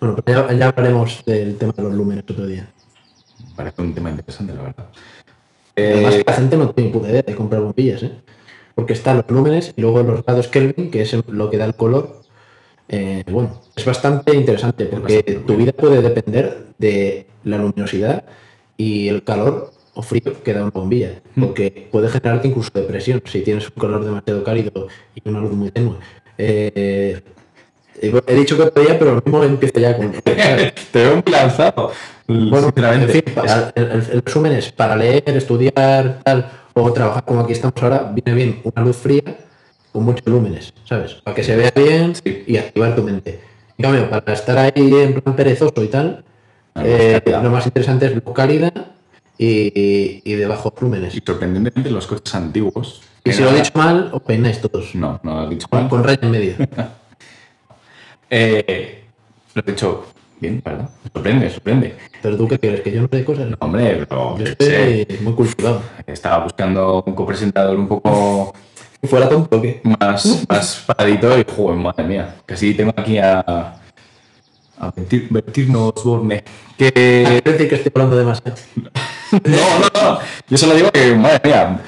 Bueno, 0.00 0.16
pero 0.16 0.48
ya, 0.48 0.54
ya 0.54 0.68
hablaremos 0.68 1.22
del 1.26 1.56
tema 1.58 1.72
de 1.76 1.82
los 1.82 1.94
lúmenes 1.94 2.24
otro 2.28 2.46
día. 2.46 2.68
Parece 3.54 3.82
un 3.82 3.94
tema 3.94 4.10
interesante, 4.10 4.54
la 4.54 4.62
verdad. 4.62 4.86
Además, 5.76 6.14
Eh, 6.14 6.24
la 6.26 6.32
gente 6.32 6.56
no 6.56 6.70
tiene 6.70 6.90
puta 6.90 7.10
idea 7.10 7.22
de 7.22 7.34
comprar 7.34 7.60
bombillas, 7.60 8.02
¿eh? 8.02 8.12
Porque 8.74 8.94
están 8.94 9.18
los 9.18 9.30
lúmenes 9.30 9.74
y 9.76 9.80
luego 9.82 10.02
los 10.02 10.24
grados 10.24 10.48
Kelvin, 10.48 10.90
que 10.90 11.02
es 11.02 11.14
lo 11.28 11.50
que 11.50 11.58
da 11.58 11.64
el 11.66 11.74
color. 11.74 12.22
Eh, 12.88 13.24
bueno, 13.30 13.60
es 13.74 13.84
bastante 13.84 14.34
interesante 14.34 14.86
porque 14.86 15.16
bastante 15.16 15.34
tu 15.46 15.56
vida 15.56 15.72
puede 15.72 16.00
depender 16.02 16.68
de 16.78 17.26
la 17.44 17.58
luminosidad 17.58 18.24
y 18.76 19.08
el 19.08 19.24
calor 19.24 19.72
o 19.98 20.02
frío 20.02 20.42
que 20.44 20.52
da 20.52 20.60
una 20.62 20.70
bombilla. 20.70 21.20
Porque 21.40 21.88
puede 21.90 22.08
generarte 22.08 22.48
incluso 22.48 22.70
depresión 22.74 23.22
si 23.24 23.40
tienes 23.40 23.64
un 23.68 23.74
color 23.76 24.04
demasiado 24.04 24.44
cálido 24.44 24.88
y 25.14 25.28
una 25.28 25.40
luz 25.40 25.52
muy 25.52 25.70
tenue. 25.70 25.96
Eh, 26.38 27.20
he 28.02 28.12
he 28.26 28.34
dicho 28.34 28.56
que 28.56 28.62
otro 28.64 28.82
día, 28.82 28.98
pero 28.98 29.14
lo 29.14 29.22
mismo 29.22 29.42
empiezo 29.42 29.80
ya 29.80 29.96
con. 29.96 30.12
te 30.22 30.74
veo 30.92 31.14
muy 31.24 31.32
lanzado. 31.32 31.90
Bueno, 32.28 32.66
sinceramente. 32.74 33.18
en 33.18 33.24
fin, 33.24 33.34
el, 33.74 33.82
el- 33.84 33.90
el 34.12 34.22
resumen 34.22 34.52
es, 34.52 34.70
para 34.72 34.96
leer, 34.96 35.22
estudiar, 35.26 36.20
tal, 36.22 36.50
o 36.74 36.92
trabajar 36.92 37.24
como 37.24 37.40
aquí 37.40 37.52
estamos 37.52 37.82
ahora, 37.82 38.12
viene 38.14 38.34
bien 38.36 38.60
una 38.64 38.84
luz 38.84 38.96
fría 38.96 39.22
con 39.92 40.04
muchos 40.04 40.26
lúmenes, 40.26 40.74
¿sabes? 40.84 41.14
Para 41.24 41.34
que 41.34 41.42
se 41.42 41.56
vea 41.56 41.72
bien 41.74 42.14
Sí. 42.14 42.44
y 42.46 42.58
activar 42.58 42.94
tu 42.94 43.02
mente. 43.02 43.40
En 43.78 43.82
cambio, 43.84 44.10
para 44.10 44.32
estar 44.34 44.58
ahí 44.58 44.72
en 44.94 45.20
plan 45.20 45.34
perezoso 45.36 45.82
y 45.82 45.88
tal, 45.88 46.22
eh, 46.84 47.22
lo 47.42 47.48
más 47.50 47.64
interesante 47.64 48.06
es 48.06 48.14
luz 48.14 48.34
cálida 48.34 48.72
y, 49.38 50.22
y- 50.24 50.34
de 50.34 50.46
bajos 50.46 50.72
lúmenes. 50.80 51.14
Y 51.14 51.22
sorprendentemente 51.24 51.90
los 51.90 52.06
coches 52.06 52.34
antiguos. 52.34 53.02
Y 53.24 53.32
si 53.32 53.42
lo 53.42 53.50
he 53.50 53.54
dicho 53.56 53.72
mal, 53.74 54.10
os 54.12 54.22
peináis 54.22 54.60
todos. 54.60 54.94
No, 54.94 55.18
no 55.22 55.34
lo 55.34 55.40
has 55.42 55.50
dicho 55.50 55.66
mal. 55.70 55.88
con 55.88 56.02
raya 56.04 56.18
en 56.22 56.30
medio. 56.30 56.54
Eh, 58.30 59.04
lo 59.54 59.62
he 59.64 59.70
dicho 59.70 60.06
bien, 60.40 60.60
¿verdad? 60.64 60.90
Sorprende, 61.12 61.48
sorprende. 61.50 61.96
Pero 62.22 62.36
tú 62.36 62.48
qué 62.48 62.58
quieres, 62.58 62.80
que 62.80 62.90
yo 62.92 63.02
no 63.02 63.08
sé 63.10 63.24
cosas. 63.24 63.48
No, 63.50 63.56
hombre, 63.60 64.04
pero 64.08 64.36
Yo 64.38 64.44
qué 64.44 64.64
sé, 64.64 65.00
estoy 65.02 65.18
muy 65.20 65.32
culturado. 65.34 65.82
estaba 66.06 66.42
buscando 66.44 67.04
un 67.06 67.14
copresentador 67.14 67.76
un 67.78 67.86
poco 67.88 68.52
Si 69.00 69.06
fuera 69.08 69.28
tonto, 69.28 69.58
¿o 69.58 69.62
¿qué? 69.62 69.80
más, 69.84 70.44
más 70.48 70.82
paradito 70.86 71.38
y, 71.38 71.44
joder, 71.56 71.78
madre 71.78 72.04
mía, 72.04 72.34
casi 72.44 72.74
tengo 72.74 72.92
aquí 72.96 73.18
a, 73.18 73.38
a 74.78 74.92
Bertir- 74.94 75.28
Bertirno 75.30 75.88
Osborne. 75.94 76.42
Que 76.76 76.90
decir 77.44 77.68
que 77.68 77.74
estoy 77.76 77.92
hablando 77.94 78.16
demasiado. 78.16 78.56
No, 79.32 79.78
no, 79.80 79.88
no. 80.02 80.18
Yo 80.48 80.58
solo 80.58 80.74
digo 80.74 80.90
que, 80.90 81.14
madre 81.14 81.40
mía, 81.44 81.80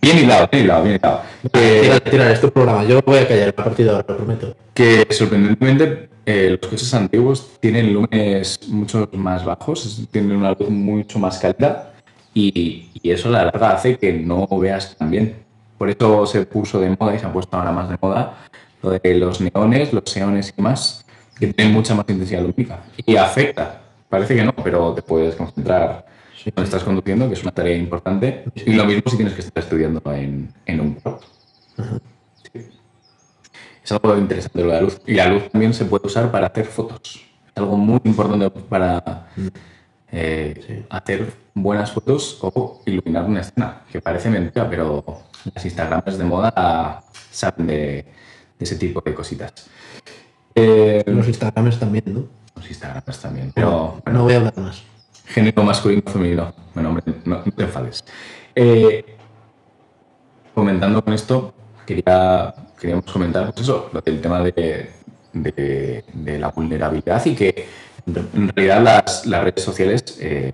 bien 0.00 0.18
hilado, 0.18 0.48
bien 0.50 0.64
hilado, 0.64 0.82
bien 0.82 0.96
hilado. 0.96 1.20
Que, 1.52 1.80
Tira, 1.82 2.00
tira, 2.00 2.32
es 2.32 2.40
tu 2.40 2.50
programa. 2.50 2.84
Yo 2.84 3.00
voy 3.02 3.18
a 3.18 3.28
callar 3.28 3.48
a 3.50 3.52
partir 3.52 3.86
de 3.86 3.92
ahora, 3.92 4.04
lo 4.08 4.16
prometo. 4.16 4.56
que 4.74 5.06
sorprendentemente 5.10 6.08
eh, 6.26 6.56
los 6.60 6.70
coches 6.70 6.92
antiguos 6.94 7.58
tienen 7.60 7.92
lúmenes 7.92 8.60
mucho 8.68 9.08
más 9.12 9.44
bajos, 9.44 10.06
tienen 10.10 10.36
una 10.36 10.50
luz 10.50 10.70
mucho 10.70 11.18
más 11.18 11.38
cálida 11.38 11.92
y, 12.34 12.90
y 13.02 13.10
eso 13.10 13.28
a 13.28 13.32
la 13.32 13.44
larga 13.44 13.72
hace 13.72 13.96
que 13.96 14.12
no 14.12 14.46
veas 14.58 14.96
tan 14.96 15.10
bien. 15.10 15.36
Por 15.78 15.90
eso 15.90 16.26
se 16.26 16.46
puso 16.46 16.80
de 16.80 16.96
moda 16.98 17.14
y 17.14 17.18
se 17.18 17.26
ha 17.26 17.32
puesto 17.32 17.56
ahora 17.56 17.72
más 17.72 17.88
de 17.88 17.96
moda 18.00 18.34
lo 18.82 18.90
de 18.90 19.14
los 19.14 19.40
neones, 19.40 19.92
los 19.92 20.04
seones 20.06 20.52
y 20.56 20.60
más, 20.60 21.04
que 21.38 21.52
tienen 21.52 21.72
mucha 21.72 21.94
más 21.94 22.04
intensidad 22.08 22.42
lumínica. 22.42 22.80
Y 23.06 23.16
afecta, 23.16 23.80
parece 24.08 24.34
que 24.34 24.44
no, 24.44 24.52
pero 24.52 24.92
te 24.92 25.02
puedes 25.02 25.34
concentrar 25.36 26.04
cuando 26.50 26.64
estás 26.64 26.82
conduciendo, 26.84 27.28
que 27.28 27.34
es 27.34 27.42
una 27.42 27.52
tarea 27.52 27.76
importante. 27.76 28.44
Y 28.54 28.72
lo 28.72 28.84
mismo 28.84 29.02
si 29.10 29.16
tienes 29.16 29.34
que 29.34 29.40
estar 29.40 29.62
estudiando 29.62 30.02
en, 30.12 30.52
en 30.66 30.80
un 30.80 30.94
cuarto. 30.94 31.26
Sí. 32.52 32.68
Es 33.84 33.92
algo 33.92 34.16
interesante 34.18 34.60
lo 34.60 34.66
de 34.68 34.72
la 34.74 34.80
luz. 34.80 35.00
Y 35.06 35.14
la 35.14 35.26
luz 35.28 35.50
también 35.50 35.72
se 35.74 35.84
puede 35.84 36.06
usar 36.06 36.30
para 36.30 36.46
hacer 36.48 36.64
fotos. 36.66 37.16
Es 37.46 37.56
algo 37.56 37.76
muy 37.76 38.00
importante 38.04 38.50
para 38.50 39.28
eh, 40.10 40.84
hacer 40.90 41.32
buenas 41.54 41.92
fotos 41.92 42.38
o 42.42 42.82
iluminar 42.86 43.24
una 43.24 43.40
escena, 43.40 43.82
que 43.90 44.00
parece 44.00 44.30
mentira, 44.30 44.68
pero 44.68 45.04
las 45.54 45.64
Instagrams 45.64 46.18
de 46.18 46.24
moda 46.24 47.02
saben 47.30 47.66
de, 47.66 47.74
de 47.74 48.04
ese 48.60 48.76
tipo 48.76 49.00
de 49.00 49.14
cositas. 49.14 49.52
Eh, 50.54 51.02
Los 51.06 51.26
Instagrams 51.28 51.78
también, 51.78 52.04
¿no? 52.06 52.24
los 52.54 52.68
Instagrams 52.68 53.18
también, 53.18 53.50
pero 53.54 54.00
bueno, 54.04 54.18
No 54.18 54.24
voy 54.24 54.34
a 54.34 54.36
hablar 54.36 54.58
más. 54.58 54.82
Género 55.32 55.62
masculino 55.62 56.02
femenino. 56.06 56.52
Bueno, 56.74 56.90
hombre, 56.90 57.04
no, 57.24 57.40
te 57.42 57.62
enfades. 57.64 58.04
Eh, 58.54 59.04
comentando 60.54 61.02
con 61.04 61.14
esto, 61.14 61.54
quería, 61.86 62.54
queríamos 62.78 63.04
comentar 63.10 63.52
pues 63.52 63.60
eso, 63.68 63.90
del 64.04 64.20
tema 64.20 64.40
de, 64.40 64.90
de- 65.32 66.38
la 66.38 66.48
vulnerabilidad 66.50 67.24
y 67.26 67.34
que 67.34 67.66
en 68.06 68.48
realidad 68.54 68.82
las, 68.82 69.26
las 69.26 69.44
redes 69.44 69.62
sociales, 69.64 70.18
eh, 70.20 70.52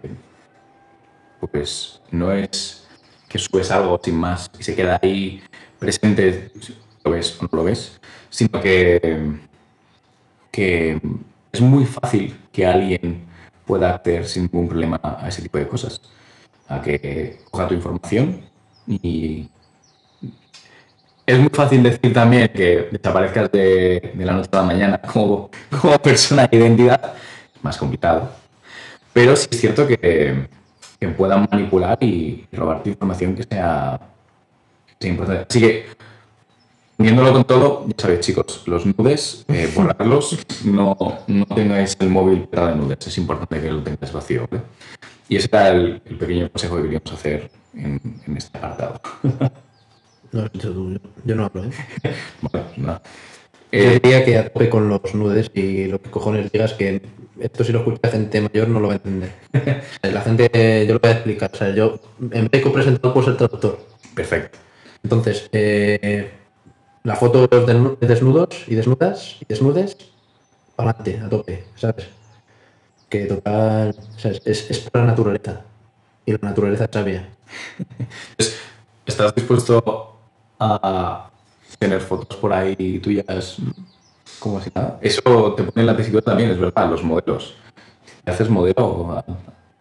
pues 1.51 2.01
no 2.11 2.33
es 2.33 2.87
que 3.29 3.39
subes 3.39 3.71
algo 3.71 4.01
sin 4.03 4.17
más 4.17 4.51
y 4.59 4.63
se 4.63 4.75
queda 4.75 4.99
ahí 5.03 5.43
presente, 5.79 6.51
lo 7.05 7.11
ves 7.13 7.39
o 7.41 7.45
no 7.45 7.49
lo 7.53 7.65
ves, 7.65 8.01
sino 8.31 8.61
que, 8.61 9.39
que 10.51 11.01
es 11.53 11.61
muy 11.61 11.85
fácil 11.85 12.37
que 12.53 12.67
alguien 12.67 13.27
pueda 13.69 13.95
acceder 13.95 14.27
sin 14.27 14.45
ningún 14.45 14.69
problema 14.69 15.01
a 15.03 15.29
ese 15.29 15.43
tipo 15.43 15.59
de 15.59 15.69
cosas. 15.69 16.01
A 16.69 16.83
que 16.83 17.41
coja 17.51 17.69
tu 17.69 17.75
información 17.75 18.41
y 18.87 19.49
es 21.27 21.39
muy 21.39 21.51
fácil 21.51 21.83
decir 21.83 22.13
también 22.15 22.49
que 22.49 22.89
desaparezcas 22.91 23.53
de, 23.53 24.15
la 24.17 24.33
noche 24.33 24.49
a 24.51 24.57
la 24.57 24.63
mañana 24.63 24.99
como, 25.13 25.51
como 25.81 25.99
persona 25.99 26.47
de 26.47 26.57
identidad. 26.57 27.15
Es 27.55 27.63
más 27.63 27.77
complicado. 27.77 28.31
Pero 29.13 29.37
sí 29.37 29.49
es 29.51 29.61
cierto 29.61 29.87
que, 29.87 30.49
que 30.99 31.09
puedan 31.09 31.47
manipular 31.51 31.99
y 32.03 32.47
robar 32.53 32.83
tu 32.83 32.89
información 32.89 33.35
que 33.35 33.43
sea, 33.43 34.01
que 34.87 34.95
sea 34.99 35.11
importante. 35.11 35.47
Así 35.49 35.61
que, 35.61 35.87
uniéndolo 36.99 37.33
con 37.33 37.45
todo, 37.45 37.87
ya 37.89 37.95
sabéis, 37.99 38.21
chicos, 38.21 38.63
los 38.67 38.85
nudes, 38.87 39.45
eh, 39.49 39.71
borrarlos, 39.77 40.39
no, 40.65 40.97
no 41.27 41.47
tengáis 41.47 41.97
el 42.01 42.09
móvil 42.11 42.43
pegado 42.49 42.71
de 42.71 42.77
nudes. 42.77 43.07
Es 43.07 43.19
importante 43.19 43.61
que 43.61 43.71
lo 43.71 43.83
tengáis 43.83 44.13
vacío. 44.13 44.47
¿vale? 44.51 44.63
Y 45.29 45.37
ese 45.37 45.49
era 45.53 45.69
el, 45.71 46.03
el 46.05 46.17
pequeño 46.19 46.51
consejo 46.51 46.77
que 46.77 46.83
queríamos 46.83 47.13
hacer 47.13 47.51
en, 47.75 48.01
en 48.27 48.37
este 48.37 48.59
apartado. 48.59 49.01
No 50.31 50.41
lo 50.41 50.47
has 50.47 50.53
dicho 50.53 50.71
tú, 50.75 50.93
yo, 50.93 50.99
yo 51.25 51.35
no 51.37 51.47
hablo, 51.47 51.65
¿eh? 51.65 51.71
Vale, 52.43 52.65
pues 52.67 52.79
nada. 52.79 53.01
Yo 53.73 53.79
Eh, 53.81 54.01
diría 54.03 54.23
que 54.27 54.37
a 54.37 54.45
tope 54.53 54.69
con 54.69 54.87
los 54.87 55.15
nudes 55.15 55.51
y 55.55 55.87
lo 55.87 56.03
que 56.03 56.11
cojones 56.11 56.53
digas 56.53 56.75
que 56.75 57.01
esto 57.41 57.65
si 57.65 57.73
lo 57.73 57.79
escucha 57.79 58.11
gente 58.11 58.43
mayor 58.43 58.69
no 58.69 58.79
lo 58.79 58.89
va 58.89 58.93
a 58.93 58.97
entender. 58.97 59.33
Sea, 60.03 60.13
La 60.13 60.21
gente, 60.21 60.85
yo 60.87 60.93
lo 60.93 61.01
voy 61.01 61.11
a 61.11 61.15
explicar. 61.15 61.51
O 61.55 61.57
sea, 61.57 61.75
yo 61.75 61.99
en 62.21 62.43
vez 62.43 62.51
de 62.51 62.61
copresentador 62.61 63.15
puedo 63.15 63.27
ser 63.27 63.39
traductor. 63.39 63.79
perfecto. 64.15 64.59
Entonces, 65.03 65.49
eh, 65.53 66.31
la 67.09 67.17
foto 67.17 67.47
de 67.47 68.07
desnudos 68.07 68.49
y 68.67 68.75
desnudas 68.75 69.37
y 69.41 69.47
desnudes, 69.47 69.97
para 70.77 70.91
adelante, 70.91 71.25
a 71.25 71.29
tope, 71.31 71.65
¿sabes? 71.75 72.07
Que 73.09 73.25
total, 73.25 73.97
¿sabes? 74.19 74.43
Es, 74.45 74.71
es 74.71 74.81
por 74.81 75.01
la 75.01 75.07
naturaleza. 75.07 75.63
Y 76.27 76.33
la 76.33 76.39
naturaleza 76.43 76.85
es 76.85 76.91
sabia. 76.93 77.31
¿Estás 79.07 79.35
dispuesto 79.35 80.19
a 80.61 81.31
tener 81.79 82.03
fotos 82.03 82.37
por 82.37 82.53
ahí 82.53 82.99
tuyas 82.99 83.57
como 84.39 84.61
si 84.61 84.71
nada? 84.75 84.99
Eso 85.01 85.55
te 85.55 85.63
pone 85.63 85.81
en 85.81 85.87
la 85.87 85.97
tesitura 85.97 86.23
también, 86.23 86.51
es 86.51 86.59
verdad, 86.59 86.91
los 86.91 87.03
modelos. 87.03 87.55
Si 88.23 88.31
haces 88.31 88.51
modelo, 88.51 89.25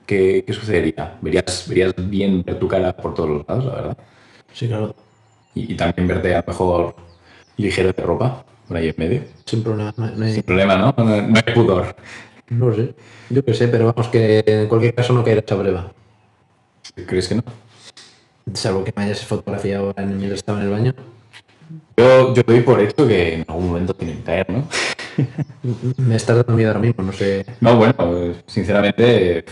¿qué, 0.05 0.45
qué 0.47 0.53
sucedería? 0.53 1.17
¿Verías, 1.21 1.67
verías 1.67 1.93
bien 1.97 2.41
ver 2.41 2.57
tu 2.57 2.69
cara 2.69 2.95
por 2.95 3.13
todos 3.13 3.29
los 3.31 3.47
lados, 3.49 3.65
la 3.65 3.75
verdad. 3.75 3.97
Sí, 4.53 4.69
claro. 4.69 4.95
Y, 5.53 5.73
y 5.73 5.75
también 5.75 6.07
verte 6.07 6.33
a 6.33 6.39
lo 6.39 6.47
mejor 6.47 7.06
ligero 7.57 7.91
de 7.91 8.03
ropa, 8.03 8.45
por 8.67 8.77
ahí 8.77 8.89
en 8.89 8.95
medio. 8.97 9.21
Sin 9.45 9.63
problema. 9.63 9.93
No, 9.97 10.07
no 10.11 10.25
hay, 10.25 10.33
Sin 10.33 10.43
problema, 10.43 10.77
¿no? 10.77 10.93
No, 10.97 11.21
no 11.21 11.35
hay 11.45 11.53
pudor. 11.53 11.95
no 12.49 12.73
sé. 12.73 12.93
Yo 13.29 13.43
qué 13.43 13.53
sé, 13.53 13.67
pero 13.67 13.93
vamos, 13.93 14.07
que 14.07 14.43
en 14.45 14.67
cualquier 14.67 14.95
caso 14.95 15.13
no 15.13 15.23
caerá 15.23 15.41
esa 15.45 15.57
prueba. 15.57 15.91
¿Crees 17.05 17.27
que 17.27 17.35
no? 17.35 17.43
Salvo 18.53 18.83
que 18.83 18.93
me 18.95 19.03
hayas 19.03 19.25
fotografiado 19.25 19.93
en 19.97 20.17
mientras 20.17 20.39
estaba 20.39 20.59
en 20.59 20.65
el 20.65 20.71
baño. 20.71 20.93
Yo, 21.97 22.33
yo 22.33 22.43
doy 22.43 22.61
por 22.61 22.79
hecho 22.79 23.07
que 23.07 23.33
en 23.33 23.45
algún 23.47 23.67
momento 23.67 23.93
tiene 23.93 24.13
que 24.13 24.23
caer, 24.23 24.49
¿no? 24.49 24.67
Me 25.97 26.15
estás 26.15 26.37
dando 26.37 26.53
miedo 26.53 26.69
ahora 26.69 26.79
mismo, 26.79 27.03
no 27.03 27.11
sé. 27.11 27.45
No, 27.59 27.75
bueno, 27.75 28.35
sinceramente, 28.45 29.43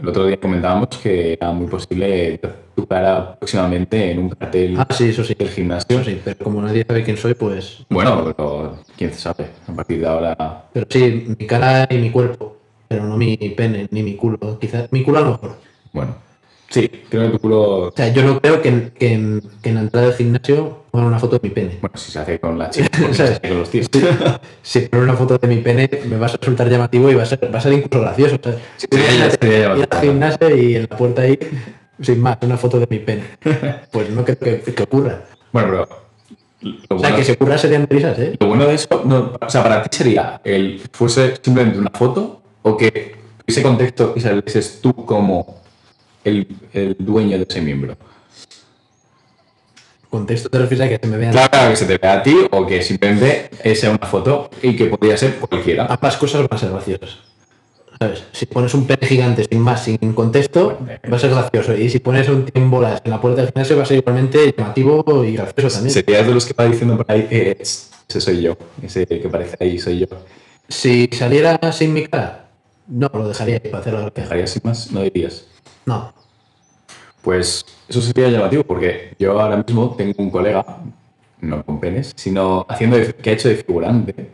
el 0.00 0.08
otro 0.08 0.26
día 0.26 0.40
comentábamos 0.40 0.88
que 0.88 1.34
era 1.34 1.52
muy 1.52 1.68
posible 1.68 2.40
tu 2.74 2.86
cara 2.86 3.36
próximamente 3.38 4.10
en 4.10 4.18
un 4.18 4.30
cartel 4.30 4.74
Ah, 4.78 4.86
sí, 4.90 5.10
eso 5.10 5.22
sí. 5.24 5.34
del 5.38 5.48
gimnasio. 5.50 6.00
Eso 6.00 6.10
sí, 6.10 6.20
pero 6.24 6.36
como 6.44 6.62
nadie 6.62 6.84
sabe 6.86 7.02
quién 7.04 7.16
soy, 7.16 7.34
pues. 7.34 7.84
Bueno, 7.90 8.24
pero 8.24 8.78
quién 8.96 9.12
sabe, 9.12 9.46
a 9.68 9.72
partir 9.72 10.00
de 10.00 10.06
ahora. 10.06 10.64
Pero 10.72 10.86
sí, 10.88 11.34
mi 11.38 11.46
cara 11.46 11.86
y 11.90 11.98
mi 11.98 12.10
cuerpo. 12.10 12.56
Pero 12.88 13.04
no 13.04 13.16
mi 13.16 13.36
pene 13.56 13.88
ni 13.90 14.02
mi 14.02 14.16
culo. 14.16 14.58
Quizás 14.60 14.90
mi 14.92 15.02
culo 15.02 15.18
a 15.18 15.22
lo 15.22 15.30
mejor. 15.32 15.56
Bueno, 15.94 16.14
sí, 16.68 16.90
creo 17.08 17.22
que 17.22 17.28
tu 17.30 17.38
culo. 17.38 17.60
O 17.88 17.92
sea, 17.96 18.08
yo 18.12 18.22
no 18.22 18.38
creo 18.40 18.60
que, 18.60 18.68
en- 18.68 18.90
que, 18.90 19.40
que 19.62 19.68
en 19.70 19.74
la 19.76 19.80
entrada 19.80 20.08
del 20.08 20.16
gimnasio 20.16 20.82
pongan 20.90 21.06
una 21.08 21.18
foto 21.18 21.38
de 21.38 21.48
mi 21.48 21.54
pene. 21.54 21.78
Bueno, 21.80 21.96
si 21.96 22.12
se 22.12 22.18
hace 22.18 22.38
con 22.38 22.58
la 22.58 22.68
chica, 22.70 22.88
porque 23.00 23.14
se 23.14 23.40
con 23.40 23.58
los 23.60 23.70
tíos. 23.70 23.86
Si 24.60 24.80
ponen 24.80 25.04
una 25.04 25.14
foto 25.16 25.38
de 25.38 25.48
mi 25.48 25.56
pene, 25.62 25.88
me 26.06 26.18
vas 26.18 26.34
a 26.34 26.36
resultar 26.36 26.68
llamativo 26.68 27.10
y 27.10 27.14
va 27.14 27.22
a 27.22 27.26
ser, 27.26 27.50
va 27.54 27.58
a 27.58 27.62
ser 27.62 27.72
incluso 27.72 28.00
gracioso. 28.04 28.38
¿sabes? 28.42 28.58
Sí, 28.76 28.86
sería- 28.90 29.30
sería 29.30 29.58
Ir 29.58 29.62
llamativo. 29.64 29.86
al 29.90 30.00
gimnasio 30.02 30.56
y 30.56 30.74
en 30.76 30.82
la 30.90 30.96
puerta 30.98 31.22
ahí, 31.22 31.38
sin 32.02 32.20
más, 32.20 32.38
una 32.42 32.56
foto 32.56 32.78
de 32.78 32.86
mi 32.90 32.98
pene. 32.98 33.24
Pues 33.90 34.10
no 34.10 34.24
creo 34.24 34.38
que, 34.38 34.60
que 34.60 34.82
ocurra. 34.82 35.22
Bueno, 35.52 35.68
pero. 35.70 36.02
Lo 36.62 36.96
O 36.96 36.98
sea, 36.98 37.08
bueno, 37.08 37.16
que 37.16 37.24
si 37.24 37.32
ocurra 37.32 37.58
serían 37.58 37.88
risas, 37.88 38.18
¿eh? 38.20 38.36
lo 38.38 38.46
bueno 38.46 38.66
de 38.66 38.74
eso, 38.74 39.02
no, 39.04 39.32
o 39.40 39.50
sea, 39.50 39.64
para 39.64 39.82
ti 39.82 39.96
sería 39.96 40.40
el 40.44 40.80
fuese 40.92 41.34
simplemente 41.42 41.78
una 41.78 41.90
foto 41.90 42.40
o 42.62 42.76
que 42.76 43.16
ese 43.44 43.62
contexto 43.62 44.12
y 44.14 44.20
salieses 44.20 44.80
tú 44.80 44.94
como 44.94 45.60
el, 46.22 46.46
el 46.72 46.96
dueño 47.00 47.36
de 47.36 47.46
ese 47.48 47.60
miembro. 47.60 47.96
Contexto 50.08 50.50
te 50.50 50.58
refieres 50.58 50.86
a 50.86 50.88
que 50.90 51.00
se 51.02 51.16
me 51.16 51.30
Claro, 51.30 51.50
claro, 51.50 51.70
que 51.70 51.76
se 51.76 51.86
te 51.86 51.98
vea 51.98 52.12
a 52.12 52.22
ti 52.22 52.36
o 52.50 52.66
que 52.66 52.82
simplemente 52.82 53.50
sea 53.74 53.90
una 53.90 54.06
foto 54.06 54.50
y 54.62 54.76
que 54.76 54.84
podría 54.84 55.16
ser 55.16 55.36
cualquiera. 55.36 55.86
ambas 55.86 56.16
cosas 56.16 56.42
van 56.42 56.48
a 56.52 56.58
ser 56.58 56.70
graciosas. 56.70 57.31
¿Sabes? 58.02 58.24
Si 58.32 58.46
pones 58.46 58.74
un 58.74 58.84
pene 58.84 59.06
gigante 59.06 59.44
sin 59.48 59.60
más, 59.60 59.84
sin 59.84 59.96
contexto, 60.12 60.76
va 61.10 61.16
a 61.16 61.20
ser 61.20 61.30
gracioso. 61.30 61.76
Y 61.76 61.88
si 61.88 62.00
pones 62.00 62.28
un 62.28 62.50
en 62.52 62.68
bolas 62.68 63.00
en 63.04 63.12
la 63.12 63.20
puerta 63.20 63.42
del 63.42 63.52
gimnasio, 63.52 63.76
va 63.76 63.84
a 63.84 63.86
ser 63.86 63.98
igualmente 63.98 64.52
llamativo 64.58 65.24
y 65.24 65.34
gracioso 65.34 65.76
también. 65.76 65.94
Serías 65.94 66.26
de 66.26 66.34
los 66.34 66.44
que 66.44 66.52
va 66.52 66.64
diciendo 66.64 66.96
por 66.96 67.06
ahí, 67.08 67.28
eh, 67.30 67.56
ese 67.60 68.20
soy 68.20 68.42
yo, 68.42 68.56
ese 68.82 69.06
que 69.06 69.28
parece 69.28 69.56
ahí 69.60 69.78
soy 69.78 70.00
yo. 70.00 70.06
Si 70.68 71.08
saliera 71.12 71.60
sin 71.70 71.92
mi 71.92 72.08
cara, 72.08 72.48
no, 72.88 73.08
lo 73.14 73.28
dejaría 73.28 73.62
para 73.62 73.78
hacer 73.78 73.92
la 73.92 74.00
gracia. 74.00 74.22
¿Dejarías 74.24 74.50
sin 74.50 74.62
más? 74.64 74.90
No 74.90 75.02
dirías. 75.02 75.46
No. 75.86 76.12
Pues 77.22 77.64
eso 77.88 78.00
sería 78.02 78.28
llamativo 78.30 78.64
porque 78.64 79.14
yo 79.16 79.40
ahora 79.40 79.58
mismo 79.58 79.94
tengo 79.96 80.14
un 80.18 80.30
colega, 80.30 80.66
no 81.40 81.64
con 81.64 81.78
penes, 81.78 82.12
sino 82.16 82.66
haciendo 82.68 82.96
que 83.22 83.30
ha 83.30 83.32
hecho 83.34 83.48
de 83.48 83.54
figurante. 83.54 84.28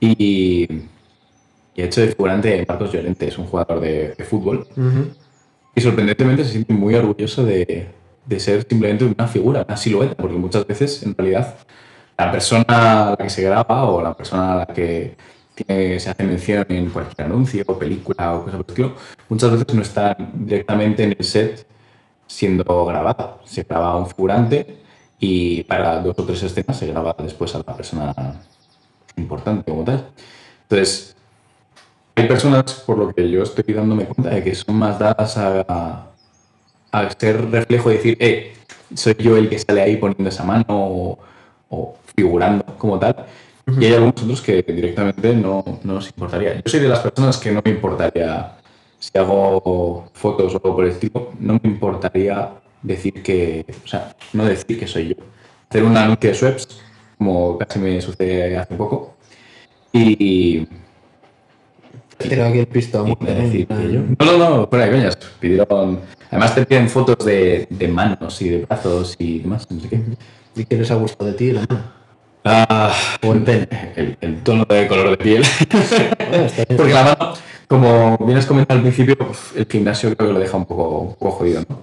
Y, 0.00 0.68
y 1.74 1.82
ha 1.82 1.86
hecho 1.86 2.00
de 2.00 2.08
figurante 2.08 2.64
Marcos 2.68 2.92
Llorente, 2.92 3.26
es 3.28 3.38
un 3.38 3.46
jugador 3.46 3.80
de, 3.80 4.14
de 4.16 4.24
fútbol. 4.24 4.66
Ujú. 4.76 5.08
Y 5.74 5.80
sorprendentemente 5.80 6.44
se 6.44 6.52
siente 6.52 6.72
muy 6.72 6.94
orgulloso 6.94 7.44
de, 7.44 7.88
de 8.26 8.40
ser 8.40 8.64
simplemente 8.68 9.04
una 9.04 9.26
figura, 9.26 9.64
una 9.66 9.76
silueta, 9.76 10.14
porque 10.14 10.36
muchas 10.36 10.66
veces 10.66 11.02
en 11.02 11.16
realidad 11.16 11.56
la 12.16 12.30
persona 12.30 12.64
a 12.68 13.10
la 13.10 13.16
que 13.16 13.28
se 13.30 13.42
graba 13.42 13.84
o 13.84 14.00
la 14.00 14.14
persona 14.14 14.52
a 14.52 14.56
la 14.58 14.66
que 14.66 15.16
tiene- 15.56 15.98
se 15.98 16.10
hace 16.10 16.22
mención 16.24 16.64
en 16.68 16.90
cualquier 16.90 17.26
anuncio 17.26 17.64
o 17.66 17.78
película 17.78 18.34
o 18.34 18.44
cosa 18.44 18.56
por 18.58 18.66
el 18.66 18.70
estilo, 18.70 18.94
muchas 19.28 19.50
veces 19.50 19.74
no 19.74 19.82
está 19.82 20.16
directamente 20.32 21.02
en 21.02 21.16
el 21.18 21.24
set 21.24 21.66
siendo 22.28 22.86
grabada. 22.86 23.38
Se 23.44 23.64
graba 23.64 23.96
un 23.96 24.06
figurante 24.06 24.78
y 25.18 25.64
para 25.64 26.00
dos 26.00 26.16
o 26.18 26.24
tres 26.24 26.42
escenas 26.44 26.76
se 26.78 26.86
graba 26.86 27.14
después 27.18 27.52
a 27.56 27.58
la 27.58 27.76
persona 27.76 28.14
importante 29.16 29.70
como 29.70 29.82
tal. 29.84 30.06
Entonces, 30.62 31.13
hay 32.16 32.28
personas, 32.28 32.74
por 32.86 32.98
lo 32.98 33.14
que 33.14 33.28
yo 33.28 33.42
estoy 33.42 33.74
dándome 33.74 34.04
cuenta, 34.04 34.34
de 34.34 34.42
que 34.42 34.54
son 34.54 34.76
más 34.76 34.98
dadas 34.98 35.36
a, 35.36 36.06
a 36.92 37.10
ser 37.18 37.50
reflejo 37.50 37.90
y 37.90 37.94
decir, 37.94 38.16
eh, 38.20 38.54
soy 38.94 39.16
yo 39.18 39.36
el 39.36 39.48
que 39.48 39.58
sale 39.58 39.82
ahí 39.82 39.96
poniendo 39.96 40.28
esa 40.28 40.44
mano 40.44 40.64
o, 40.68 41.18
o 41.70 41.96
figurando 42.16 42.64
como 42.78 42.98
tal. 42.98 43.26
Y 43.80 43.86
hay 43.86 43.94
algunos 43.94 44.22
otros 44.22 44.42
que 44.42 44.62
directamente 44.62 45.34
no, 45.34 45.64
no 45.82 45.94
nos 45.94 46.06
importaría. 46.06 46.54
Yo 46.56 46.62
soy 46.66 46.80
de 46.80 46.88
las 46.88 47.00
personas 47.00 47.38
que 47.38 47.50
no 47.50 47.62
me 47.64 47.70
importaría, 47.70 48.58
si 48.98 49.18
hago 49.18 50.10
fotos 50.12 50.54
o 50.54 50.56
algo 50.56 50.76
por 50.76 50.84
el 50.84 50.90
estilo, 50.92 51.32
no 51.40 51.54
me 51.54 51.70
importaría 51.70 52.50
decir 52.82 53.22
que, 53.22 53.64
o 53.84 53.88
sea, 53.88 54.14
no 54.34 54.44
decir 54.44 54.78
que 54.78 54.86
soy 54.86 55.08
yo. 55.08 55.24
Hacer 55.68 55.82
un 55.82 55.96
anuncio 55.96 56.30
de 56.30 56.36
Sweps, 56.36 56.80
como 57.18 57.58
casi 57.58 57.78
me 57.78 58.00
sucede 58.00 58.56
hace 58.56 58.74
poco, 58.74 59.14
y, 59.92 60.68
Aquí 62.18 62.34
el 62.34 62.38
¿no? 62.38 63.16
decir. 63.16 63.66
No, 64.18 64.38
no, 64.38 64.38
no, 64.56 64.66
fuera 64.68 64.86
de 64.86 64.90
coñas. 64.92 65.16
Pidieron. 65.40 66.00
Además 66.30 66.54
te 66.54 66.66
piden 66.66 66.88
fotos 66.88 67.24
de, 67.24 67.66
de 67.70 67.88
manos 67.88 68.40
y 68.42 68.48
de 68.48 68.58
brazos 68.66 69.14
y 69.18 69.40
demás, 69.40 69.66
no 69.70 69.80
sé 69.80 69.88
qué. 69.88 70.00
¿Y 70.56 70.64
qué 70.64 70.76
les 70.76 70.90
ha 70.90 70.94
gustado 70.94 71.30
de 71.30 71.36
ti, 71.36 71.50
la 71.52 71.60
mano? 71.68 71.82
Ah, 72.44 72.92
O 73.22 73.32
el 73.32 73.42
pene. 73.42 73.68
el, 73.96 74.16
el 74.20 74.42
tono 74.42 74.64
de 74.68 74.86
color 74.86 75.10
de 75.10 75.16
piel. 75.16 75.42
Porque 76.76 76.92
la 76.92 77.04
mano, 77.04 77.34
como 77.68 78.18
bien 78.18 78.38
has 78.38 78.46
comentado 78.46 78.78
al 78.78 78.82
principio, 78.82 79.16
uf, 79.28 79.56
el 79.56 79.66
gimnasio 79.66 80.14
creo 80.14 80.28
que 80.28 80.34
lo 80.34 80.40
deja 80.40 80.56
un 80.56 80.66
poco, 80.66 80.98
un 81.00 81.14
poco 81.14 81.30
jodido, 81.32 81.62
¿no? 81.68 81.78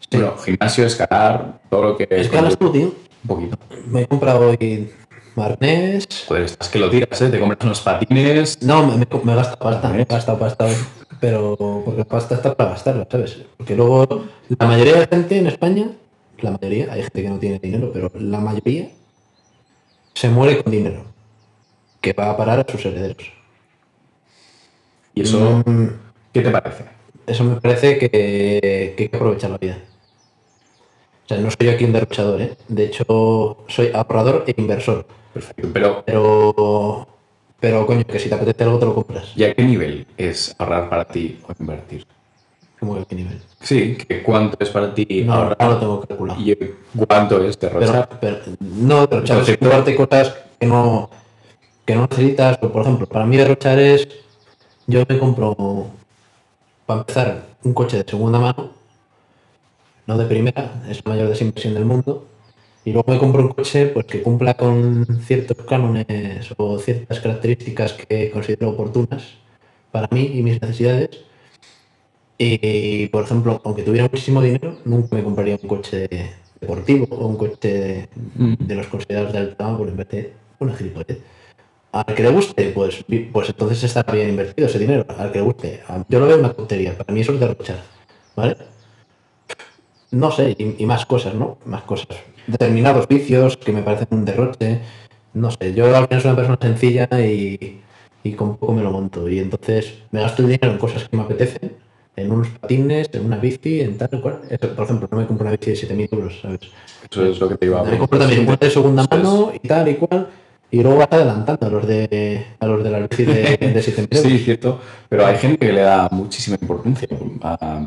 Sí. 0.00 0.18
Bueno, 0.18 0.36
gimnasio, 0.38 0.86
escalar, 0.86 1.60
todo 1.70 1.82
lo 1.82 1.96
que 1.96 2.06
Es 2.10 2.28
que 2.28 2.36
ahora 2.38 2.50
tú, 2.56 2.70
tío. 2.72 2.86
Un 2.86 3.28
poquito. 3.28 3.58
Me 3.88 4.02
he 4.02 4.06
comprado 4.06 4.50
hoy 4.50 4.90
arnés. 5.42 6.06
Joder, 6.26 6.44
estás 6.44 6.68
que 6.68 6.78
lo 6.78 6.90
tiras, 6.90 7.20
¿eh? 7.20 7.28
Te 7.28 7.38
compras 7.38 7.64
unos 7.64 7.80
patines. 7.80 8.62
No, 8.62 8.86
me, 8.86 8.96
me, 8.96 9.34
gastado 9.34 9.58
pasta, 9.58 9.88
me 9.90 10.04
gastado 10.04 10.38
pasta. 10.38 10.66
Pero 11.20 11.56
porque 11.84 11.98
la 11.98 12.04
pasta 12.04 12.34
está 12.34 12.54
para 12.54 12.70
gastarla, 12.70 13.06
¿sabes? 13.10 13.38
Porque 13.56 13.74
luego 13.74 14.26
la 14.48 14.66
mayoría 14.66 14.96
de 15.00 15.06
gente 15.06 15.38
en 15.38 15.46
España, 15.46 15.90
la 16.40 16.50
mayoría, 16.52 16.92
hay 16.92 17.02
gente 17.02 17.22
que 17.22 17.28
no 17.28 17.38
tiene 17.38 17.58
dinero, 17.58 17.90
pero 17.92 18.10
la 18.14 18.38
mayoría 18.38 18.90
se 20.14 20.28
muere 20.28 20.62
con 20.62 20.72
dinero. 20.72 21.04
Que 22.00 22.12
va 22.12 22.30
a 22.30 22.36
parar 22.36 22.60
a 22.60 22.70
sus 22.70 22.84
herederos. 22.84 23.32
¿Y 25.14 25.22
eso 25.22 25.62
Mm, 25.64 25.86
qué 26.32 26.42
te 26.42 26.50
parece? 26.50 26.84
Eso 27.26 27.44
me 27.44 27.60
parece 27.60 27.98
que, 27.98 28.08
que 28.10 29.02
hay 29.02 29.08
que 29.08 29.16
aprovechar 29.16 29.50
la 29.50 29.58
vida. 29.58 29.78
O 31.24 31.28
sea, 31.28 31.38
no 31.38 31.50
soy 31.50 31.68
aquí 31.68 31.84
un 31.84 31.92
derrochador, 31.92 32.40
¿eh? 32.40 32.56
De 32.68 32.84
hecho, 32.84 33.64
soy 33.66 33.90
ahorrador 33.92 34.44
e 34.46 34.54
inversor. 34.56 35.06
Perfecto. 35.36 35.68
Pero, 35.74 36.02
Pero, 36.06 37.06
pero 37.60 37.86
coño, 37.86 38.04
que 38.06 38.18
si 38.18 38.30
te 38.30 38.34
apetece 38.34 38.64
algo 38.64 38.78
te 38.78 38.86
lo 38.86 38.94
compras. 38.94 39.32
¿y 39.36 39.44
a 39.44 39.52
qué 39.54 39.62
nivel 39.64 40.06
es 40.16 40.54
ahorrar 40.58 40.88
para 40.88 41.04
ti 41.04 41.38
o 41.46 41.52
invertir? 41.60 42.06
¿Cómo 42.80 42.94
que 42.96 43.04
qué 43.04 43.14
nivel? 43.16 43.40
Sí, 43.60 43.96
que 43.96 44.22
cuánto 44.22 44.56
es 44.60 44.70
para 44.70 44.94
ti 44.94 45.06
No, 45.26 45.34
ahorrar 45.34 45.56
no 45.60 45.68
lo 45.68 45.78
tengo 45.78 46.00
calculado. 46.00 46.40
y 46.40 46.56
cuánto 47.06 47.44
es 47.44 47.58
derrochar. 47.60 48.08
Pero, 48.18 48.38
pero 48.44 48.56
no 48.60 49.06
derrochar, 49.06 49.38
es 49.42 49.58
comprarte 49.58 49.94
cosas 49.94 50.34
que 50.58 50.66
no, 50.66 51.10
que 51.84 51.94
no 51.96 52.02
necesitas. 52.10 52.56
Por 52.56 52.80
ejemplo, 52.82 53.06
para 53.06 53.26
mí 53.26 53.36
derrochar 53.36 53.78
es, 53.78 54.08
yo 54.86 55.04
me 55.06 55.18
compro, 55.18 55.88
para 56.86 57.00
empezar, 57.00 57.46
un 57.62 57.74
coche 57.74 57.98
de 58.02 58.08
segunda 58.08 58.38
mano, 58.38 58.70
no 60.06 60.16
de 60.16 60.24
primera, 60.24 60.82
es 60.88 61.04
la 61.04 61.10
mayor 61.12 61.28
desinversión 61.28 61.74
del 61.74 61.84
mundo. 61.84 62.24
Y 62.86 62.92
luego 62.92 63.12
me 63.12 63.18
compro 63.18 63.42
un 63.42 63.48
coche 63.48 63.86
pues, 63.86 64.06
que 64.06 64.22
cumpla 64.22 64.54
con 64.54 65.04
ciertos 65.20 65.56
cánones 65.66 66.54
o 66.56 66.78
ciertas 66.78 67.18
características 67.18 67.94
que 67.94 68.30
considero 68.30 68.70
oportunas 68.70 69.24
para 69.90 70.06
mí 70.12 70.30
y 70.34 70.42
mis 70.44 70.62
necesidades. 70.62 71.10
Y, 72.38 73.08
por 73.08 73.24
ejemplo, 73.24 73.60
aunque 73.64 73.82
tuviera 73.82 74.04
muchísimo 74.04 74.40
dinero, 74.40 74.78
nunca 74.84 75.16
me 75.16 75.24
compraría 75.24 75.58
un 75.60 75.68
coche 75.68 75.96
de, 75.96 76.06
de 76.06 76.30
deportivo 76.60 77.08
o 77.10 77.26
un 77.26 77.36
coche 77.36 78.08
de, 78.14 78.74
los 78.76 78.86
considerados 78.86 79.32
de 79.32 79.38
alta 79.40 79.76
pues 79.76 79.90
en 80.12 80.32
una 80.60 80.76
gilipollez. 80.76 81.18
Al 81.90 82.14
que 82.14 82.22
le 82.22 82.30
guste, 82.30 82.68
pues, 82.68 83.04
pues 83.32 83.48
entonces 83.48 83.82
está 83.82 84.04
bien 84.12 84.28
invertido 84.28 84.68
ese 84.68 84.78
dinero. 84.78 85.04
Al 85.18 85.32
que 85.32 85.38
le 85.40 85.44
guste, 85.44 85.82
yo 86.08 86.20
lo 86.20 86.28
veo 86.28 86.38
una 86.38 86.52
tontería. 86.52 86.96
Para 86.96 87.12
mí 87.12 87.20
eso 87.22 87.32
es 87.32 87.40
derrochar, 87.40 87.82
¿vale? 88.36 88.56
No 90.12 90.30
sé, 90.30 90.54
y 90.56 90.86
más 90.86 91.04
cosas, 91.04 91.34
¿no? 91.34 91.58
Más 91.64 91.82
cosas. 91.82 92.16
Determinados 92.46 93.08
vicios 93.08 93.56
que 93.56 93.72
me 93.72 93.82
parecen 93.82 94.08
un 94.10 94.24
derroche. 94.24 94.80
No 95.34 95.50
sé, 95.50 95.74
yo 95.74 95.94
al 95.94 96.06
final 96.06 96.22
soy 96.22 96.30
una 96.30 96.36
persona 96.36 96.58
sencilla 96.60 97.08
y, 97.20 97.80
y 98.22 98.32
con 98.32 98.56
poco 98.56 98.72
me 98.72 98.82
lo 98.82 98.90
monto. 98.90 99.28
Y 99.28 99.38
entonces 99.38 99.94
me 100.10 100.20
gasto 100.20 100.42
el 100.42 100.48
dinero 100.48 100.72
en 100.72 100.78
cosas 100.78 101.08
que 101.08 101.16
me 101.16 101.22
apetecen, 101.24 101.72
en 102.16 102.32
unos 102.32 102.48
patines, 102.48 103.10
en 103.12 103.26
una 103.26 103.36
bici, 103.36 103.80
en 103.80 103.98
tal 103.98 104.20
cual. 104.20 104.40
Eso, 104.48 104.74
por 104.74 104.84
ejemplo, 104.84 105.08
no 105.10 105.18
me 105.18 105.26
compro 105.26 105.44
una 105.46 105.56
bici 105.56 105.70
de 105.70 105.76
7.000 105.76 106.08
euros, 106.12 106.40
¿sabes? 106.40 106.60
Eso 107.10 107.26
es 107.26 107.38
lo 107.38 107.48
que 107.48 107.56
te 107.56 107.66
iba 107.66 107.80
a 107.80 107.84
Me 107.84 107.98
compro 107.98 108.18
también 108.18 108.46
una 108.46 108.56
de 108.56 108.70
segunda 108.70 109.06
mano 109.10 109.52
y 109.54 109.66
tal 109.66 109.88
y 109.88 109.94
cual. 109.94 110.28
Y 110.70 110.82
luego 110.82 110.98
vas 110.98 111.08
adelantando 111.10 111.66
a 111.66 111.70
los 111.70 111.86
de 111.86 112.44
a 112.58 112.66
los 112.66 112.82
de 112.82 112.90
la 112.90 112.98
bici 113.00 113.24
de, 113.24 113.34
de 113.58 113.80
7.000 113.80 114.16
euros. 114.16 114.32
Sí, 114.32 114.38
cierto. 114.38 114.80
Pero 115.08 115.26
hay 115.26 115.36
gente 115.36 115.66
que 115.66 115.72
le 115.72 115.82
da 115.82 116.08
muchísima 116.10 116.56
importancia 116.60 117.08
a, 117.42 117.86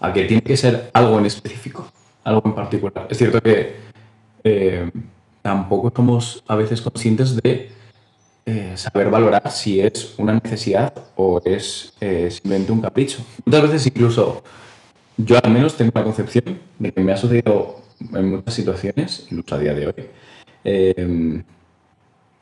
a 0.00 0.12
que 0.12 0.24
tiene 0.24 0.42
que 0.42 0.56
ser 0.56 0.90
algo 0.94 1.18
en 1.18 1.26
específico, 1.26 1.86
algo 2.24 2.42
en 2.44 2.54
particular. 2.54 3.06
Es 3.10 3.18
cierto 3.18 3.40
que 3.40 3.76
eh, 4.44 4.90
tampoco 5.42 5.92
somos 5.94 6.42
a 6.46 6.56
veces 6.56 6.80
conscientes 6.80 7.36
de 7.36 7.70
eh, 8.46 8.72
saber 8.74 9.10
valorar 9.10 9.50
si 9.50 9.80
es 9.80 10.14
una 10.18 10.34
necesidad 10.34 10.92
o 11.16 11.40
es 11.44 11.92
eh, 12.00 12.28
simplemente 12.30 12.72
un 12.72 12.80
capricho. 12.80 13.24
Muchas 13.44 13.62
veces 13.62 13.86
incluso 13.86 14.42
yo 15.16 15.38
al 15.42 15.50
menos 15.50 15.76
tengo 15.76 15.92
la 15.94 16.04
concepción 16.04 16.58
de 16.78 16.92
que 16.92 17.00
me 17.00 17.12
ha 17.12 17.16
sucedido 17.16 17.76
en 18.12 18.30
muchas 18.30 18.54
situaciones, 18.54 19.26
incluso 19.30 19.54
a 19.54 19.58
día 19.58 19.74
de 19.74 19.86
hoy, 19.86 19.94
eh, 20.64 21.42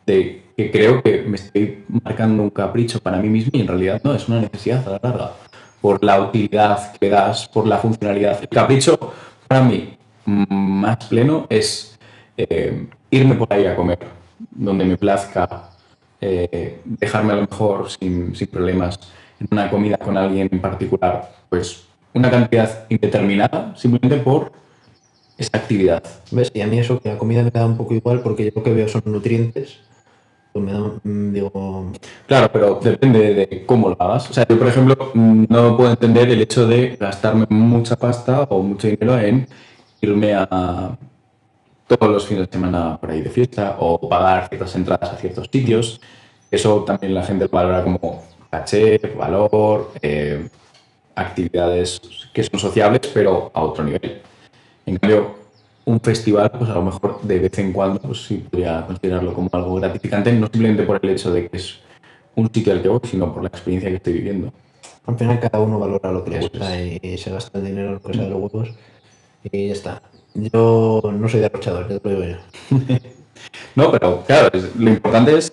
de 0.06 0.42
que 0.56 0.70
creo 0.70 1.02
que 1.02 1.22
me 1.22 1.36
estoy 1.36 1.84
marcando 1.88 2.42
un 2.42 2.50
capricho 2.50 3.00
para 3.00 3.18
mí 3.18 3.28
mismo 3.28 3.50
y 3.52 3.60
en 3.60 3.68
realidad 3.68 4.00
no, 4.04 4.14
es 4.14 4.28
una 4.28 4.40
necesidad 4.40 4.86
a 4.88 4.92
la 4.92 5.00
larga. 5.02 5.32
Por 5.80 6.02
la 6.02 6.20
utilidad 6.20 6.96
que 6.96 7.08
das, 7.08 7.48
por 7.48 7.66
la 7.66 7.78
funcionalidad. 7.78 8.38
El 8.40 8.48
capricho 8.48 9.12
para 9.48 9.62
mí 9.62 9.96
más 10.26 11.06
pleno 11.06 11.46
es 11.48 11.98
eh, 12.36 12.86
irme 13.10 13.34
por 13.34 13.52
ahí 13.52 13.66
a 13.66 13.74
comer, 13.74 13.98
donde 14.50 14.84
me 14.84 14.96
plazca, 14.96 15.70
eh, 16.20 16.80
dejarme 16.84 17.32
a 17.32 17.36
lo 17.36 17.42
mejor 17.42 17.90
sin, 17.90 18.36
sin 18.36 18.46
problemas 18.48 19.00
en 19.40 19.48
una 19.50 19.70
comida 19.70 19.96
con 19.96 20.16
alguien 20.16 20.48
en 20.52 20.60
particular, 20.60 21.32
pues 21.48 21.84
una 22.12 22.30
cantidad 22.30 22.86
indeterminada 22.88 23.74
simplemente 23.76 24.22
por 24.22 24.52
esa 25.38 25.56
actividad. 25.56 26.02
¿Ves? 26.30 26.50
Y 26.52 26.60
a 26.60 26.66
mí 26.66 26.78
eso 26.78 27.00
que 27.00 27.08
la 27.08 27.18
comida 27.18 27.42
me 27.42 27.50
da 27.50 27.64
un 27.64 27.76
poco 27.76 27.94
igual 27.94 28.20
porque 28.20 28.44
yo 28.44 28.50
lo 28.54 28.62
que 28.62 28.74
veo 28.74 28.88
son 28.88 29.02
nutrientes. 29.06 29.78
Pues 30.58 30.66
me 30.66 30.72
da, 30.72 30.92
mm, 31.04 31.32
digo, 31.32 31.92
Claro, 32.26 32.50
pero 32.52 32.80
depende 32.82 33.34
de 33.34 33.64
cómo 33.66 33.90
lo 33.90 33.96
hagas. 33.98 34.28
O 34.30 34.32
sea, 34.32 34.46
yo, 34.48 34.58
por 34.58 34.66
ejemplo, 34.66 35.12
no 35.14 35.76
puedo 35.76 35.90
entender 35.90 36.28
el 36.30 36.40
hecho 36.42 36.66
de 36.66 36.96
gastarme 36.96 37.46
mucha 37.48 37.96
pasta 37.96 38.42
o 38.42 38.62
mucho 38.62 38.88
dinero 38.88 39.18
en 39.18 39.46
irme 40.00 40.34
a 40.34 40.96
todos 41.86 42.10
los 42.10 42.26
fines 42.26 42.46
de 42.46 42.52
semana 42.52 42.98
por 43.00 43.10
ahí 43.10 43.20
de 43.20 43.30
fiesta 43.30 43.76
o 43.78 44.08
pagar 44.08 44.48
ciertas 44.48 44.74
entradas 44.74 45.12
a 45.12 45.16
ciertos 45.16 45.48
sitios. 45.52 46.00
Eso 46.50 46.82
también 46.84 47.14
la 47.14 47.22
gente 47.22 47.44
lo 47.44 47.50
valora 47.50 47.84
como 47.84 48.24
caché, 48.50 48.98
valor, 49.16 49.92
eh, 50.02 50.48
actividades 51.14 52.00
que 52.32 52.42
son 52.42 52.58
sociables, 52.58 53.02
pero 53.14 53.50
a 53.54 53.62
otro 53.62 53.84
nivel. 53.84 54.22
En 54.86 54.96
cambio, 54.96 55.36
un 55.88 56.00
festival, 56.00 56.50
pues 56.50 56.70
a 56.70 56.74
lo 56.74 56.82
mejor 56.82 57.20
de 57.22 57.38
vez 57.38 57.58
en 57.58 57.72
cuando, 57.72 57.98
pues 57.98 58.26
sí 58.26 58.36
podría 58.50 58.84
considerarlo 58.86 59.32
como 59.32 59.48
algo 59.52 59.74
gratificante, 59.76 60.32
no 60.32 60.46
simplemente 60.46 60.82
por 60.82 61.00
el 61.02 61.10
hecho 61.10 61.32
de 61.32 61.48
que 61.48 61.56
es 61.56 61.78
un 62.34 62.52
sitio 62.52 62.74
al 62.74 62.82
que 62.82 62.88
voy, 62.88 63.00
sino 63.04 63.32
por 63.32 63.42
la 63.42 63.48
experiencia 63.48 63.88
que 63.88 63.96
estoy 63.96 64.12
viviendo. 64.12 64.52
al 65.06 65.16
final 65.16 65.40
cada 65.40 65.60
uno 65.60 65.78
valora 65.78 66.12
lo 66.12 66.22
que 66.22 66.30
le 66.30 66.40
gusta 66.40 66.80
y, 66.80 66.98
y 67.02 67.16
se 67.16 67.30
gasta 67.30 67.58
el 67.58 67.64
dinero 67.64 68.00
en 68.04 68.14
sea 68.14 68.24
de 68.24 68.30
los 68.30 68.38
huevos. 68.38 68.68
Y 69.50 69.68
ya 69.68 69.72
está. 69.72 70.02
Yo 70.34 71.00
no 71.10 71.28
soy 71.28 71.40
derrochador, 71.40 71.88
ya 71.88 71.98
te 71.98 72.08
lo 72.10 72.20
digo 72.20 72.38
yo. 72.70 72.78
No, 73.76 73.92
pero 73.92 74.24
claro, 74.26 74.50
lo 74.76 74.90
importante 74.90 75.38
es 75.38 75.52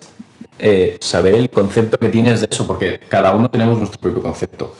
eh, 0.58 0.98
saber 1.00 1.34
el 1.34 1.48
concepto 1.48 1.96
que 1.96 2.08
tienes 2.08 2.40
de 2.40 2.48
eso, 2.50 2.66
porque 2.66 2.98
cada 3.08 3.34
uno 3.34 3.48
tenemos 3.48 3.78
nuestro 3.78 4.00
propio 4.00 4.22
concepto. 4.22 4.74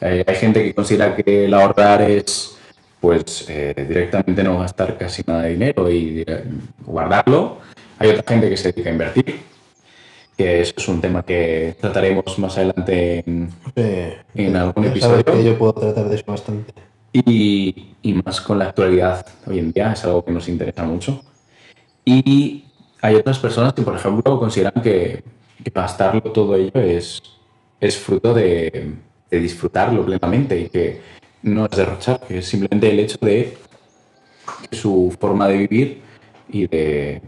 Eh, 0.00 0.24
hay 0.26 0.36
gente 0.36 0.62
que 0.62 0.74
considera 0.74 1.14
que 1.16 1.46
el 1.46 1.54
ahorrar 1.54 2.02
es 2.02 2.56
pues 3.02 3.46
eh, 3.48 3.74
directamente 3.88 4.44
no 4.44 4.60
gastar 4.60 4.96
casi 4.96 5.22
nada 5.26 5.42
de 5.42 5.50
dinero 5.50 5.90
y 5.90 6.24
dire- 6.24 6.44
guardarlo. 6.86 7.58
Hay 7.98 8.10
otra 8.10 8.22
gente 8.28 8.48
que 8.48 8.56
se 8.56 8.70
dedica 8.70 8.90
a 8.90 8.92
invertir, 8.92 9.40
que 10.36 10.60
eso 10.60 10.74
es 10.76 10.86
un 10.88 11.00
tema 11.00 11.24
que 11.24 11.74
trataremos 11.80 12.38
más 12.38 12.56
adelante 12.56 13.24
en, 13.26 13.50
Eh, 13.74 14.16
En 14.36 14.54
algún 14.56 14.84
episodio. 14.84 15.24
que 15.24 15.42
yo 15.44 15.58
puedo 15.58 15.72
tratar 15.72 16.08
de 16.08 16.14
eso 16.14 16.24
bastante. 16.28 16.72
y, 17.12 17.88
y 18.02 18.14
más 18.14 18.40
con 18.40 18.58
la 18.60 18.66
actualidad 18.66 19.26
hoy 19.46 19.58
en 19.58 19.72
día, 19.72 19.92
es 19.92 20.04
algo 20.04 20.24
que 20.24 20.30
nos 20.30 20.48
interesa 20.48 20.84
mucho. 20.84 21.20
Y 22.04 22.64
hay 23.00 23.16
otras 23.16 23.38
personas 23.40 23.72
que, 23.72 23.82
por 23.82 23.96
ejemplo, 23.96 24.38
consideran 24.38 24.80
que, 24.80 25.24
que 25.64 25.70
gastarlo 25.74 26.22
todo 26.22 26.54
ello 26.54 26.70
es, 26.80 27.20
es 27.80 27.98
fruto 27.98 28.32
de, 28.32 28.92
de 29.28 29.40
disfrutarlo 29.40 30.06
plenamente 30.06 30.56
y 30.58 30.68
que 30.68 31.00
no 31.42 31.64
es 31.66 31.70
derrochar, 31.76 32.20
que 32.20 32.38
es 32.38 32.46
simplemente 32.46 32.90
el 32.90 33.00
hecho 33.00 33.18
de 33.20 33.56
que 34.70 34.76
su 34.76 35.14
forma 35.20 35.48
de 35.48 35.56
vivir 35.58 36.02
y 36.48 36.66
de, 36.66 37.22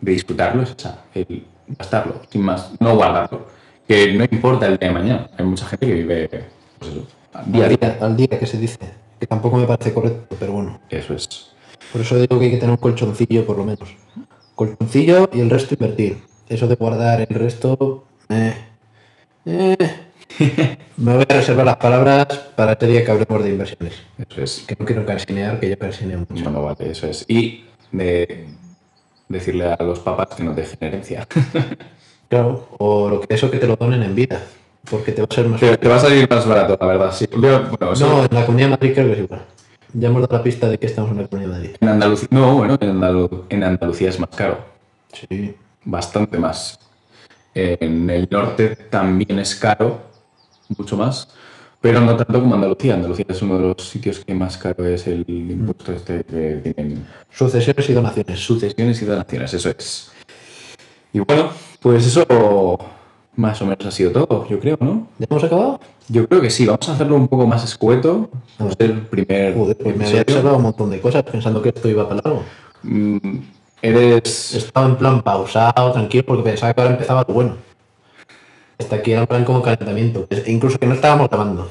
de 0.00 0.12
disfrutarlo 0.12 0.62
es 0.62 0.74
esa, 0.76 1.04
el 1.14 1.46
gastarlo, 1.68 2.22
sin 2.30 2.42
más, 2.42 2.72
no 2.80 2.94
guardarlo. 2.96 3.46
Que 3.86 4.12
no 4.14 4.24
importa 4.24 4.66
el 4.66 4.78
día 4.78 4.88
de 4.88 4.94
mañana. 4.94 5.30
Hay 5.38 5.44
mucha 5.44 5.64
gente 5.66 5.86
que 5.86 5.94
vive 5.94 6.28
pues 6.78 6.90
eso, 6.90 7.06
día 7.46 7.62
a 7.64 7.66
Al 7.66 7.68
día. 7.68 7.68
día, 7.68 7.98
al 8.00 8.16
día 8.16 8.38
que 8.38 8.46
se 8.46 8.58
dice. 8.58 8.78
Que 9.20 9.26
tampoco 9.26 9.56
me 9.56 9.66
parece 9.66 9.94
correcto, 9.94 10.36
pero 10.38 10.52
bueno. 10.52 10.80
Eso 10.90 11.14
es. 11.14 11.52
Por 11.92 12.00
eso 12.00 12.18
digo 12.18 12.38
que 12.38 12.46
hay 12.46 12.50
que 12.50 12.56
tener 12.58 12.70
un 12.72 12.76
colchoncillo, 12.78 13.46
por 13.46 13.56
lo 13.56 13.64
menos. 13.64 13.94
Colchoncillo 14.56 15.30
y 15.32 15.40
el 15.40 15.50
resto 15.50 15.74
invertir. 15.74 16.18
Eso 16.48 16.66
de 16.66 16.74
guardar 16.74 17.20
el 17.20 17.28
resto. 17.34 18.04
eh, 18.28 18.54
eh. 19.46 19.76
Me 20.96 21.14
voy 21.14 21.26
a 21.28 21.32
reservar 21.34 21.66
las 21.66 21.76
palabras 21.76 22.26
para 22.56 22.72
este 22.72 22.86
día 22.86 23.04
que 23.04 23.10
hablemos 23.10 23.44
de 23.44 23.50
inversiones. 23.50 23.94
Eso 24.28 24.42
es. 24.42 24.64
Que 24.66 24.76
no 24.78 24.84
quiero 24.84 25.04
cansinear, 25.06 25.58
que 25.60 25.70
yo 25.70 25.78
cansineo 25.78 26.18
mucho. 26.28 26.42
Bueno, 26.44 26.62
vale, 26.62 26.90
eso 26.90 27.06
es. 27.06 27.24
Y 27.28 27.64
de 27.92 28.46
decirle 29.28 29.66
a 29.66 29.82
los 29.82 30.00
papás 30.00 30.28
que 30.36 30.42
no 30.44 30.52
dejen 30.54 30.78
herencia. 30.80 31.26
Claro, 32.28 32.66
o 32.78 33.08
lo 33.08 33.20
que 33.20 33.32
eso 33.36 33.48
que 33.52 33.58
te 33.58 33.68
lo 33.68 33.76
donen 33.76 34.02
en 34.02 34.12
vida. 34.16 34.42
Porque 34.90 35.12
te 35.12 35.22
va 35.22 35.28
a 35.30 35.32
ser 35.34 35.46
más. 35.46 35.60
te, 35.60 35.76
te 35.76 35.88
va 35.88 35.94
a 35.94 36.00
salir 36.00 36.28
más 36.28 36.44
barato, 36.44 36.76
la 36.80 36.86
verdad, 36.88 37.12
sí. 37.12 37.28
Yo, 37.30 37.38
bueno, 37.78 37.92
eso 37.92 38.04
No, 38.08 38.24
en 38.24 38.28
la 38.32 38.44
Comunidad 38.44 38.66
de 38.66 38.70
Madrid 38.72 38.92
creo 38.94 39.06
que 39.06 39.12
es 39.12 39.18
igual. 39.20 39.42
Ya 39.92 40.08
hemos 40.08 40.22
dado 40.22 40.36
la 40.36 40.42
pista 40.42 40.68
de 40.68 40.76
que 40.76 40.86
estamos 40.86 41.12
en 41.12 41.18
la 41.22 41.28
Comunidad 41.28 41.52
de 41.52 41.56
Madrid. 41.58 41.76
en 41.80 41.88
Andalucía. 41.88 42.28
No, 42.32 42.56
bueno, 42.56 42.76
en, 42.80 43.00
Andalu- 43.00 43.44
en 43.48 43.62
Andalucía 43.62 44.08
es 44.08 44.18
más 44.18 44.30
caro. 44.30 44.58
Sí. 45.12 45.54
Bastante 45.84 46.36
más. 46.36 46.80
En 47.54 48.10
el 48.10 48.26
norte 48.28 48.74
también 48.90 49.38
es 49.38 49.54
caro, 49.54 50.00
mucho 50.76 50.96
más. 50.96 51.28
Pero 51.80 52.00
no 52.00 52.16
tanto 52.16 52.40
como 52.40 52.54
Andalucía. 52.54 52.94
Andalucía 52.94 53.26
es 53.28 53.42
uno 53.42 53.58
de 53.58 53.68
los 53.68 53.88
sitios 53.88 54.20
que 54.24 54.34
más 54.34 54.56
caro 54.58 54.86
es 54.86 55.06
el 55.06 55.24
impuesto 55.28 55.92
este 55.92 56.24
que 56.24 56.72
tienen 56.74 57.06
Sucesiones 57.30 57.88
y 57.90 57.92
donaciones. 57.92 58.40
sucesiones 58.40 59.02
y 59.02 59.04
donaciones, 59.04 59.54
eso 59.54 59.70
es. 59.70 60.10
Y 61.12 61.20
bueno, 61.20 61.50
pues 61.80 62.06
eso 62.06 62.78
más 63.36 63.60
o 63.60 63.66
menos 63.66 63.84
ha 63.84 63.90
sido 63.90 64.10
todo, 64.12 64.48
yo 64.48 64.58
creo, 64.58 64.78
¿no? 64.80 65.08
¿Ya 65.18 65.26
hemos 65.30 65.44
acabado? 65.44 65.78
Yo 66.08 66.26
creo 66.26 66.40
que 66.40 66.50
sí, 66.50 66.66
vamos 66.66 66.88
a 66.88 66.92
hacerlo 66.94 67.16
un 67.16 67.28
poco 67.28 67.46
más 67.46 67.62
escueto. 67.64 68.30
Vamos 68.58 68.74
a 68.74 68.76
ser 68.82 68.90
el 68.92 69.02
primer 69.02 69.54
Joder, 69.54 69.76
pues 69.76 69.96
me 69.96 70.06
había 70.06 70.24
reservado 70.24 70.56
un 70.56 70.62
montón 70.62 70.90
de 70.90 71.00
cosas 71.00 71.22
pensando 71.24 71.60
que 71.60 71.68
esto 71.68 71.88
iba 71.88 72.08
para 72.08 72.22
largo. 72.24 72.42
Mm, 72.82 73.38
Eres... 73.82 74.54
Estaba 74.54 74.86
en 74.86 74.96
plan 74.96 75.22
pausado, 75.22 75.92
tranquilo, 75.92 76.24
porque 76.26 76.42
pensaba 76.42 76.72
que 76.72 76.80
ahora 76.80 76.94
empezaba 76.94 77.24
lo 77.28 77.34
bueno. 77.34 77.56
Hasta 78.78 78.96
aquí 78.96 79.12
plan 79.28 79.44
como 79.44 79.62
calentamiento. 79.62 80.26
Es- 80.30 80.46
Incluso 80.48 80.78
que 80.78 80.86
no 80.86 80.94
estábamos 80.94 81.28
grabando. 81.28 81.70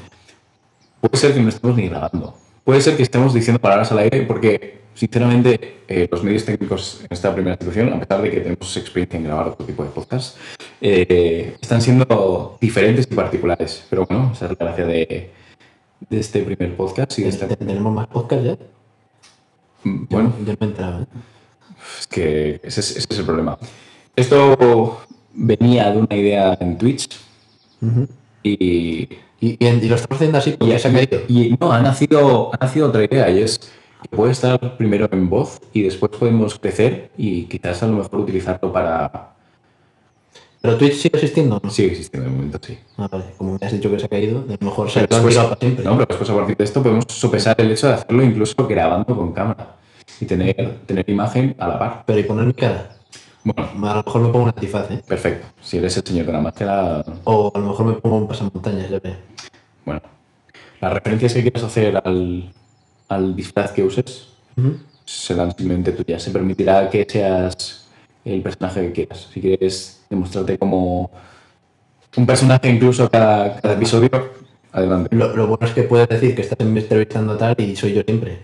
Puede 1.01 1.17
ser 1.17 1.33
que 1.33 1.41
no 1.41 1.49
estemos 1.49 1.77
ni 1.77 1.87
grabando. 1.87 2.35
Puede 2.63 2.81
ser 2.81 2.97
que 2.97 3.03
estemos 3.03 3.33
diciendo 3.33 3.59
palabras 3.61 3.91
al 3.91 3.99
aire 3.99 4.23
porque, 4.23 4.81
sinceramente, 4.95 5.81
eh, 5.87 6.07
los 6.11 6.23
medios 6.23 6.45
técnicos 6.45 7.01
en 7.01 7.07
esta 7.11 7.31
primera 7.33 7.55
situación, 7.57 7.93
a 7.93 7.99
pesar 7.99 8.21
de 8.23 8.31
que 8.31 8.39
tenemos 8.41 8.75
experiencia 8.77 9.17
en 9.17 9.23
grabar 9.25 9.47
otro 9.49 9.65
tipo 9.67 9.83
de 9.83 9.89
podcasts, 9.91 10.35
eh, 10.81 11.55
están 11.61 11.79
siendo 11.81 12.57
diferentes 12.59 13.07
y 13.09 13.13
particulares. 13.13 13.85
Pero 13.89 14.05
bueno, 14.07 14.31
esa 14.33 14.45
es 14.45 14.51
la 14.51 14.57
gracia 14.65 14.85
de, 14.85 15.31
de 16.09 16.19
este 16.19 16.41
primer 16.41 16.75
podcast 16.75 17.17
y 17.19 17.23
de 17.23 17.29
esta... 17.29 17.47
¿Tenemos 17.47 17.93
más 17.93 18.07
podcast 18.07 18.43
ya? 18.43 18.57
Mm, 19.83 20.05
Bueno, 20.09 20.33
Yo 20.43 20.53
no 20.53 20.57
me 20.59 20.65
he 20.65 20.69
enterado, 20.69 21.01
¿eh? 21.03 21.05
Es 21.99 22.07
que 22.07 22.59
ese 22.63 22.79
es, 22.79 22.91
ese 22.97 23.07
es 23.11 23.19
el 23.19 23.25
problema. 23.25 23.59
Esto 24.15 25.01
venía 25.35 25.91
de 25.91 25.97
una 25.99 26.15
idea 26.15 26.57
en 26.59 26.77
Twitch 26.77 27.09
y, 28.43 28.51
y, 28.53 29.09
y 29.39 29.57
y 29.67 29.87
lo 29.87 29.95
estamos 29.95 30.15
haciendo 30.17 30.37
así 30.37 30.51
porque 30.51 30.75
y, 30.75 30.79
se 30.79 30.87
ha 30.87 30.91
caído. 30.93 31.19
y 31.27 31.57
no, 31.59 31.71
ha 31.71 31.81
nacido, 31.81 32.51
ha 32.53 32.57
nacido 32.65 32.87
otra 32.87 33.03
idea 33.03 33.29
y 33.29 33.39
es 33.41 33.59
puede 34.09 34.31
estar 34.31 34.77
primero 34.77 35.07
en 35.11 35.29
voz 35.29 35.59
y 35.73 35.81
después 35.81 36.11
podemos 36.17 36.57
crecer 36.59 37.11
y 37.17 37.45
quizás 37.45 37.81
a 37.83 37.87
lo 37.87 37.97
mejor 37.97 38.19
utilizarlo 38.19 38.71
para... 38.71 39.31
¿Pero 40.61 40.77
Twitch 40.77 40.93
sigue 40.93 41.15
existiendo? 41.17 41.59
¿no? 41.63 41.69
Sigue 41.69 41.89
existiendo 41.89 42.29
de 42.29 42.35
momento, 42.35 42.59
sí. 42.61 42.77
Ah, 42.97 43.07
vale. 43.11 43.25
Como 43.37 43.57
me 43.59 43.65
has 43.65 43.71
dicho 43.71 43.89
que 43.91 43.99
se 43.99 44.05
ha 44.05 44.09
caído, 44.09 44.39
a 44.47 44.51
lo 44.51 44.57
mejor 44.61 44.89
se 44.89 44.99
han 45.01 45.05
después- 45.07 45.35
para 45.35 45.55
siempre. 45.57 45.83
no, 45.85 45.91
pero 45.97 46.05
después 46.07 46.29
a 46.29 46.35
partir 46.35 46.57
de 46.57 46.63
esto 46.63 46.81
podemos 46.83 47.05
sopesar 47.09 47.55
el 47.59 47.71
hecho 47.71 47.87
de 47.87 47.93
hacerlo 47.93 48.23
incluso 48.23 48.55
grabando 48.67 49.15
con 49.15 49.31
cámara 49.33 49.75
y 50.19 50.25
tener, 50.25 50.77
tener 50.85 51.07
imagen 51.09 51.55
a 51.59 51.67
la 51.67 51.79
par. 51.79 52.03
Pero 52.07 52.19
y 52.19 52.23
poner 52.23 52.45
mi 52.45 52.53
cara. 52.53 52.94
Bueno, 53.45 53.69
A 53.89 53.95
lo 53.95 54.03
mejor 54.03 54.21
me 54.21 54.27
pongo 54.29 54.43
un 54.43 54.49
antifaz, 54.49 54.89
¿eh? 54.91 55.01
perfecto. 55.07 55.47
Si 55.61 55.77
eres 55.77 55.95
el 55.97 56.03
señor 56.03 56.25
de 56.25 56.33
la 56.33 56.41
máscara, 56.41 57.05
O 57.25 57.51
a 57.53 57.59
lo 57.59 57.67
mejor 57.67 57.85
me 57.85 57.93
pongo 57.93 58.17
un 58.17 58.27
pasamontañas, 58.27 58.89
ya 58.89 58.99
ve. 58.99 59.15
bueno. 59.85 60.01
Las 60.81 60.91
referencias 60.93 61.33
que 61.33 61.41
quieras 61.43 61.63
hacer 61.63 61.95
al, 62.03 62.51
al 63.07 63.35
disfraz 63.35 63.71
que 63.71 63.83
uses 63.83 64.27
serán 65.05 65.55
simplemente 65.55 65.91
tuyas. 65.93 66.21
Se 66.23 66.31
permitirá 66.31 66.89
que 66.89 67.05
seas 67.09 67.87
el 68.25 68.41
personaje 68.41 68.87
que 68.87 68.91
quieras. 68.91 69.29
Si 69.33 69.39
quieres 69.39 70.03
demostrarte 70.09 70.57
como 70.57 71.11
un 72.17 72.25
personaje 72.25 72.69
incluso 72.69 73.09
cada, 73.09 73.59
cada 73.61 73.75
episodio, 73.75 74.09
adelante. 74.75 75.15
Lo, 75.15 75.35
lo 75.35 75.47
bueno 75.47 75.65
es 75.65 75.73
que 75.73 75.83
puedes 75.83 76.07
decir 76.07 76.35
que 76.35 76.41
estás 76.41 76.59
entrevistando 76.59 77.37
tal 77.37 77.55
y 77.59 77.75
soy 77.75 77.93
yo 77.93 78.01
siempre. 78.03 78.39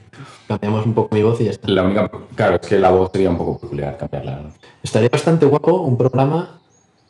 Cambiamos 0.48 0.86
un 0.86 0.94
poco 0.94 1.15
mi 1.15 1.24
voz 1.24 1.39
y 1.41 1.46
ya 1.46 1.52
está. 1.52 1.70
La 1.70 1.84
única, 1.84 2.12
claro, 2.36 2.60
es 2.62 2.67
que 2.67 2.80
la 2.80 2.89
voz 2.89 3.12
sería 3.12 3.30
un 3.30 3.38
poco 3.38 3.60
peculiar 3.60 3.98
cambiarla. 3.98 4.41
¿no? 4.41 4.54
Estaría 4.84 5.10
bastante 5.10 5.46
guapo 5.46 5.82
un 5.82 5.98
programa 5.98 6.60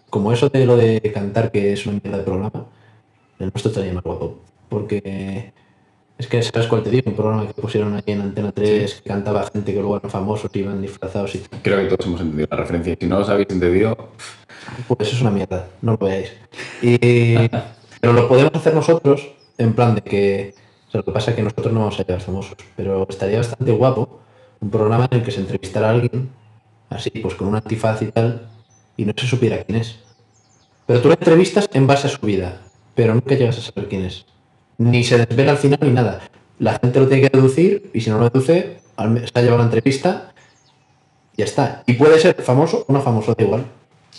como 0.10 0.32
eso 0.32 0.50
de 0.50 0.66
lo 0.66 0.76
de 0.76 1.02
cantar, 1.14 1.52
que 1.52 1.74
es 1.74 1.86
una 1.86 2.00
mierda 2.04 2.20
de 2.20 2.24
programa. 2.24 2.66
El 3.40 3.50
nuestro 3.52 3.70
estaría 3.70 3.94
más 3.94 4.04
guapo. 4.04 4.40
Porque 4.70 5.54
es 6.18 6.28
que, 6.28 6.44
¿sabes 6.44 6.68
cuál 6.68 6.84
te 6.84 6.92
digo? 6.92 7.10
Un 7.10 7.16
programa 7.16 7.48
que 7.48 7.54
pusieron 7.60 7.96
aquí 7.96 8.12
en 8.12 8.22
Antena 8.22 8.52
3 8.52 9.02
que 9.02 9.10
cantaba 9.10 9.44
gente 9.52 9.74
que 9.74 9.80
luego 9.80 9.98
eran 9.98 10.12
famosos, 10.12 10.52
iban 10.54 10.80
disfrazados 10.82 11.34
y 11.34 11.40
tal. 11.40 11.62
Creo 11.64 11.80
que 11.80 11.86
todos 11.86 12.06
hemos 12.06 12.22
entendido 12.22 12.48
la 12.52 12.58
referencia. 12.58 12.96
Si 13.00 13.08
no 13.08 13.20
los 13.20 13.30
habéis 13.30 13.50
entendido, 13.50 13.98
Pues 14.88 15.08
eso 15.08 15.16
es 15.16 15.22
una 15.22 15.32
mierda, 15.32 15.68
no 15.82 15.94
lo 15.94 15.98
veáis. 15.98 16.32
Y, 16.84 17.36
pero 18.02 18.14
lo 18.14 18.28
podemos 18.28 18.52
hacer 18.54 18.74
nosotros 18.74 19.32
en 19.58 19.74
plan 19.74 19.96
de 19.96 20.02
que. 20.02 20.56
o 20.88 20.92
sea, 20.92 21.00
lo 21.00 21.06
que 21.06 21.12
pasa 21.12 21.32
es 21.32 21.38
que 21.38 21.44
nosotros 21.44 21.72
no 21.72 21.82
vamos 21.82 22.00
a 22.00 22.04
llegar 22.04 22.20
famosos, 22.20 22.58
pero 22.76 23.08
estaría 23.08 23.38
bastante 23.38 23.72
guapo 23.72 24.20
un 24.60 24.70
programa 24.70 25.08
en 25.10 25.20
el 25.20 25.24
que 25.24 25.32
se 25.32 25.40
entrevistara 25.40 25.88
a 25.88 25.92
alguien, 25.92 26.30
así, 26.90 27.10
pues 27.10 27.36
con 27.36 27.48
un 27.48 27.56
antifaz 27.56 28.02
y 28.02 28.12
tal, 28.12 28.48
y 28.98 29.06
no 29.06 29.14
se 29.16 29.26
supiera 29.26 29.64
quién 29.64 29.80
es. 29.80 30.00
Pero 30.86 31.02
tú 31.02 31.08
la 31.08 31.16
entrevistas 31.16 31.70
en 31.74 31.88
base 31.88 32.08
a 32.08 32.10
su 32.10 32.26
vida, 32.26 32.62
pero 32.96 33.14
nunca 33.14 33.36
llegas 33.36 33.58
a 33.58 33.62
saber 33.62 33.88
quién 33.88 34.04
es. 34.04 34.26
Ni 34.78 35.04
se 35.04 35.18
desvela 35.18 35.52
al 35.52 35.58
final 35.58 35.80
ni 35.82 35.92
nada. 35.92 36.22
La 36.60 36.78
gente 36.80 37.00
lo 37.00 37.08
tiene 37.08 37.30
que 37.30 37.38
deducir 37.38 37.90
y 37.94 38.02
si 38.02 38.10
no 38.10 38.20
lo 38.20 38.30
deduce, 38.30 38.80
se 38.98 39.40
ha 39.40 39.42
llevado 39.42 39.60
la 39.60 39.66
entrevista, 39.66 40.34
ya 41.38 41.46
está. 41.46 41.84
Y 41.88 41.94
puede 41.94 42.20
ser 42.20 42.36
famoso 42.42 42.86
o 42.88 42.94
no 42.94 43.02
famoso, 43.02 43.34
da 43.34 43.44
igual. 43.44 43.66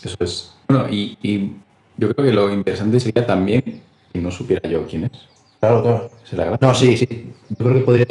eso 0.02 0.16
es. 0.20 0.54
Bueno, 0.68 0.88
y, 0.88 1.18
y 1.22 1.56
yo 2.02 2.12
creo 2.12 2.26
que 2.26 2.32
lo 2.32 2.52
interesante 2.52 2.98
sería 2.98 3.24
también 3.24 3.80
que 4.12 4.18
no 4.18 4.30
supiera 4.32 4.68
yo 4.68 4.84
quién 4.86 5.04
es. 5.04 5.12
Claro, 5.60 5.82
claro. 5.82 6.10
La. 6.32 6.58
No, 6.60 6.74
sí, 6.74 6.96
sí. 6.96 7.32
Yo 7.50 7.56
creo 7.56 7.74
que 7.74 7.80
podrías. 7.80 8.08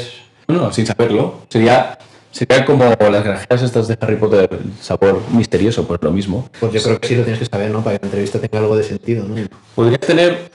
Bueno, 0.47 0.71
sin 0.71 0.86
saberlo. 0.86 1.41
Sería, 1.49 1.97
sería 2.32 2.63
como 2.63 2.86
las 2.86 3.23
granjeras 3.23 3.62
estas 3.62 3.89
de 3.89 3.97
Harry 3.99 4.15
Potter, 4.15 4.49
sabor 4.80 5.21
misterioso, 5.32 5.86
pues 5.86 5.99
lo 6.01 6.12
mismo. 6.12 6.47
Pues 6.60 6.71
yo 6.71 6.82
creo 6.82 6.99
que 7.01 7.08
sí 7.10 7.15
lo 7.17 7.23
tienes 7.23 7.39
que 7.39 7.45
saber, 7.45 7.69
¿no? 7.69 7.84
Para 7.84 7.97
que 7.97 8.04
la 8.04 8.08
entrevista 8.08 8.39
tenga 8.39 8.60
algo 8.60 8.77
de 8.77 8.84
sentido, 8.84 9.27
¿no? 9.27 9.36
Podrías 9.75 9.99
tener 9.99 10.51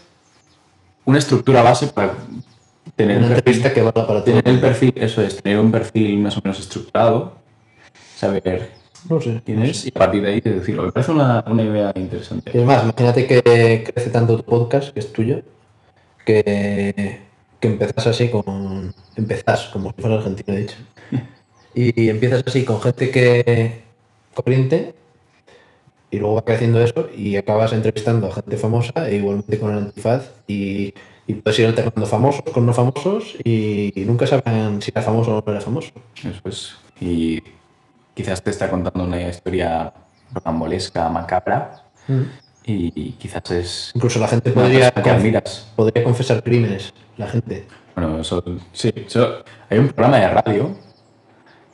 una 1.05 1.19
estructura 1.19 1.61
base 1.63 1.89
para 1.89 2.15
tener 2.97 3.19
Una 3.19 3.29
perfil, 3.29 3.39
entrevista 3.39 3.75
que 3.75 3.83
valga 3.83 4.07
para 4.07 4.25
todo. 4.25 4.25
tener 4.25 4.49
el 4.49 4.61
perfil, 4.61 4.95
eso 4.97 5.21
es, 5.21 5.43
tener 5.43 5.59
un 5.59 5.71
perfil 5.71 6.19
más 6.19 6.37
o 6.39 6.41
menos 6.43 6.59
estructurado, 6.59 7.37
saber 8.17 8.71
No 9.09 9.21
sé. 9.21 9.41
quién 9.45 9.63
es 9.63 9.87
y 9.87 9.89
a 9.89 9.99
partir 9.99 10.23
de 10.23 10.29
ahí 10.29 10.41
decirlo. 10.41 10.85
Me 10.85 10.93
parece 10.93 11.13
una, 11.13 11.45
una 11.47 11.63
idea 11.63 11.93
interesante. 11.95 12.51
Y 12.53 12.59
es 12.59 12.65
más, 12.65 12.83
imagínate 12.83 13.27
que 13.27 13.85
crece 13.93 14.11
tanto 14.11 14.37
tu 14.37 14.45
podcast, 14.45 14.93
que 14.93 15.01
es 15.01 15.13
tuyo, 15.13 15.43
que, 16.25 17.21
que 17.61 17.69
empezás 17.69 18.07
así 18.07 18.29
con. 18.29 18.95
Empezás, 19.17 19.67
como 19.73 19.93
si 19.95 20.03
fuera 20.03 20.17
argentino, 20.17 20.57
he 20.57 20.61
dicho. 20.61 20.77
Y 21.75 22.09
empiezas 22.09 22.43
así 22.47 22.65
con 22.65 22.81
gente 22.81 23.11
que. 23.11 23.83
corriente, 24.35 24.95
y 26.11 26.19
luego 26.19 26.37
va 26.37 26.45
creciendo 26.45 26.81
eso, 26.81 27.09
y 27.17 27.37
acabas 27.37 27.73
entrevistando 27.73 28.29
a 28.29 28.33
gente 28.33 28.57
famosa, 28.57 29.09
e 29.09 29.17
igualmente 29.17 29.59
con 29.59 29.73
el 29.73 29.79
antifaz, 29.79 30.31
y, 30.47 30.95
y 31.27 31.35
puedes 31.35 31.59
ir 31.59 31.67
alternando 31.67 32.07
famosos 32.07 32.43
con 32.53 32.65
no 32.65 32.73
famosos, 32.73 33.37
y, 33.45 33.93
y 33.95 34.05
nunca 34.05 34.27
saben 34.27 34.81
si 34.81 34.91
era 34.91 35.03
famoso 35.03 35.37
o 35.37 35.43
no 35.45 35.53
era 35.53 35.61
famoso. 35.61 35.91
Eso 36.17 36.41
es. 36.45 36.77
Y 37.01 37.43
quizás 38.17 38.43
te 38.43 38.51
está 38.51 38.71
contando 38.71 39.05
una 39.05 39.21
historia 39.29 39.93
rocambolesca, 40.33 41.09
macabra, 41.11 41.83
y 42.65 43.13
quizás 43.13 43.51
es 43.51 43.93
Incluso 43.95 44.19
la 44.19 44.29
gente 44.29 44.51
podría, 44.53 44.91
persona 44.91 45.03
que 45.05 45.11
admiras. 45.11 45.69
podría 45.77 46.03
confesar 46.03 46.43
crímenes, 46.43 46.93
la 47.19 47.27
gente. 47.29 47.67
Bueno, 47.95 48.21
eso, 48.21 48.43
sí, 48.73 48.91
eso- 49.07 49.45
hay 49.69 49.79
un 49.79 49.89
programa 49.89 50.19
de 50.19 50.29
radio 50.29 50.77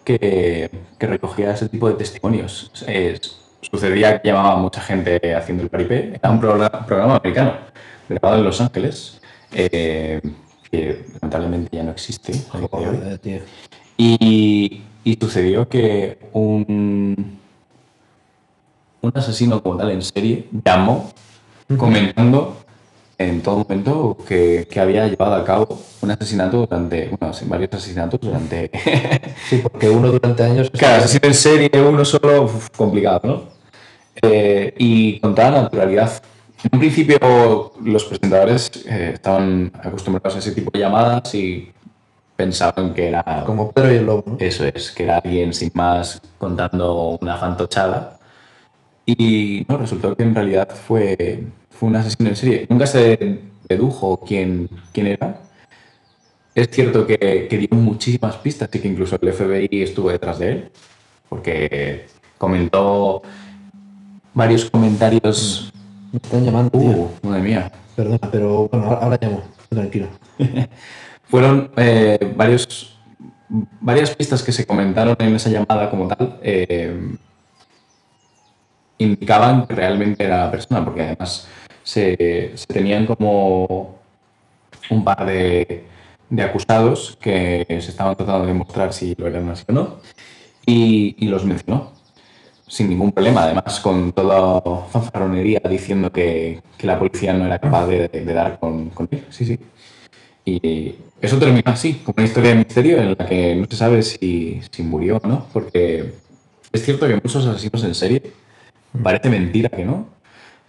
que, 0.05 0.69
que 0.99 1.07
recogía 1.07 1.53
ese 1.53 1.69
tipo 1.69 1.89
de 1.89 1.95
testimonios. 1.95 2.71
Es- 2.87 3.39
sucedía 3.61 4.21
que 4.21 4.29
llamaba 4.29 4.53
a 4.55 4.57
mucha 4.57 4.81
gente 4.81 5.35
haciendo 5.35 5.63
el 5.63 5.71
paripé. 5.71 6.15
Era 6.17 6.31
un 6.31 6.41
programa, 6.41 6.85
programa 6.85 7.17
americano, 7.17 7.55
grabado 8.09 8.39
en 8.39 8.45
Los 8.45 8.61
Ángeles, 8.61 9.21
eh, 9.53 10.21
que 10.71 11.05
lamentablemente 11.15 11.77
ya 11.77 11.85
no 11.85 11.93
existe. 11.93 12.33
Joder, 12.51 13.19
tío. 13.19 13.39
Y, 13.97 14.83
y 15.05 15.17
sucedió 15.21 15.69
que 15.69 16.19
un, 16.33 17.39
un 19.01 19.13
asesino 19.15 19.63
como 19.63 19.77
tal 19.77 19.91
en 19.91 20.03
serie 20.03 20.49
llamó 20.65 21.11
comentando 21.77 22.57
en 23.19 23.41
todo 23.41 23.59
momento 23.59 24.17
que, 24.27 24.67
que 24.71 24.81
había 24.81 25.07
llevado 25.07 25.35
a 25.35 25.45
cabo 25.45 25.79
un 26.01 26.11
asesinato 26.11 26.67
durante, 26.67 27.09
bueno, 27.09 27.35
varios 27.47 27.73
asesinatos 27.73 28.21
durante... 28.21 28.71
Sí, 29.49 29.61
porque 29.63 29.89
uno 29.89 30.11
durante 30.11 30.43
años. 30.43 30.71
claro, 30.71 31.05
asesino 31.05 31.29
en 31.29 31.35
serie, 31.35 31.71
uno 31.83 32.05
solo, 32.05 32.45
uf, 32.45 32.71
complicado, 32.71 33.21
¿no? 33.25 33.43
Eh, 34.23 34.75
y 34.79 35.21
con 35.21 35.35
toda 35.35 35.51
naturalidad. 35.51 36.23
En 36.65 36.71
un 36.75 36.79
principio 36.79 37.73
los 37.83 38.05
presentadores 38.05 38.71
eh, 38.87 39.13
estaban 39.15 39.73
acostumbrados 39.83 40.37
a 40.37 40.39
ese 40.39 40.53
tipo 40.53 40.71
de 40.73 40.79
llamadas 40.79 41.35
y 41.35 41.73
pensaban 42.37 42.95
que 42.95 43.09
era 43.09 43.45
Como 43.47 43.71
Pedro 43.71 43.93
y 43.93 43.97
el 43.97 44.07
Lobo, 44.07 44.25
¿no? 44.27 44.37
eso 44.39 44.65
es, 44.65 44.91
que 44.91 45.05
era 45.05 45.19
alguien 45.19 45.53
sin 45.53 45.71
más 45.75 46.21
contando 46.39 47.19
una 47.21 47.37
fantochada. 47.37 48.19
Y 49.05 49.67
no, 49.69 49.79
resultó 49.79 50.17
que 50.17 50.23
en 50.23 50.35
realidad 50.35 50.69
fue, 50.69 51.45
fue 51.71 51.89
un 51.89 51.97
asesino 51.97 52.29
en 52.31 52.37
serie. 52.37 52.67
Nunca 52.69 52.87
se 52.87 53.41
dedujo 53.69 54.21
quién, 54.21 54.69
quién 54.93 55.09
era. 55.09 55.41
Es 56.55 56.69
cierto 56.71 57.07
que, 57.07 57.49
que 57.49 57.59
dio 57.59 57.69
muchísimas 57.73 58.37
pistas 58.37 58.69
y 58.73 58.79
que 58.79 58.89
incluso 58.89 59.19
el 59.21 59.33
FBI 59.33 59.83
estuvo 59.83 60.11
detrás 60.11 60.39
de 60.39 60.53
él, 60.53 60.71
porque 61.29 62.07
comentó 62.39 63.23
varios 64.35 64.71
comentarios. 64.71 65.73
Me 66.13 66.19
están 66.19 66.45
llamando, 66.45 66.79
tío. 66.79 66.91
Uh, 66.91 67.11
madre 67.23 67.43
mía. 67.43 67.73
Perdona, 67.97 68.31
pero 68.31 68.69
bueno, 68.69 68.87
ahora, 68.87 69.01
ahora 69.01 69.19
llamo. 69.21 69.43
Tranquilo. 69.71 70.09
Fueron 71.33 71.71
eh, 71.79 72.19
varios, 72.37 72.95
varias 73.81 74.15
pistas 74.15 74.43
que 74.43 74.53
se 74.53 74.67
comentaron 74.67 75.17
en 75.19 75.35
esa 75.35 75.49
llamada 75.49 75.89
como 75.89 76.07
tal. 76.07 76.39
eh, 76.43 77.17
indicaban 78.99 79.67
que 79.67 79.75
realmente 79.75 80.25
era 80.25 80.45
la 80.45 80.51
persona, 80.51 80.85
porque 80.85 81.01
además 81.01 81.49
se, 81.83 82.53
se 82.55 82.67
tenían 82.67 83.07
como 83.07 83.97
un 84.91 85.03
par 85.03 85.25
de, 85.25 85.87
de 86.29 86.43
acusados 86.43 87.17
que 87.19 87.65
se 87.67 87.91
estaban 87.91 88.15
tratando 88.15 88.43
de 88.43 88.53
demostrar 88.53 88.93
si 88.93 89.15
lo 89.17 89.27
eran 89.27 89.49
así 89.49 89.65
o 89.69 89.73
no, 89.73 90.01
y, 90.67 91.17
los 91.29 91.47
mencionó 91.47 91.93
sin 92.69 92.91
ningún 92.91 93.11
problema, 93.11 93.45
además 93.45 93.81
con 93.81 94.13
toda 94.13 94.61
fanfarronería 94.91 95.63
diciendo 95.67 96.13
que, 96.13 96.61
que 96.77 96.87
la 96.87 96.99
policía 96.99 97.33
no 97.33 97.47
era 97.47 97.59
capaz 97.59 97.87
de, 97.87 98.09
de 98.09 98.35
dar 98.35 98.59
con, 98.61 98.91
con 98.91 99.09
él. 99.11 99.25
Sí, 99.31 99.47
sí. 99.47 99.59
Y 100.45 100.97
eso 101.21 101.39
termina 101.39 101.73
así, 101.73 102.01
como 102.05 102.15
una 102.19 102.27
historia 102.27 102.51
de 102.51 102.57
misterio 102.57 102.99
en 102.99 103.15
la 103.17 103.27
que 103.27 103.55
no 103.55 103.67
se 103.71 103.77
sabe 103.77 104.03
si, 104.03 104.61
si 104.71 104.83
murió 104.83 105.21
o 105.23 105.27
no, 105.27 105.47
porque 105.53 106.15
es 106.73 106.85
cierto 106.85 107.07
que 107.07 107.15
muchos 107.15 107.47
asesinos 107.47 107.85
en 107.85 107.95
serie, 107.95 108.33
parece 109.03 109.31
mentira 109.31 109.69
que 109.69 109.85
no, 109.85 110.07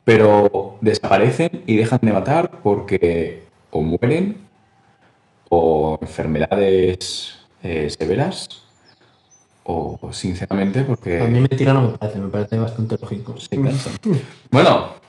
pero 0.03 0.77
desaparecen 0.81 1.63
y 1.65 1.77
dejan 1.77 1.99
de 2.01 2.11
matar 2.11 2.59
porque 2.61 3.43
o 3.71 3.81
mueren 3.81 4.37
o 5.49 5.97
enfermedades 6.01 7.35
eh, 7.63 7.89
severas 7.89 8.63
o 9.63 9.97
sinceramente 10.11 10.83
porque 10.83 11.21
A 11.21 11.25
mí 11.25 11.39
mentira 11.39 11.73
no 11.73 11.83
me 11.83 11.97
parece, 11.97 12.19
me 12.19 12.29
parece 12.29 12.57
bastante 12.57 12.97
lógico. 12.99 13.35
cansan. 13.49 13.93
Bueno, 14.51 15.02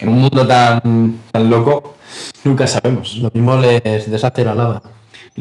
en 0.00 0.08
un 0.08 0.18
mundo 0.20 0.46
tan, 0.46 1.20
tan 1.30 1.50
loco, 1.50 1.94
nunca 2.44 2.66
sabemos. 2.66 3.16
Lo 3.18 3.30
mismo 3.32 3.56
les 3.56 4.10
deshace 4.10 4.44
la 4.44 4.54
lava 4.54 4.82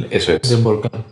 Eso 0.10 0.32
de 0.34 0.40
es. 0.42 0.52
un 0.52 0.64
volcán. 0.64 1.04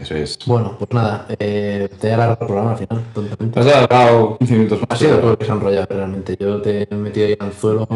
Eso 0.00 0.14
es. 0.14 0.38
Bueno, 0.46 0.76
pues 0.78 0.90
nada, 0.92 1.26
eh, 1.38 1.88
te 2.00 2.08
he 2.08 2.12
alargado 2.14 2.38
el 2.42 2.46
programa 2.46 2.70
al 2.72 2.78
final, 2.78 3.04
tontamente. 3.12 3.58
Has 3.60 3.66
alargado 3.66 4.38
15 4.38 4.54
minutos 4.54 4.78
Ha 4.82 4.86
más. 4.88 4.98
sido 4.98 5.18
todo 5.18 5.30
lo 5.30 5.38
que 5.38 5.44
se 5.44 5.52
ha 5.52 5.86
realmente. 5.86 6.36
Yo 6.38 6.62
te 6.62 6.88
he 6.90 6.94
metido 6.94 7.26
ahí 7.26 7.36
al 7.38 7.52
suelo. 7.52 7.88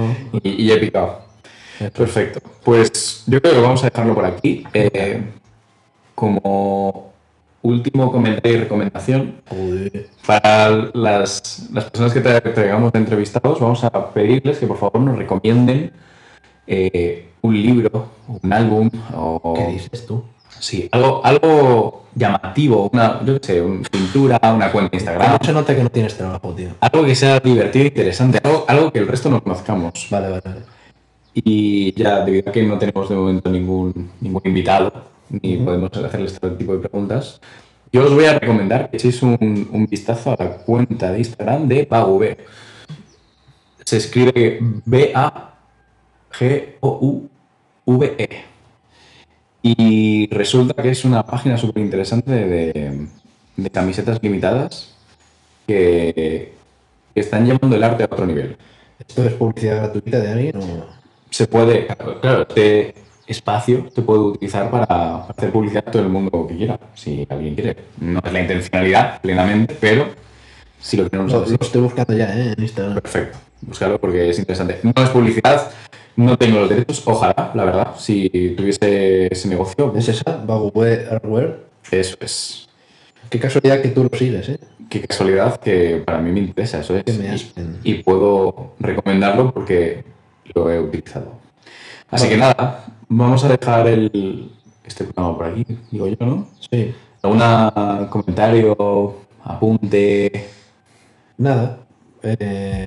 y, 0.43 0.65
y 0.65 0.73
he 0.73 0.77
picado. 0.79 1.21
Perfecto. 1.97 2.41
Pues 2.65 3.23
yo 3.27 3.41
creo 3.41 3.55
que 3.55 3.61
vamos 3.61 3.83
a 3.85 3.91
dejarlo 3.91 4.15
por 4.15 4.25
aquí. 4.25 4.65
Eh, 4.75 5.23
como 6.15 7.14
último 7.65 8.12
comentario 8.12 8.59
y 8.59 8.61
recomendación, 8.61 9.37
Joder. 9.49 10.07
para 10.27 10.91
las, 10.95 11.69
las 11.73 11.85
personas 11.91 12.12
que 12.12 12.23
tra- 12.23 12.55
traigamos 12.55 12.93
de 12.93 12.99
entrevistados, 13.01 13.59
vamos 13.59 13.83
a 13.85 13.91
pedirles 14.12 14.59
que 14.59 14.67
por 14.67 14.77
favor 14.79 15.01
nos 15.01 15.17
recomienden 15.19 15.91
eh, 16.67 17.29
un 17.43 17.55
libro, 17.61 18.09
un 18.43 18.53
álbum 18.53 18.91
o 19.15 19.55
¿Qué 19.57 19.67
dices 19.73 20.07
tú? 20.07 20.23
sí, 20.59 20.89
algo, 20.93 21.21
algo 21.25 22.05
llamativo, 22.15 22.89
una, 22.93 23.21
yo 23.25 23.39
sé, 23.41 23.61
una 23.61 23.89
pintura, 23.89 24.39
una 24.55 24.71
cuenta 24.71 24.91
de 24.93 24.97
Instagram, 24.99 25.27
¿Cómo 25.33 25.45
se 25.45 25.53
nota 25.53 25.75
que 25.77 25.83
no 25.83 25.91
tienes 25.91 26.17
trabajo, 26.17 26.51
tío? 26.55 26.69
algo 26.81 27.05
que 27.05 27.15
sea 27.15 27.41
divertido 27.41 27.85
e 27.85 27.89
interesante, 27.89 28.41
algo, 28.45 28.65
algo 28.69 28.93
que 28.93 28.99
el 29.01 29.09
resto 29.09 29.29
no 29.31 29.43
conozcamos. 29.43 30.07
Vale, 30.11 30.29
vale, 30.29 30.43
vale. 30.45 30.61
Y 31.35 31.93
ya, 32.01 32.25
debido 32.25 32.51
a 32.51 32.53
que 32.53 32.62
no 32.62 32.79
tenemos 32.79 33.09
de 33.09 33.17
momento 33.17 33.51
ningún, 33.51 34.11
ningún 34.21 34.43
invitado, 34.45 34.93
ni 35.43 35.57
podemos 35.59 35.91
hacerles 35.93 36.32
este 36.32 36.51
tipo 36.51 36.74
de 36.74 36.89
preguntas, 36.89 37.41
yo 37.93 38.05
os 38.05 38.12
voy 38.12 38.24
a 38.24 38.39
recomendar 38.39 38.91
que 38.91 38.97
echéis 38.97 39.22
un, 39.22 39.68
un 39.72 39.87
vistazo 39.87 40.32
a 40.32 40.37
la 40.43 40.57
cuenta 40.59 41.12
de 41.12 41.18
Instagram 41.18 41.68
de 41.68 41.87
BAGUV. 41.89 42.37
Se 43.85 43.97
escribe 43.99 44.59
B-A-G-O-U-V-E. 44.85 45.35
Y 49.62 50.28
resulta 50.30 50.82
que 50.82 50.91
es 50.91 51.05
una 51.05 51.24
página 51.24 51.57
súper 51.57 51.82
interesante 51.82 52.32
de, 52.32 53.09
de 53.57 53.70
camisetas 53.70 54.22
limitadas 54.22 54.95
que, 55.66 56.53
que 57.14 57.20
están 57.20 57.47
llevando 57.47 57.76
el 57.76 57.85
arte 57.85 58.03
a 58.03 58.07
otro 58.07 58.26
nivel 58.26 58.59
¿Esto 58.99 59.24
es 59.24 59.32
publicidad 59.35 59.76
gratuita 59.76 60.20
de 60.20 60.32
alguien 60.32 60.57
o...? 60.57 61.05
se 61.30 61.49
puede, 61.49 61.89
claro, 62.20 62.43
este 62.43 62.95
espacio 63.27 63.87
se 63.95 64.03
puede 64.03 64.20
utilizar 64.20 64.70
para 64.70 65.25
hacer 65.25 65.51
publicidad 65.51 65.85
a 65.87 65.91
todo 65.91 66.03
el 66.03 66.09
mundo 66.09 66.47
que 66.49 66.57
quiera, 66.57 66.79
si 66.95 67.27
alguien 67.29 67.55
quiere. 67.55 67.77
No 68.01 68.20
es 68.25 68.33
la 68.33 68.41
intencionalidad 68.41 69.20
plenamente, 69.20 69.77
pero 69.81 70.09
si 70.81 70.97
lo 70.97 71.05
Lo, 71.11 71.25
hacer, 71.25 71.59
lo 71.59 71.66
estoy 71.66 71.81
buscando 71.83 72.14
ya, 72.16 72.37
¿eh? 72.39 72.55
En 72.57 72.62
Instagram. 72.62 72.95
perfecto. 73.01 73.39
Búscalo 73.62 73.99
porque 73.99 74.29
es 74.31 74.39
interesante. 74.39 74.79
No 74.83 74.93
es 75.03 75.09
publicidad, 75.11 75.70
no 76.16 76.37
tengo 76.37 76.61
los 76.61 76.68
derechos, 76.68 77.03
ojalá, 77.07 77.51
la 77.55 77.64
verdad, 77.64 77.89
si 77.97 78.55
tuviese 78.57 79.33
ese 79.33 79.49
negocio, 79.49 79.93
¿Es 79.97 80.09
esa? 80.09 80.37
Bagware 80.47 81.07
Hardware. 81.09 81.64
eso 81.91 82.16
es. 82.20 82.68
Qué 83.31 83.41
casualidad 83.41 83.81
que 83.81 83.89
tú 83.89 84.05
lo 84.11 84.16
sigues, 84.16 84.49
¿eh? 84.51 84.59
Qué 84.91 85.01
casualidad 85.01 85.57
que 85.59 86.03
para 86.05 86.18
mí 86.20 86.31
me 86.31 86.41
interesa, 86.41 86.81
eso 86.81 86.95
es. 86.97 87.05
Que 87.05 87.12
me 87.14 87.35
Y- 87.83 87.91
y 87.93 88.03
puedo 88.03 88.75
recomendarlo 88.79 89.51
porque 89.53 90.05
lo 90.55 90.70
he 90.70 90.79
utilizado. 90.79 91.39
Así 92.15 92.29
que 92.29 92.37
nada, 92.37 92.85
vamos 93.09 93.43
a 93.45 93.49
dejar 93.49 93.89
el, 93.89 94.49
este 94.85 95.03
programa 95.03 95.37
por 95.37 95.47
aquí, 95.47 95.67
digo 95.91 96.07
yo, 96.07 96.17
¿no? 96.25 96.47
Sí. 96.71 96.95
¿Algún 97.23 98.07
comentario, 98.09 99.17
apunte? 99.43 100.49
Nada. 101.37 101.81
Eh, 102.23 102.87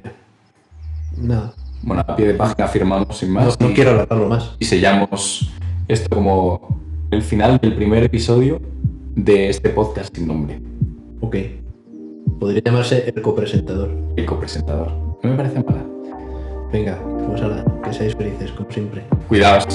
nada. 1.17 1.53
Bueno, 1.82 2.05
a 2.07 2.15
pie 2.15 2.28
de 2.28 2.34
página 2.36 2.67
firmamos 2.67 3.17
sin 3.17 3.32
más 3.32 3.59
no 3.59 3.69
y, 3.69 3.73
quiero 3.73 3.91
alargarlo 3.91 4.30
más. 4.30 4.55
y 4.59 4.65
sellamos 4.65 5.51
esto 5.89 6.15
como 6.15 6.80
el 7.11 7.21
final 7.21 7.59
del 7.61 7.75
primer 7.75 8.03
episodio 8.03 8.61
de 9.15 9.49
este 9.49 9.69
podcast 9.69 10.15
sin 10.15 10.28
nombre, 10.28 10.61
Ok. 11.19 11.36
Podría 12.39 12.61
llamarse 12.63 13.11
el 13.13 13.21
copresentador. 13.21 13.91
el 14.15 14.25
copresentador. 14.25 14.91
No 15.21 15.32
me 15.32 15.36
parece 15.36 15.61
mala. 15.63 15.84
Venga, 16.72 16.97
pues 17.28 17.41
ahora, 17.41 17.63
que 17.84 17.93
seáis 17.93 18.15
felices, 18.15 18.51
como 18.51 18.72
siempre. 18.72 19.03
Cuidaos. 19.28 19.65